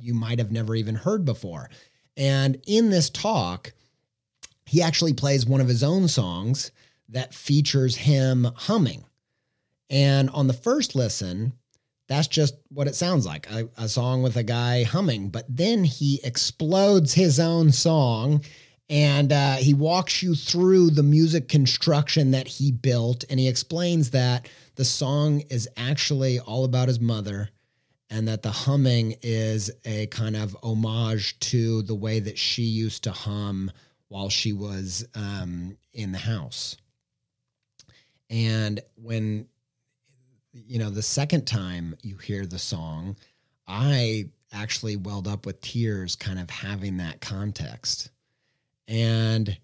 you 0.01 0.15
might 0.15 0.41
have 0.41 0.51
never 0.51 0.75
even 0.75 0.97
heard 0.97 1.25
before. 1.25 1.71
And 2.17 2.61
in 2.67 2.91
this 2.91 3.09
talk, 3.09 3.73
he 4.75 4.83
actually 4.83 5.13
plays 5.13 5.47
one 5.47 5.61
of 5.61 5.69
his 5.69 5.85
own 5.85 6.09
songs 6.09 6.73
that 7.09 7.33
features 7.33 7.95
him 7.95 8.49
humming. 8.57 9.05
And 9.89 10.29
on 10.31 10.49
the 10.49 10.53
first 10.53 10.97
listen, 10.97 11.53
that's 12.09 12.27
just 12.27 12.57
what 12.71 12.89
it 12.89 12.97
sounds 12.97 13.25
like 13.25 13.49
a, 13.53 13.69
a, 13.77 13.89
song 13.89 14.25
with 14.25 14.37
a 14.37 14.43
guy 14.43 14.83
humming. 14.83 15.29
But 15.29 15.47
then 15.49 15.85
he 15.85 16.19
explodes 16.25 17.15
his 17.15 17.39
own 17.39 17.71
song 17.71 18.43
and 18.91 19.33
uh, 19.33 19.55
he 19.55 19.75
walks 19.75 20.25
you 20.25 20.35
through 20.35 20.91
the 20.91 21.05
music 21.05 21.49
construction 21.49 22.33
that 22.33 22.49
he 22.49 22.73
built. 22.73 23.25
And 23.31 23.39
he 23.39 23.47
explains 23.47 24.11
that 24.11 24.49
the 24.75 24.85
song 24.85 25.43
is 25.51 25.69
actually 25.77 26.41
all 26.41 26.65
about 26.65 26.89
his 26.89 26.99
mother 26.99 27.49
and 28.11 28.27
that 28.27 28.43
the 28.43 28.51
humming 28.51 29.15
is 29.23 29.71
a 29.85 30.09
kind 30.09 30.35
of 30.35 30.57
homage 30.65 31.39
to 31.39 31.83
the 31.83 31.95
way 31.95 32.19
that 32.19 32.37
she 32.37 32.63
used 32.63 33.05
to 33.05 33.13
hum 33.13 33.71
while 34.15 34.29
she 34.29 34.53
was 34.53 35.05
um, 35.17 35.77
in 35.93 36.13
the 36.13 36.19
house. 36.19 36.77
And 38.31 38.79
when, 38.95 39.49
you 40.53 40.79
know, 40.79 40.89
the 40.89 41.03
second 41.03 41.49
time 41.49 41.97
you 42.01 42.17
hear 42.19 42.47
the 42.47 42.61
song, 42.61 43.17
I 43.67 44.29
actually 44.53 44.95
welled 44.95 45.27
up 45.27 45.47
with 45.47 45.61
tears, 45.61 46.15
kind 46.15 46.39
of 46.39 46.49
having 46.49 46.99
that 46.99 47.21
context. 47.21 48.13
And 48.87 49.59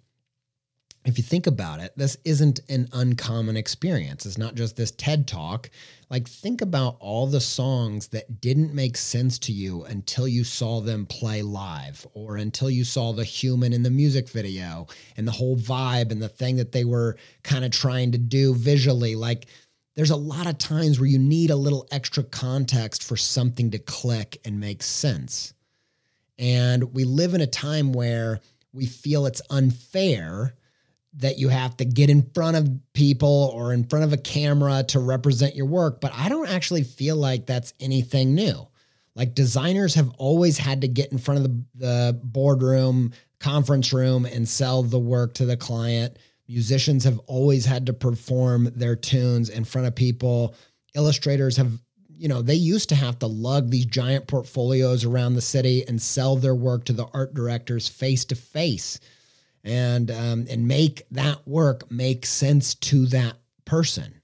if 1.07 1.17
you 1.17 1.25
think 1.25 1.47
about 1.47 1.81
it, 1.81 1.93
this 1.97 2.19
isn't 2.25 2.61
an 2.69 2.87
uncommon 2.93 3.57
experience. 3.57 4.27
It's 4.27 4.37
not 4.37 4.55
just 4.55 4.77
this 4.77 4.91
TED 4.91 5.27
talk. 5.27 5.71
Like, 6.11 6.29
think 6.29 6.61
about 6.61 6.97
all 7.01 7.27
the 7.27 7.41
songs 7.41 8.09
that 8.09 8.41
didn't 8.43 8.75
make 8.75 8.99
sense 8.99 9.39
to 9.41 9.53
you 9.53 9.85
until 9.85 10.29
you 10.29 10.45
saw 10.45 10.81
them 10.81 11.07
play 11.07 11.41
live 11.41 12.07
or 12.13 12.37
until 12.37 12.69
you 12.69 12.85
saw 12.85 13.13
the 13.13 13.25
human 13.25 13.73
in 13.73 13.83
the 13.83 13.91
music 13.91 14.29
video 14.29 14.89
and 15.17 15.27
the 15.27 15.33
whole 15.33 15.57
vibe 15.57 16.13
and 16.13 16.21
the 16.21 16.29
thing 16.29 16.57
that 16.57 16.73
they 16.73 16.85
were 16.85 17.17
kind 17.43 17.65
of 17.65 17.71
trying 17.71 18.13
to 18.13 18.19
do 18.19 18.55
visually. 18.55 19.17
Like, 19.17 19.47
there's 19.97 20.11
a 20.11 20.17
lot 20.17 20.47
of 20.47 20.59
times 20.59 21.01
where 21.01 21.09
you 21.09 21.19
need 21.19 21.51
a 21.51 21.57
little 21.57 21.89
extra 21.91 22.25
context 22.25 23.05
for 23.05 23.17
something 23.17 23.71
to 23.71 23.79
click 23.79 24.39
and 24.45 24.61
make 24.61 24.83
sense. 24.83 25.55
And 26.39 26.93
we 26.93 27.05
live 27.05 27.33
in 27.33 27.41
a 27.41 27.47
time 27.47 27.93
where 27.95 28.41
we 28.73 28.85
feel 28.87 29.25
it's 29.25 29.43
unfair 29.49 30.55
that 31.15 31.39
you 31.39 31.49
have 31.49 31.77
to 31.77 31.85
get 31.85 32.09
in 32.09 32.23
front 32.35 32.57
of 32.57 32.69
people 32.93 33.51
or 33.55 33.73
in 33.73 33.85
front 33.85 34.05
of 34.05 34.13
a 34.13 34.17
camera 34.17 34.85
to 34.89 35.01
represent 35.01 35.57
your 35.57 35.67
work. 35.67 36.01
But 36.01 36.13
I 36.15 36.29
don't 36.29 36.49
actually 36.49 36.85
feel 36.85 37.17
like 37.17 37.47
that's 37.47 37.75
anything 37.81 38.35
new. 38.35 38.69
Like 39.17 39.35
designers 39.35 39.95
have 39.97 40.11
always 40.19 40.57
had 40.57 40.83
to 40.83 40.89
get 40.89 41.11
in 41.11 41.19
front 41.19 41.39
of 41.39 41.45
the, 41.45 41.65
the 41.75 42.21
boardroom, 42.23 43.13
conference 43.41 43.93
room, 43.93 44.25
and 44.25 44.49
sell 44.49 44.83
the 44.83 45.01
work 45.01 45.35
to 45.35 45.47
the 45.47 45.57
client. 45.57 46.17
Musicians 46.49 47.05
have 47.05 47.19
always 47.27 47.65
had 47.65 47.87
to 47.87 47.93
perform 47.93 48.71
their 48.75 48.95
tunes 48.95 49.49
in 49.49 49.65
front 49.65 49.89
of 49.89 49.95
people. 49.95 50.55
Illustrators 50.95 51.57
have, 51.57 51.73
you 52.17 52.29
know, 52.29 52.41
they 52.41 52.55
used 52.55 52.89
to 52.91 52.95
have 52.95 53.19
to 53.19 53.27
lug 53.27 53.71
these 53.71 53.87
giant 53.87 54.29
portfolios 54.29 55.05
around 55.05 55.35
the 55.35 55.41
city 55.41 55.85
and 55.89 56.01
sell 56.01 56.37
their 56.37 56.55
work 56.55 56.85
to 56.85 56.93
the 56.93 57.07
art 57.13 57.35
directors 57.35 57.89
face 57.89 58.25
to 58.27 58.37
face 58.37 59.01
and 59.65 60.11
um, 60.11 60.47
and 60.49 60.67
make 60.67 61.03
that 61.11 61.47
work 61.47 61.91
make 61.91 62.27
sense 62.27 62.75
to 62.75 63.07
that 63.07 63.37
person. 63.65 64.21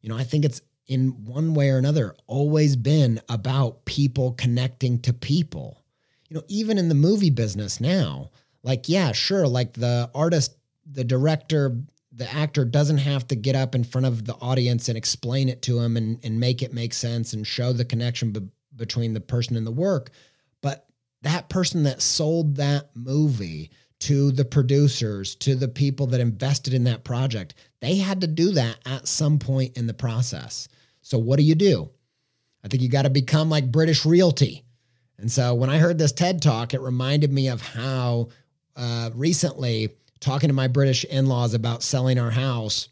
You 0.00 0.08
know, 0.08 0.16
I 0.16 0.24
think 0.24 0.44
it's 0.44 0.60
in 0.86 1.24
one 1.24 1.54
way 1.54 1.70
or 1.70 1.78
another 1.78 2.16
always 2.26 2.76
been 2.76 3.20
about 3.28 3.84
people 3.84 4.32
connecting 4.32 4.98
to 5.00 5.12
people. 5.12 5.84
You 6.28 6.36
know, 6.36 6.44
even 6.48 6.78
in 6.78 6.88
the 6.88 6.94
movie 6.94 7.30
business 7.30 7.80
now, 7.80 8.30
like 8.62 8.88
yeah, 8.88 9.12
sure, 9.12 9.46
like 9.46 9.72
the 9.74 10.10
artist, 10.14 10.56
the 10.90 11.04
director, 11.04 11.76
the 12.12 12.30
actor 12.32 12.64
doesn't 12.64 12.98
have 12.98 13.26
to 13.28 13.36
get 13.36 13.56
up 13.56 13.74
in 13.74 13.84
front 13.84 14.06
of 14.06 14.24
the 14.24 14.34
audience 14.34 14.88
and 14.88 14.98
explain 14.98 15.48
it 15.48 15.62
to 15.62 15.80
them 15.80 15.96
and, 15.96 16.18
and 16.24 16.38
make 16.38 16.62
it 16.62 16.74
make 16.74 16.92
sense 16.92 17.32
and 17.32 17.46
show 17.46 17.72
the 17.72 17.84
connection 17.84 18.32
be- 18.32 18.48
between 18.76 19.14
the 19.14 19.20
person 19.20 19.56
and 19.56 19.66
the 19.66 19.70
work. 19.70 20.10
But 20.60 20.86
that 21.22 21.48
person 21.48 21.84
that 21.84 22.02
sold 22.02 22.56
that 22.56 22.90
movie 22.94 23.70
to 24.00 24.32
the 24.32 24.44
producers, 24.44 25.34
to 25.36 25.54
the 25.54 25.68
people 25.68 26.06
that 26.08 26.20
invested 26.20 26.74
in 26.74 26.84
that 26.84 27.04
project. 27.04 27.54
They 27.80 27.96
had 27.96 28.22
to 28.22 28.26
do 28.26 28.52
that 28.52 28.78
at 28.86 29.08
some 29.08 29.38
point 29.38 29.76
in 29.76 29.86
the 29.86 29.94
process. 29.94 30.68
So, 31.02 31.18
what 31.18 31.38
do 31.38 31.42
you 31.44 31.54
do? 31.54 31.90
I 32.64 32.68
think 32.68 32.82
you 32.82 32.88
got 32.88 33.02
to 33.02 33.10
become 33.10 33.48
like 33.48 33.70
British 33.70 34.04
Realty. 34.04 34.64
And 35.18 35.30
so, 35.30 35.54
when 35.54 35.70
I 35.70 35.78
heard 35.78 35.98
this 35.98 36.12
TED 36.12 36.42
talk, 36.42 36.74
it 36.74 36.80
reminded 36.80 37.32
me 37.32 37.48
of 37.48 37.60
how 37.60 38.28
uh, 38.76 39.10
recently, 39.14 39.90
talking 40.20 40.48
to 40.48 40.54
my 40.54 40.68
British 40.68 41.04
in 41.04 41.26
laws 41.26 41.54
about 41.54 41.82
selling 41.82 42.18
our 42.18 42.30
house, 42.30 42.88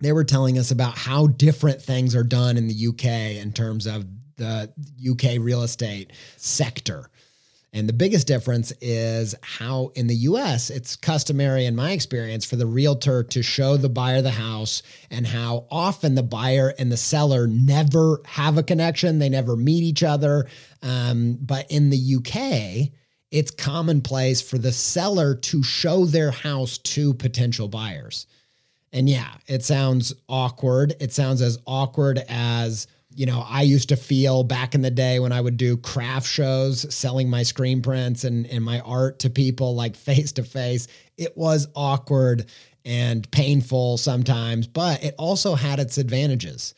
they 0.00 0.12
were 0.12 0.24
telling 0.24 0.58
us 0.58 0.72
about 0.72 0.98
how 0.98 1.28
different 1.28 1.80
things 1.80 2.16
are 2.16 2.24
done 2.24 2.56
in 2.56 2.66
the 2.66 2.88
UK 2.88 3.36
in 3.40 3.52
terms 3.52 3.86
of 3.86 4.04
the 4.36 4.72
UK 5.08 5.38
real 5.40 5.62
estate 5.62 6.12
sector. 6.36 7.08
And 7.74 7.88
the 7.88 7.94
biggest 7.94 8.26
difference 8.26 8.70
is 8.82 9.34
how 9.42 9.92
in 9.94 10.06
the 10.06 10.14
US 10.14 10.68
it's 10.68 10.94
customary, 10.94 11.64
in 11.64 11.74
my 11.74 11.92
experience, 11.92 12.44
for 12.44 12.56
the 12.56 12.66
realtor 12.66 13.22
to 13.22 13.42
show 13.42 13.78
the 13.78 13.88
buyer 13.88 14.20
the 14.20 14.30
house 14.30 14.82
and 15.10 15.26
how 15.26 15.66
often 15.70 16.14
the 16.14 16.22
buyer 16.22 16.74
and 16.78 16.92
the 16.92 16.98
seller 16.98 17.46
never 17.46 18.20
have 18.26 18.58
a 18.58 18.62
connection. 18.62 19.18
They 19.18 19.30
never 19.30 19.56
meet 19.56 19.82
each 19.84 20.02
other. 20.02 20.46
Um, 20.82 21.38
but 21.40 21.70
in 21.70 21.88
the 21.88 22.16
UK, 22.16 22.92
it's 23.30 23.50
commonplace 23.50 24.42
for 24.42 24.58
the 24.58 24.72
seller 24.72 25.34
to 25.34 25.62
show 25.62 26.04
their 26.04 26.30
house 26.30 26.76
to 26.76 27.14
potential 27.14 27.68
buyers. 27.68 28.26
And 28.92 29.08
yeah, 29.08 29.32
it 29.46 29.64
sounds 29.64 30.12
awkward. 30.28 30.94
It 31.00 31.14
sounds 31.14 31.40
as 31.40 31.58
awkward 31.66 32.22
as 32.28 32.86
you 33.14 33.26
know, 33.26 33.44
I 33.46 33.62
used 33.62 33.88
to 33.90 33.96
feel 33.96 34.44
back 34.44 34.74
in 34.74 34.82
the 34.82 34.90
day 34.90 35.20
when 35.20 35.32
I 35.32 35.40
would 35.40 35.56
do 35.56 35.76
craft 35.76 36.26
shows 36.26 36.92
selling 36.94 37.28
my 37.28 37.42
screen 37.42 37.82
prints 37.82 38.24
and, 38.24 38.46
and 38.46 38.64
my 38.64 38.80
art 38.80 39.18
to 39.20 39.30
people 39.30 39.74
like 39.74 39.96
face 39.96 40.32
to 40.32 40.44
face. 40.44 40.88
It 41.16 41.36
was 41.36 41.68
awkward 41.74 42.46
and 42.84 43.30
painful 43.30 43.98
sometimes, 43.98 44.66
but 44.66 45.02
it 45.04 45.14
also 45.18 45.54
had 45.54 45.78
its 45.78 45.98
advantages. 45.98 46.74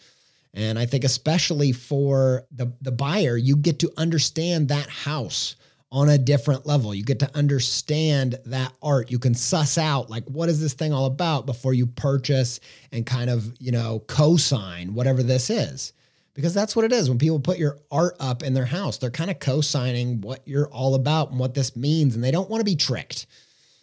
And 0.53 0.79
I 0.79 0.87
think 0.87 1.05
especially 1.05 1.73
for 1.73 2.45
the, 2.53 2.73
the 2.81 2.93
buyer, 2.93 3.37
you 3.37 3.57
get 3.57 3.81
to 3.81 3.93
understand 3.97 4.69
that 4.69 4.89
house 4.89 5.57
on 5.91 6.09
a 6.09 6.19
different 6.19 6.67
level. 6.67 6.95
You 6.95 7.05
get 7.05 7.21
to 7.21 7.37
understand 7.37 8.39
that 8.47 8.73
art. 8.83 9.11
You 9.11 9.19
can 9.19 9.35
suss 9.35 9.79
out 9.79 10.11
like 10.11 10.25
what 10.25 10.49
is 10.49 10.61
this 10.61 10.75
thing 10.75 10.93
all 10.93 11.07
about 11.07 11.47
before 11.47 11.75
you 11.75 11.87
purchase 11.87 12.61
and 12.93 13.07
kind 13.07 13.31
of, 13.31 13.53
you 13.61 13.73
know, 13.73 14.01
co-sign 14.09 14.95
whatever 14.95 15.23
this 15.23 15.51
is 15.51 15.93
because 16.35 16.53
that's 16.53 16.77
what 16.77 16.85
it 16.85 16.93
is. 16.93 17.09
When 17.09 17.19
people 17.19 17.41
put 17.41 17.59
your 17.59 17.79
art 17.91 18.17
up 18.21 18.43
in 18.43 18.55
their 18.55 18.65
house, 18.65 18.99
they're 18.99 19.11
kind 19.11 19.31
of 19.31 19.39
co 19.39 19.61
signing 19.61 20.21
what 20.21 20.47
you're 20.47 20.69
all 20.69 20.95
about 20.95 21.31
and 21.31 21.39
what 21.39 21.55
this 21.55 21.77
means, 21.77 22.15
and 22.15 22.23
they 22.23 22.31
don't 22.31 22.51
want 22.51 22.61
to 22.61 22.65
be 22.65 22.77
tricked. 22.77 23.27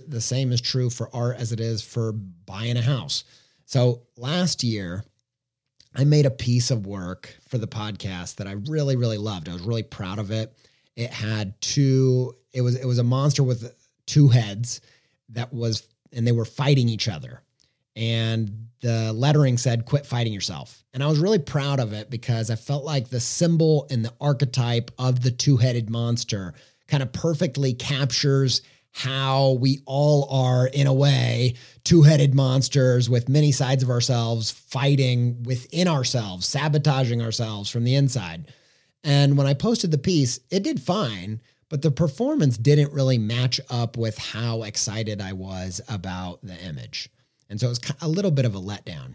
The 0.08 0.22
same 0.22 0.52
is 0.52 0.62
true 0.62 0.90
for 0.90 1.14
art 1.16 1.38
as 1.38 1.52
it 1.52 1.60
is 1.60 1.82
for 1.82 2.12
buying 2.12 2.78
a 2.78 2.82
house. 2.82 3.24
So 3.66 4.02
last 4.18 4.64
year, 4.64 5.04
I 5.96 6.04
made 6.04 6.26
a 6.26 6.32
piece 6.32 6.72
of 6.72 6.86
work 6.88 7.36
for 7.48 7.58
the 7.58 7.68
podcast 7.68 8.36
that 8.36 8.48
I 8.48 8.54
really, 8.68 8.96
really 8.96 9.18
loved. 9.18 9.50
I 9.50 9.54
was 9.54 9.62
really 9.62 9.84
proud 9.84 10.20
of 10.20 10.32
it. 10.32 10.54
It 10.96 11.12
had 11.12 11.60
two, 11.62 12.34
it 12.54 12.62
was 12.62 12.76
it 12.76 12.86
was 12.86 13.00
a 13.00 13.04
monster 13.04 13.44
with 13.44 13.74
two 14.06 14.28
heads 14.28 14.82
that 15.30 15.54
was 15.54 15.88
and 16.12 16.28
they 16.28 16.34
were 16.34 16.46
fighting 16.46 16.90
each 16.90 17.08
other 17.08 17.42
and 17.96 18.68
the 18.82 19.14
lettering 19.14 19.58
said 19.58 19.86
quit 19.86 20.06
fighting 20.06 20.34
yourself. 20.34 20.84
And 20.94 21.04
i 21.04 21.08
was 21.08 21.20
really 21.20 21.40
proud 21.40 21.80
of 21.80 21.94
it 21.94 22.10
because 22.10 22.50
i 22.50 22.56
felt 22.56 22.84
like 22.84 23.10
the 23.10 23.20
symbol 23.20 23.88
and 23.90 24.04
the 24.04 24.14
archetype 24.20 24.92
of 24.98 25.22
the 25.22 25.32
two-headed 25.32 25.90
monster 25.90 26.54
kind 26.88 27.04
of 27.04 27.14
perfectly 27.14 27.74
captures 27.74 28.62
how 28.94 29.52
we 29.62 29.80
all 29.86 30.28
are 30.30 30.68
in 30.68 30.86
a 30.86 30.94
way 30.94 31.56
two-headed 31.86 32.36
monsters 32.36 33.10
with 33.10 33.30
many 33.30 33.52
sides 33.52 33.84
of 33.84 33.90
ourselves 33.90 34.52
fighting 34.52 35.42
within 35.44 35.88
ourselves 35.88 36.46
sabotaging 36.46 37.22
ourselves 37.22 37.70
from 37.70 37.84
the 37.84 37.96
inside. 37.96 38.52
And 39.04 39.38
when 39.38 39.48
i 39.48 39.54
posted 39.54 39.92
the 39.92 39.98
piece 39.98 40.40
it 40.50 40.64
did 40.64 40.82
fine 40.82 41.42
but 41.70 41.82
the 41.82 41.92
performance 41.92 42.58
didn't 42.58 42.92
really 42.92 43.18
match 43.18 43.62
up 43.70 43.96
with 43.96 44.18
how 44.18 44.64
excited 44.64 45.22
i 45.22 45.34
was 45.34 45.80
about 45.88 46.42
the 46.42 46.58
image 46.66 47.10
and 47.52 47.60
so 47.60 47.68
it 47.68 47.70
was 47.70 47.82
a 48.02 48.08
little 48.08 48.32
bit 48.32 48.46
of 48.46 48.56
a 48.56 48.60
letdown. 48.60 49.14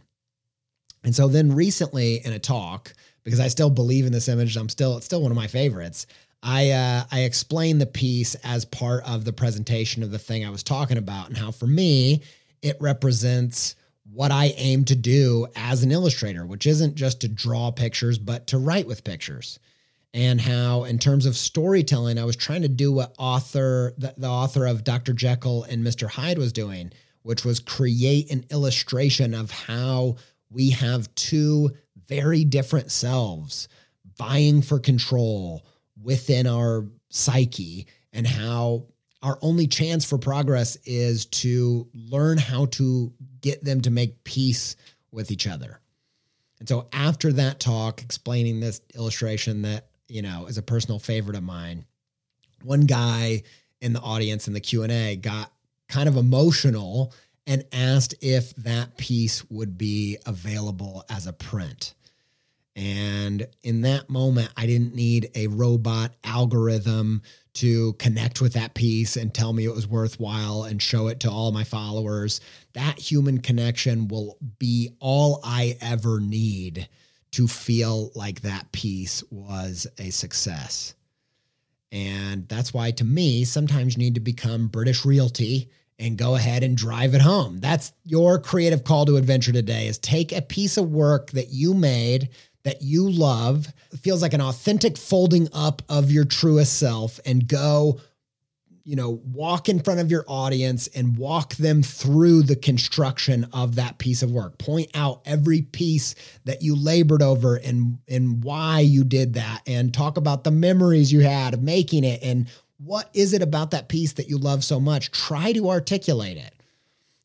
And 1.03 1.15
so 1.15 1.27
then 1.27 1.53
recently 1.53 2.25
in 2.25 2.33
a 2.33 2.39
talk, 2.39 2.93
because 3.25 3.41
I 3.41 3.49
still 3.49 3.71
believe 3.71 4.07
in 4.07 4.13
this 4.13 4.29
image, 4.29 4.57
I'm 4.57 4.69
still 4.69 4.99
it's 4.99 5.07
still 5.07 5.23
one 5.23 5.33
of 5.33 5.37
my 5.37 5.47
favorites. 5.47 6.07
I 6.43 6.71
uh, 6.71 7.05
I 7.11 7.21
explained 7.23 7.81
the 7.81 7.87
piece 7.87 8.35
as 8.45 8.65
part 8.65 9.03
of 9.09 9.25
the 9.25 9.33
presentation 9.33 10.03
of 10.03 10.11
the 10.11 10.19
thing 10.19 10.45
I 10.45 10.51
was 10.51 10.63
talking 10.63 10.99
about, 10.99 11.29
and 11.29 11.37
how 11.37 11.51
for 11.51 11.67
me 11.67 12.23
it 12.63 12.77
represents 12.79 13.75
what 14.13 14.31
I 14.31 14.55
aim 14.57 14.85
to 14.85 14.95
do 14.95 15.47
as 15.57 15.83
an 15.83 15.91
illustrator, 15.91 16.47
which 16.47 16.67
isn't 16.67 16.95
just 16.95 17.23
to 17.23 17.29
draw 17.29 17.71
pictures, 17.71 18.19
but 18.19 18.47
to 18.49 18.59
write 18.59 18.87
with 18.87 19.03
pictures. 19.03 19.59
And 20.15 20.41
how, 20.41 20.85
in 20.85 20.99
terms 20.99 21.27
of 21.27 21.37
storytelling, 21.37 22.19
I 22.19 22.25
was 22.25 22.37
trying 22.37 22.63
to 22.63 22.69
do 22.69 22.93
what 22.93 23.15
author 23.19 23.93
the, 23.99 24.15
the 24.17 24.29
author 24.29 24.67
of 24.67 24.85
Dr. 24.85 25.13
Jekyll 25.13 25.65
and 25.65 25.85
Mr. 25.85 26.09
Hyde 26.09 26.39
was 26.39 26.53
doing, 26.53 26.93
which 27.27 27.45
was 27.45 27.59
create 27.59 28.31
an 28.31 28.45
illustration 28.53 29.35
of 29.35 29.51
how 29.51 30.15
we 30.49 30.71
have 30.71 31.13
two 31.17 31.69
very 32.07 32.45
different 32.45 32.89
selves 32.89 33.67
vying 34.17 34.63
for 34.63 34.79
control 34.79 35.67
within 36.01 36.47
our 36.47 36.87
psyche 37.09 37.85
and 38.13 38.29
how 38.29 38.87
our 39.23 39.41
only 39.43 39.67
chance 39.67 40.05
for 40.05 40.19
progress 40.19 40.77
is 40.85 41.27
to 41.27 41.89
learn 41.95 42.39
how 42.39 42.67
to 42.67 43.13
get 43.41 43.65
them 43.65 43.81
to 43.81 43.91
make 43.91 44.23
peace 44.23 44.77
with 45.11 45.33
each 45.33 45.49
other. 45.49 45.81
And 46.61 46.69
so 46.69 46.87
after 46.93 47.33
that 47.33 47.59
talk 47.59 48.03
explaining 48.03 48.61
this 48.61 48.81
illustration 48.95 49.63
that, 49.63 49.89
you 50.07 50.23
know, 50.23 50.47
is 50.47 50.59
a 50.59 50.63
personal 50.63 51.01
favorite 51.01 51.37
of 51.37 51.43
mine, 51.43 51.87
one 52.63 52.83
guy 52.83 53.43
in 53.81 53.93
the 53.93 54.01
audience 54.01 54.47
in 54.47 54.55
the 54.55 54.61
Q&A 54.61 55.17
got 55.17 55.51
kind 55.89 56.09
of 56.09 56.17
emotional 56.17 57.13
and 57.47 57.65
asked 57.73 58.15
if 58.21 58.55
that 58.57 58.97
piece 58.97 59.49
would 59.51 59.79
be 59.79 60.19
available 60.27 61.05
as 61.09 61.27
a 61.27 61.33
print. 61.33 61.95
And 62.75 63.47
in 63.63 63.81
that 63.83 64.11
moment, 64.11 64.53
I 64.57 64.67
didn't 64.67 64.95
need 64.95 65.31
a 65.35 65.47
robot 65.47 66.15
algorithm 66.25 67.23
to 67.55 67.95
connect 67.95 68.43
with 68.43 68.53
that 68.53 68.75
piece 68.75 69.17
and 69.17 69.33
tell 69.33 69.55
me 69.55 69.65
it 69.65 69.75
was 69.75 69.89
worthwhile 69.89 70.65
and 70.65 70.83
show 70.83 71.07
it 71.07 71.21
to 71.21 71.31
all 71.31 71.53
my 71.53 71.65
followers. 71.65 72.43
That 72.75 72.99
human 72.99 73.41
connection 73.41 74.09
will 74.09 74.37
be 74.59 74.91
all 75.01 75.41
I 75.43 75.79
ever 75.81 76.21
need 76.21 76.87
to 77.33 77.49
feel 77.49 78.11
like 78.15 78.43
that 78.43 78.71
piece 78.73 79.25
was 79.31 79.87
a 79.97 80.11
success. 80.11 80.95
And 81.93 82.49
that's 82.49 82.75
why, 82.75 82.91
to 82.93 83.05
me, 83.05 83.45
sometimes 83.45 83.97
you 83.97 84.03
need 84.03 84.15
to 84.15 84.21
become 84.21 84.69
British 84.69 85.05
Realty 85.05 85.71
and 85.99 86.19
go 86.19 86.35
ahead 86.35 86.63
and 86.63 86.77
drive 86.77 87.15
it 87.15 87.21
home. 87.21 87.59
That's 87.59 87.93
your 88.05 88.39
creative 88.39 88.85
call 88.85 89.07
to 89.07 89.17
adventure 89.17 89.53
today 89.53 89.87
is 89.87 89.99
take 89.99 90.33
a 90.33 90.43
piece 90.43 90.77
of 90.77 90.91
work 90.91 91.31
that 91.31 91.49
you 91.51 91.75
made 91.75 92.29
that 92.65 92.83
you 92.83 93.09
love, 93.09 93.69
feels 94.01 94.21
like 94.21 94.35
an 94.35 94.41
authentic 94.41 94.99
folding 94.99 95.49
up 95.53 95.83
of 95.89 96.11
your 96.11 96.25
truest 96.25 96.77
self 96.81 97.21
and 97.25 97.47
go 97.47 98.01
you 98.87 98.95
know, 98.95 99.21
walk 99.33 99.69
in 99.69 99.81
front 99.81 99.99
of 99.99 100.13
your 100.13 100.25
audience 100.29 100.87
and 100.95 101.19
walk 101.19 101.57
them 101.57 101.83
through 101.83 102.43
the 102.43 102.55
construction 102.55 103.45
of 103.53 103.75
that 103.75 103.99
piece 103.99 104.23
of 104.23 104.31
work. 104.31 104.59
Point 104.59 104.93
out 104.95 105.23
every 105.27 105.63
piece 105.63 106.15
that 106.45 106.63
you 106.63 106.77
labored 106.77 107.21
over 107.21 107.57
and 107.57 107.99
and 108.09 108.45
why 108.45 108.79
you 108.79 109.03
did 109.03 109.35
that 109.35 109.63
and 109.67 109.93
talk 109.93 110.17
about 110.17 110.45
the 110.45 110.53
memories 110.53 111.13
you 111.13 111.21
had 111.21 111.53
of 111.53 111.63
making 111.63 112.05
it 112.05 112.23
and 112.23 112.49
what 112.79 113.11
is 113.13 113.33
it 113.33 113.43
about 113.43 113.73
that 113.73 113.89
piece 113.89 114.13
that 114.15 114.29
you 114.29 114.39
love 114.39 114.63
so 114.63 114.79
much? 114.79 115.11
Try 115.11 115.53
to 115.53 115.69
articulate 115.69 116.37
it. 116.37 116.55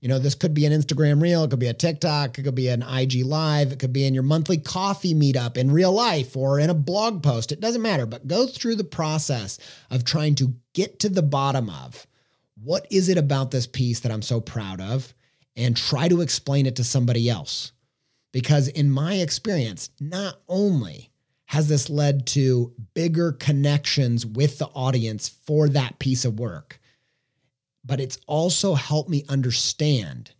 You 0.01 0.09
know, 0.09 0.17
this 0.17 0.33
could 0.33 0.55
be 0.55 0.65
an 0.65 0.73
Instagram 0.73 1.21
reel, 1.21 1.43
it 1.43 1.51
could 1.51 1.59
be 1.59 1.67
a 1.67 1.73
TikTok, 1.73 2.37
it 2.37 2.41
could 2.43 2.55
be 2.55 2.69
an 2.69 2.81
IG 2.81 3.23
live, 3.23 3.71
it 3.71 3.77
could 3.77 3.93
be 3.93 4.03
in 4.05 4.15
your 4.15 4.23
monthly 4.23 4.57
coffee 4.57 5.13
meetup 5.13 5.57
in 5.57 5.71
real 5.71 5.91
life 5.91 6.35
or 6.35 6.59
in 6.59 6.71
a 6.71 6.73
blog 6.73 7.21
post. 7.21 7.51
It 7.51 7.61
doesn't 7.61 7.83
matter, 7.83 8.07
but 8.07 8.27
go 8.27 8.47
through 8.47 8.75
the 8.75 8.83
process 8.83 9.59
of 9.91 10.03
trying 10.03 10.33
to 10.35 10.55
get 10.73 10.99
to 10.99 11.09
the 11.09 11.21
bottom 11.21 11.69
of 11.69 12.07
what 12.63 12.87
is 12.89 13.09
it 13.09 13.17
about 13.17 13.51
this 13.51 13.67
piece 13.67 13.99
that 13.99 14.11
I'm 14.11 14.23
so 14.23 14.41
proud 14.41 14.81
of 14.81 15.13
and 15.55 15.77
try 15.77 16.07
to 16.07 16.21
explain 16.21 16.65
it 16.65 16.77
to 16.77 16.83
somebody 16.83 17.29
else. 17.29 17.71
Because 18.31 18.69
in 18.69 18.89
my 18.89 19.15
experience, 19.15 19.91
not 19.99 20.37
only 20.47 21.11
has 21.45 21.67
this 21.67 21.89
led 21.89 22.25
to 22.25 22.73
bigger 22.95 23.33
connections 23.33 24.25
with 24.25 24.57
the 24.57 24.67
audience 24.67 25.29
for 25.29 25.67
that 25.69 25.99
piece 25.99 26.25
of 26.25 26.39
work, 26.39 26.79
but 27.85 27.99
it's 27.99 28.17
also 28.27 28.73
helped 28.73 29.09
me 29.09 29.23
understand 29.29 30.31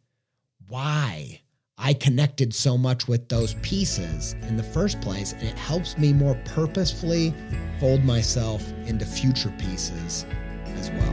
why 0.68 1.42
I 1.78 1.94
connected 1.94 2.54
so 2.54 2.78
much 2.78 3.08
with 3.08 3.28
those 3.28 3.56
pieces 3.56 4.36
in 4.48 4.56
the 4.56 4.64
first 4.64 5.02
place. 5.02 5.34
And 5.34 5.44
it 5.44 5.58
helps 5.58 5.98
me 5.98 6.14
more 6.14 6.36
purposefully 6.46 7.34
fold 7.80 8.04
myself 8.06 8.64
into 8.86 9.04
future 9.04 9.52
pieces 9.58 10.26
as 10.78 10.92
well. 10.92 11.10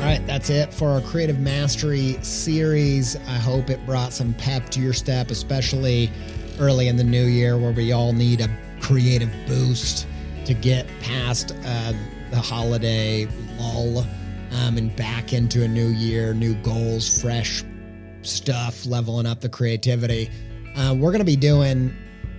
All 0.00 0.06
right, 0.06 0.26
that's 0.26 0.48
it 0.48 0.72
for 0.72 0.88
our 0.88 1.02
Creative 1.02 1.38
Mastery 1.38 2.16
series. 2.22 3.16
I 3.16 3.34
hope 3.34 3.68
it 3.68 3.84
brought 3.84 4.14
some 4.14 4.32
pep 4.34 4.70
to 4.70 4.80
your 4.80 4.94
step, 4.94 5.30
especially 5.30 6.10
early 6.58 6.88
in 6.88 6.96
the 6.96 7.04
new 7.04 7.26
year 7.26 7.58
where 7.58 7.72
we 7.72 7.92
all 7.92 8.14
need 8.14 8.40
a 8.40 8.48
creative 8.90 9.30
boost 9.46 10.08
to 10.44 10.52
get 10.52 10.84
past 10.98 11.54
uh, 11.64 11.92
the 12.32 12.40
holiday 12.40 13.28
lull 13.56 13.98
um, 13.98 14.76
and 14.76 14.96
back 14.96 15.32
into 15.32 15.62
a 15.62 15.68
new 15.68 15.90
year, 15.90 16.34
new 16.34 16.56
goals, 16.56 17.22
fresh 17.22 17.62
stuff, 18.22 18.84
leveling 18.84 19.26
up 19.26 19.40
the 19.40 19.48
creativity. 19.48 20.28
Uh, 20.74 20.92
we're 20.98 21.12
going 21.12 21.20
to 21.20 21.24
be 21.24 21.36
doing 21.36 21.96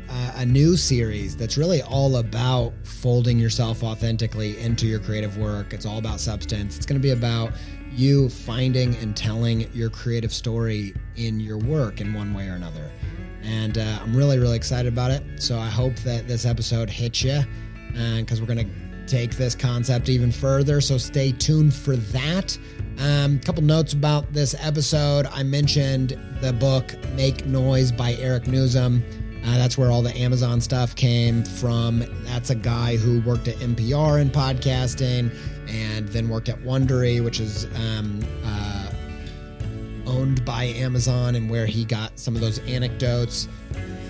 uh, 0.10 0.34
a 0.36 0.46
new 0.46 0.76
series 0.76 1.38
that's 1.38 1.58
really 1.58 1.82
all 1.84 2.18
about 2.18 2.74
folding 2.84 3.40
yourself 3.40 3.82
authentically 3.82 4.60
into 4.60 4.88
your 4.88 5.00
creative 5.00 5.38
work. 5.38 5.72
It's 5.72 5.86
all 5.86 6.00
about 6.00 6.20
substance. 6.20 6.76
It's 6.76 6.86
going 6.86 7.00
to 7.00 7.04
be 7.04 7.12
about 7.12 7.54
you 7.94 8.28
finding 8.28 8.94
and 8.98 9.16
telling 9.16 9.74
your 9.74 9.90
creative 9.90 10.34
story 10.34 10.96
in 11.16 11.40
your 11.40 11.60
work 11.60 12.02
in 12.02 12.14
one 12.14 12.34
way 12.34 12.50
or 12.50 12.56
another. 12.56 12.92
And 13.44 13.78
uh, 13.78 14.00
I'm 14.02 14.16
really, 14.16 14.40
really 14.40 14.56
excited 14.56 14.92
about 14.92 15.12
it. 15.12 15.24
So 15.42 15.58
I 15.58 15.68
hope 15.68 15.96
that 15.98 16.28
this 16.28 16.46
episode 16.46 16.90
hits 16.90 17.24
you 17.24 17.42
because 18.20 18.40
we're 18.40 18.48
going 18.48 18.66
to 18.66 18.92
take 19.08 19.36
this 19.36 19.56
concept 19.56 20.10
even 20.10 20.32
further. 20.32 20.80
So 20.80 20.98
stay 20.98 21.32
tuned 21.32 21.74
for 21.74 21.96
that. 21.98 22.58
A 23.00 23.26
um, 23.26 23.40
couple 23.40 23.64
notes 23.64 23.94
about 23.94 24.32
this 24.32 24.56
episode. 24.60 25.26
I 25.28 25.44
mentioned 25.44 26.18
the 26.42 26.54
book 26.54 26.96
Make 27.16 27.46
Noise 27.46 27.92
by 27.92 28.14
Eric 28.14 28.44
Nuzum. 28.44 29.04
Uh, 29.44 29.58
that's 29.58 29.78
where 29.78 29.90
all 29.90 30.04
the 30.04 30.16
Amazon 30.16 30.62
stuff 30.62 30.96
came 30.96 31.44
from. 31.44 32.06
That's 32.26 32.52
a 32.52 32.56
guy 32.56 32.96
who 32.96 33.22
worked 33.22 33.48
at 33.48 33.56
NPR 33.56 34.22
in 34.22 34.30
podcasting 34.30 35.36
and 35.68 36.08
then 36.10 36.30
worked 36.30 36.48
at 36.48 36.60
Wondery, 36.60 37.24
which 37.24 37.40
is 37.40 37.66
um, 37.76 38.24
uh, 38.46 38.71
owned 40.12 40.44
by 40.46 40.66
Amazon, 40.66 41.36
and 41.36 41.50
where 41.50 41.66
he 41.66 41.86
got 41.86 42.20
some 42.20 42.36
of 42.36 42.42
those 42.42 42.60
anecdotes. 42.60 43.48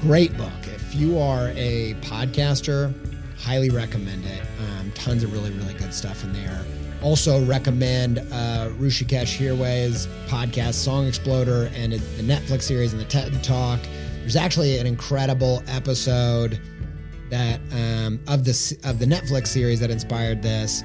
Great 0.01 0.35
book. 0.37 0.51
If 0.63 0.95
you 0.95 1.19
are 1.19 1.49
a 1.55 1.93
podcaster, 2.01 2.93
highly 3.37 3.69
recommend 3.69 4.25
it. 4.25 4.41
Um, 4.59 4.91
tons 4.91 5.23
of 5.23 5.31
really, 5.31 5.51
really 5.51 5.73
good 5.75 5.93
stuff 5.93 6.23
in 6.23 6.33
there. 6.33 6.65
Also 7.01 7.43
recommend 7.45 8.19
uh, 8.19 8.69
Hrishikesh 8.79 9.37
Hirway's 9.37 10.07
podcast, 10.27 10.75
Song 10.75 11.07
Exploder, 11.07 11.71
and 11.75 11.93
the 11.93 12.23
Netflix 12.23 12.63
series 12.63 12.93
and 12.93 13.01
the 13.01 13.05
TED 13.05 13.43
Talk. 13.43 13.79
There's 14.19 14.35
actually 14.35 14.77
an 14.77 14.85
incredible 14.85 15.63
episode 15.67 16.59
that 17.31 17.59
um, 17.71 18.19
of 18.27 18.43
the 18.43 18.77
of 18.83 18.99
the 18.99 19.05
Netflix 19.05 19.47
series 19.47 19.79
that 19.79 19.89
inspired 19.89 20.43
this, 20.43 20.83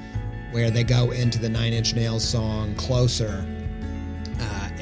where 0.51 0.71
they 0.71 0.83
go 0.83 1.11
into 1.11 1.37
the 1.37 1.49
Nine 1.49 1.73
Inch 1.73 1.93
Nails 1.93 2.27
song 2.27 2.73
"Closer," 2.75 3.45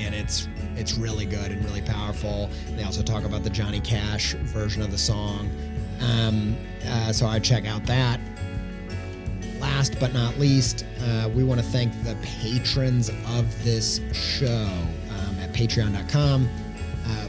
and 0.06 0.14
it's 0.16 0.48
it's 0.76 0.94
really 0.94 1.26
good 1.26 1.52
and 1.52 1.64
really 1.66 1.82
powerful. 1.82 2.50
They 2.76 2.84
also 2.84 3.02
talk 3.02 3.24
about 3.24 3.44
the 3.44 3.50
Johnny 3.50 3.80
Cash 3.82 4.34
version 4.34 4.82
of 4.82 4.92
the 4.92 4.98
song, 4.98 5.50
um, 6.00 6.56
uh, 6.88 7.12
so 7.12 7.26
I 7.26 7.40
check 7.40 7.66
out 7.66 7.86
that. 7.86 8.20
last 9.60 10.00
but 10.00 10.14
not 10.14 10.38
least, 10.38 10.86
uh, 11.02 11.30
we 11.34 11.44
want 11.44 11.60
to 11.60 11.66
thank 11.66 11.92
the 12.04 12.16
patrons 12.22 13.10
of 13.10 13.64
this 13.64 14.00
show 14.14 14.70
um, 15.10 15.40
at 15.40 15.52
patreon.com. 15.54 16.48
Uh, 17.08 17.28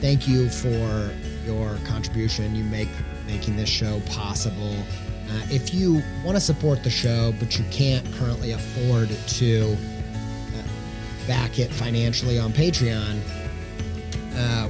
thank 0.00 0.26
you 0.26 0.48
for 0.48 1.12
your 1.44 1.76
contribution. 1.84 2.54
You 2.54 2.64
make 2.64 2.88
making 3.26 3.56
this 3.56 3.68
show 3.68 4.00
possible. 4.06 4.74
Uh, 5.30 5.40
if 5.50 5.72
you 5.74 6.02
want 6.24 6.36
to 6.36 6.40
support 6.40 6.82
the 6.82 6.90
show, 6.90 7.32
but 7.38 7.58
you 7.58 7.64
can't 7.70 8.04
currently 8.14 8.52
afford 8.52 9.08
to 9.28 9.76
back 11.26 11.58
it 11.58 11.72
financially 11.72 12.38
on 12.38 12.52
Patreon, 12.52 13.20
uh, 14.36 14.68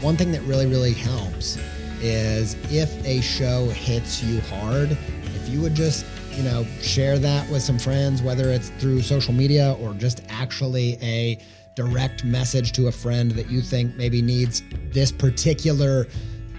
one 0.00 0.16
thing 0.16 0.32
that 0.32 0.42
really, 0.42 0.66
really 0.66 0.92
helps 0.92 1.58
is 2.00 2.54
if 2.70 3.04
a 3.04 3.20
show 3.20 3.68
hits 3.68 4.22
you 4.22 4.40
hard, 4.42 4.92
if 4.92 5.48
you 5.48 5.60
would 5.60 5.74
just, 5.74 6.06
you 6.32 6.42
know, 6.42 6.64
share 6.80 7.18
that 7.18 7.48
with 7.50 7.62
some 7.62 7.78
friends, 7.78 8.22
whether 8.22 8.50
it's 8.50 8.70
through 8.70 9.02
social 9.02 9.34
media 9.34 9.76
or 9.80 9.92
just 9.94 10.22
actually 10.28 10.96
a 11.02 11.38
direct 11.74 12.24
message 12.24 12.72
to 12.72 12.88
a 12.88 12.92
friend 12.92 13.32
that 13.32 13.50
you 13.50 13.60
think 13.60 13.94
maybe 13.96 14.20
needs 14.22 14.62
this 14.92 15.10
particular 15.12 16.06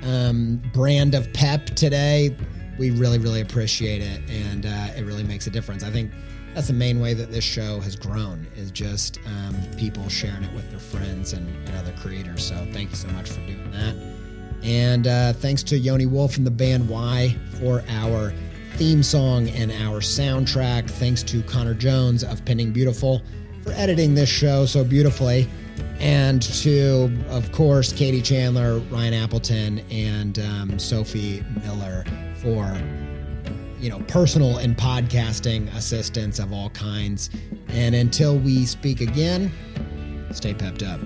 um, 0.03 0.61
brand 0.73 1.15
of 1.15 1.31
pep 1.33 1.65
today, 1.67 2.35
we 2.77 2.91
really, 2.91 3.17
really 3.17 3.41
appreciate 3.41 4.01
it. 4.01 4.21
And 4.29 4.65
uh, 4.65 4.97
it 4.97 5.05
really 5.05 5.23
makes 5.23 5.47
a 5.47 5.49
difference. 5.49 5.83
I 5.83 5.91
think 5.91 6.11
that's 6.53 6.67
the 6.67 6.73
main 6.73 6.99
way 6.99 7.13
that 7.13 7.31
this 7.31 7.43
show 7.43 7.79
has 7.79 7.95
grown 7.95 8.47
is 8.55 8.71
just 8.71 9.19
um, 9.25 9.55
people 9.77 10.07
sharing 10.09 10.43
it 10.43 10.53
with 10.53 10.69
their 10.71 10.79
friends 10.79 11.33
and, 11.33 11.47
and, 11.67 11.77
other 11.77 11.93
creators. 12.01 12.43
So 12.43 12.55
thank 12.71 12.89
you 12.89 12.95
so 12.95 13.07
much 13.09 13.29
for 13.29 13.39
doing 13.41 13.71
that. 13.71 13.95
And 14.63 15.07
uh, 15.07 15.33
thanks 15.33 15.63
to 15.63 15.77
Yoni 15.77 16.05
Wolf 16.05 16.37
and 16.37 16.45
the 16.45 16.51
band 16.51 16.89
Y 16.89 17.35
for 17.59 17.83
our 17.87 18.33
theme 18.75 19.03
song 19.03 19.49
and 19.49 19.71
our 19.71 19.99
soundtrack. 19.99 20.89
Thanks 20.89 21.23
to 21.23 21.41
Connor 21.43 21.73
Jones 21.73 22.23
of 22.23 22.43
Pending 22.45 22.71
Beautiful 22.71 23.21
for 23.63 23.71
editing 23.71 24.15
this 24.15 24.29
show 24.29 24.65
so 24.65 24.83
beautifully. 24.83 25.47
And 25.99 26.41
to, 26.41 27.11
of 27.29 27.51
course, 27.51 27.93
Katie 27.93 28.21
Chandler, 28.21 28.79
Ryan 28.89 29.13
Appleton, 29.13 29.79
and 29.91 30.39
um, 30.39 30.79
Sophie 30.79 31.43
Miller 31.61 32.05
for 32.41 32.77
you 33.79 33.89
know, 33.89 33.99
personal 34.07 34.57
and 34.57 34.75
podcasting 34.77 35.73
assistance 35.75 36.39
of 36.39 36.51
all 36.53 36.69
kinds. 36.71 37.29
And 37.69 37.95
until 37.95 38.37
we 38.37 38.65
speak 38.65 39.01
again, 39.01 39.51
stay 40.31 40.53
pepped 40.53 40.83
up. 40.83 40.99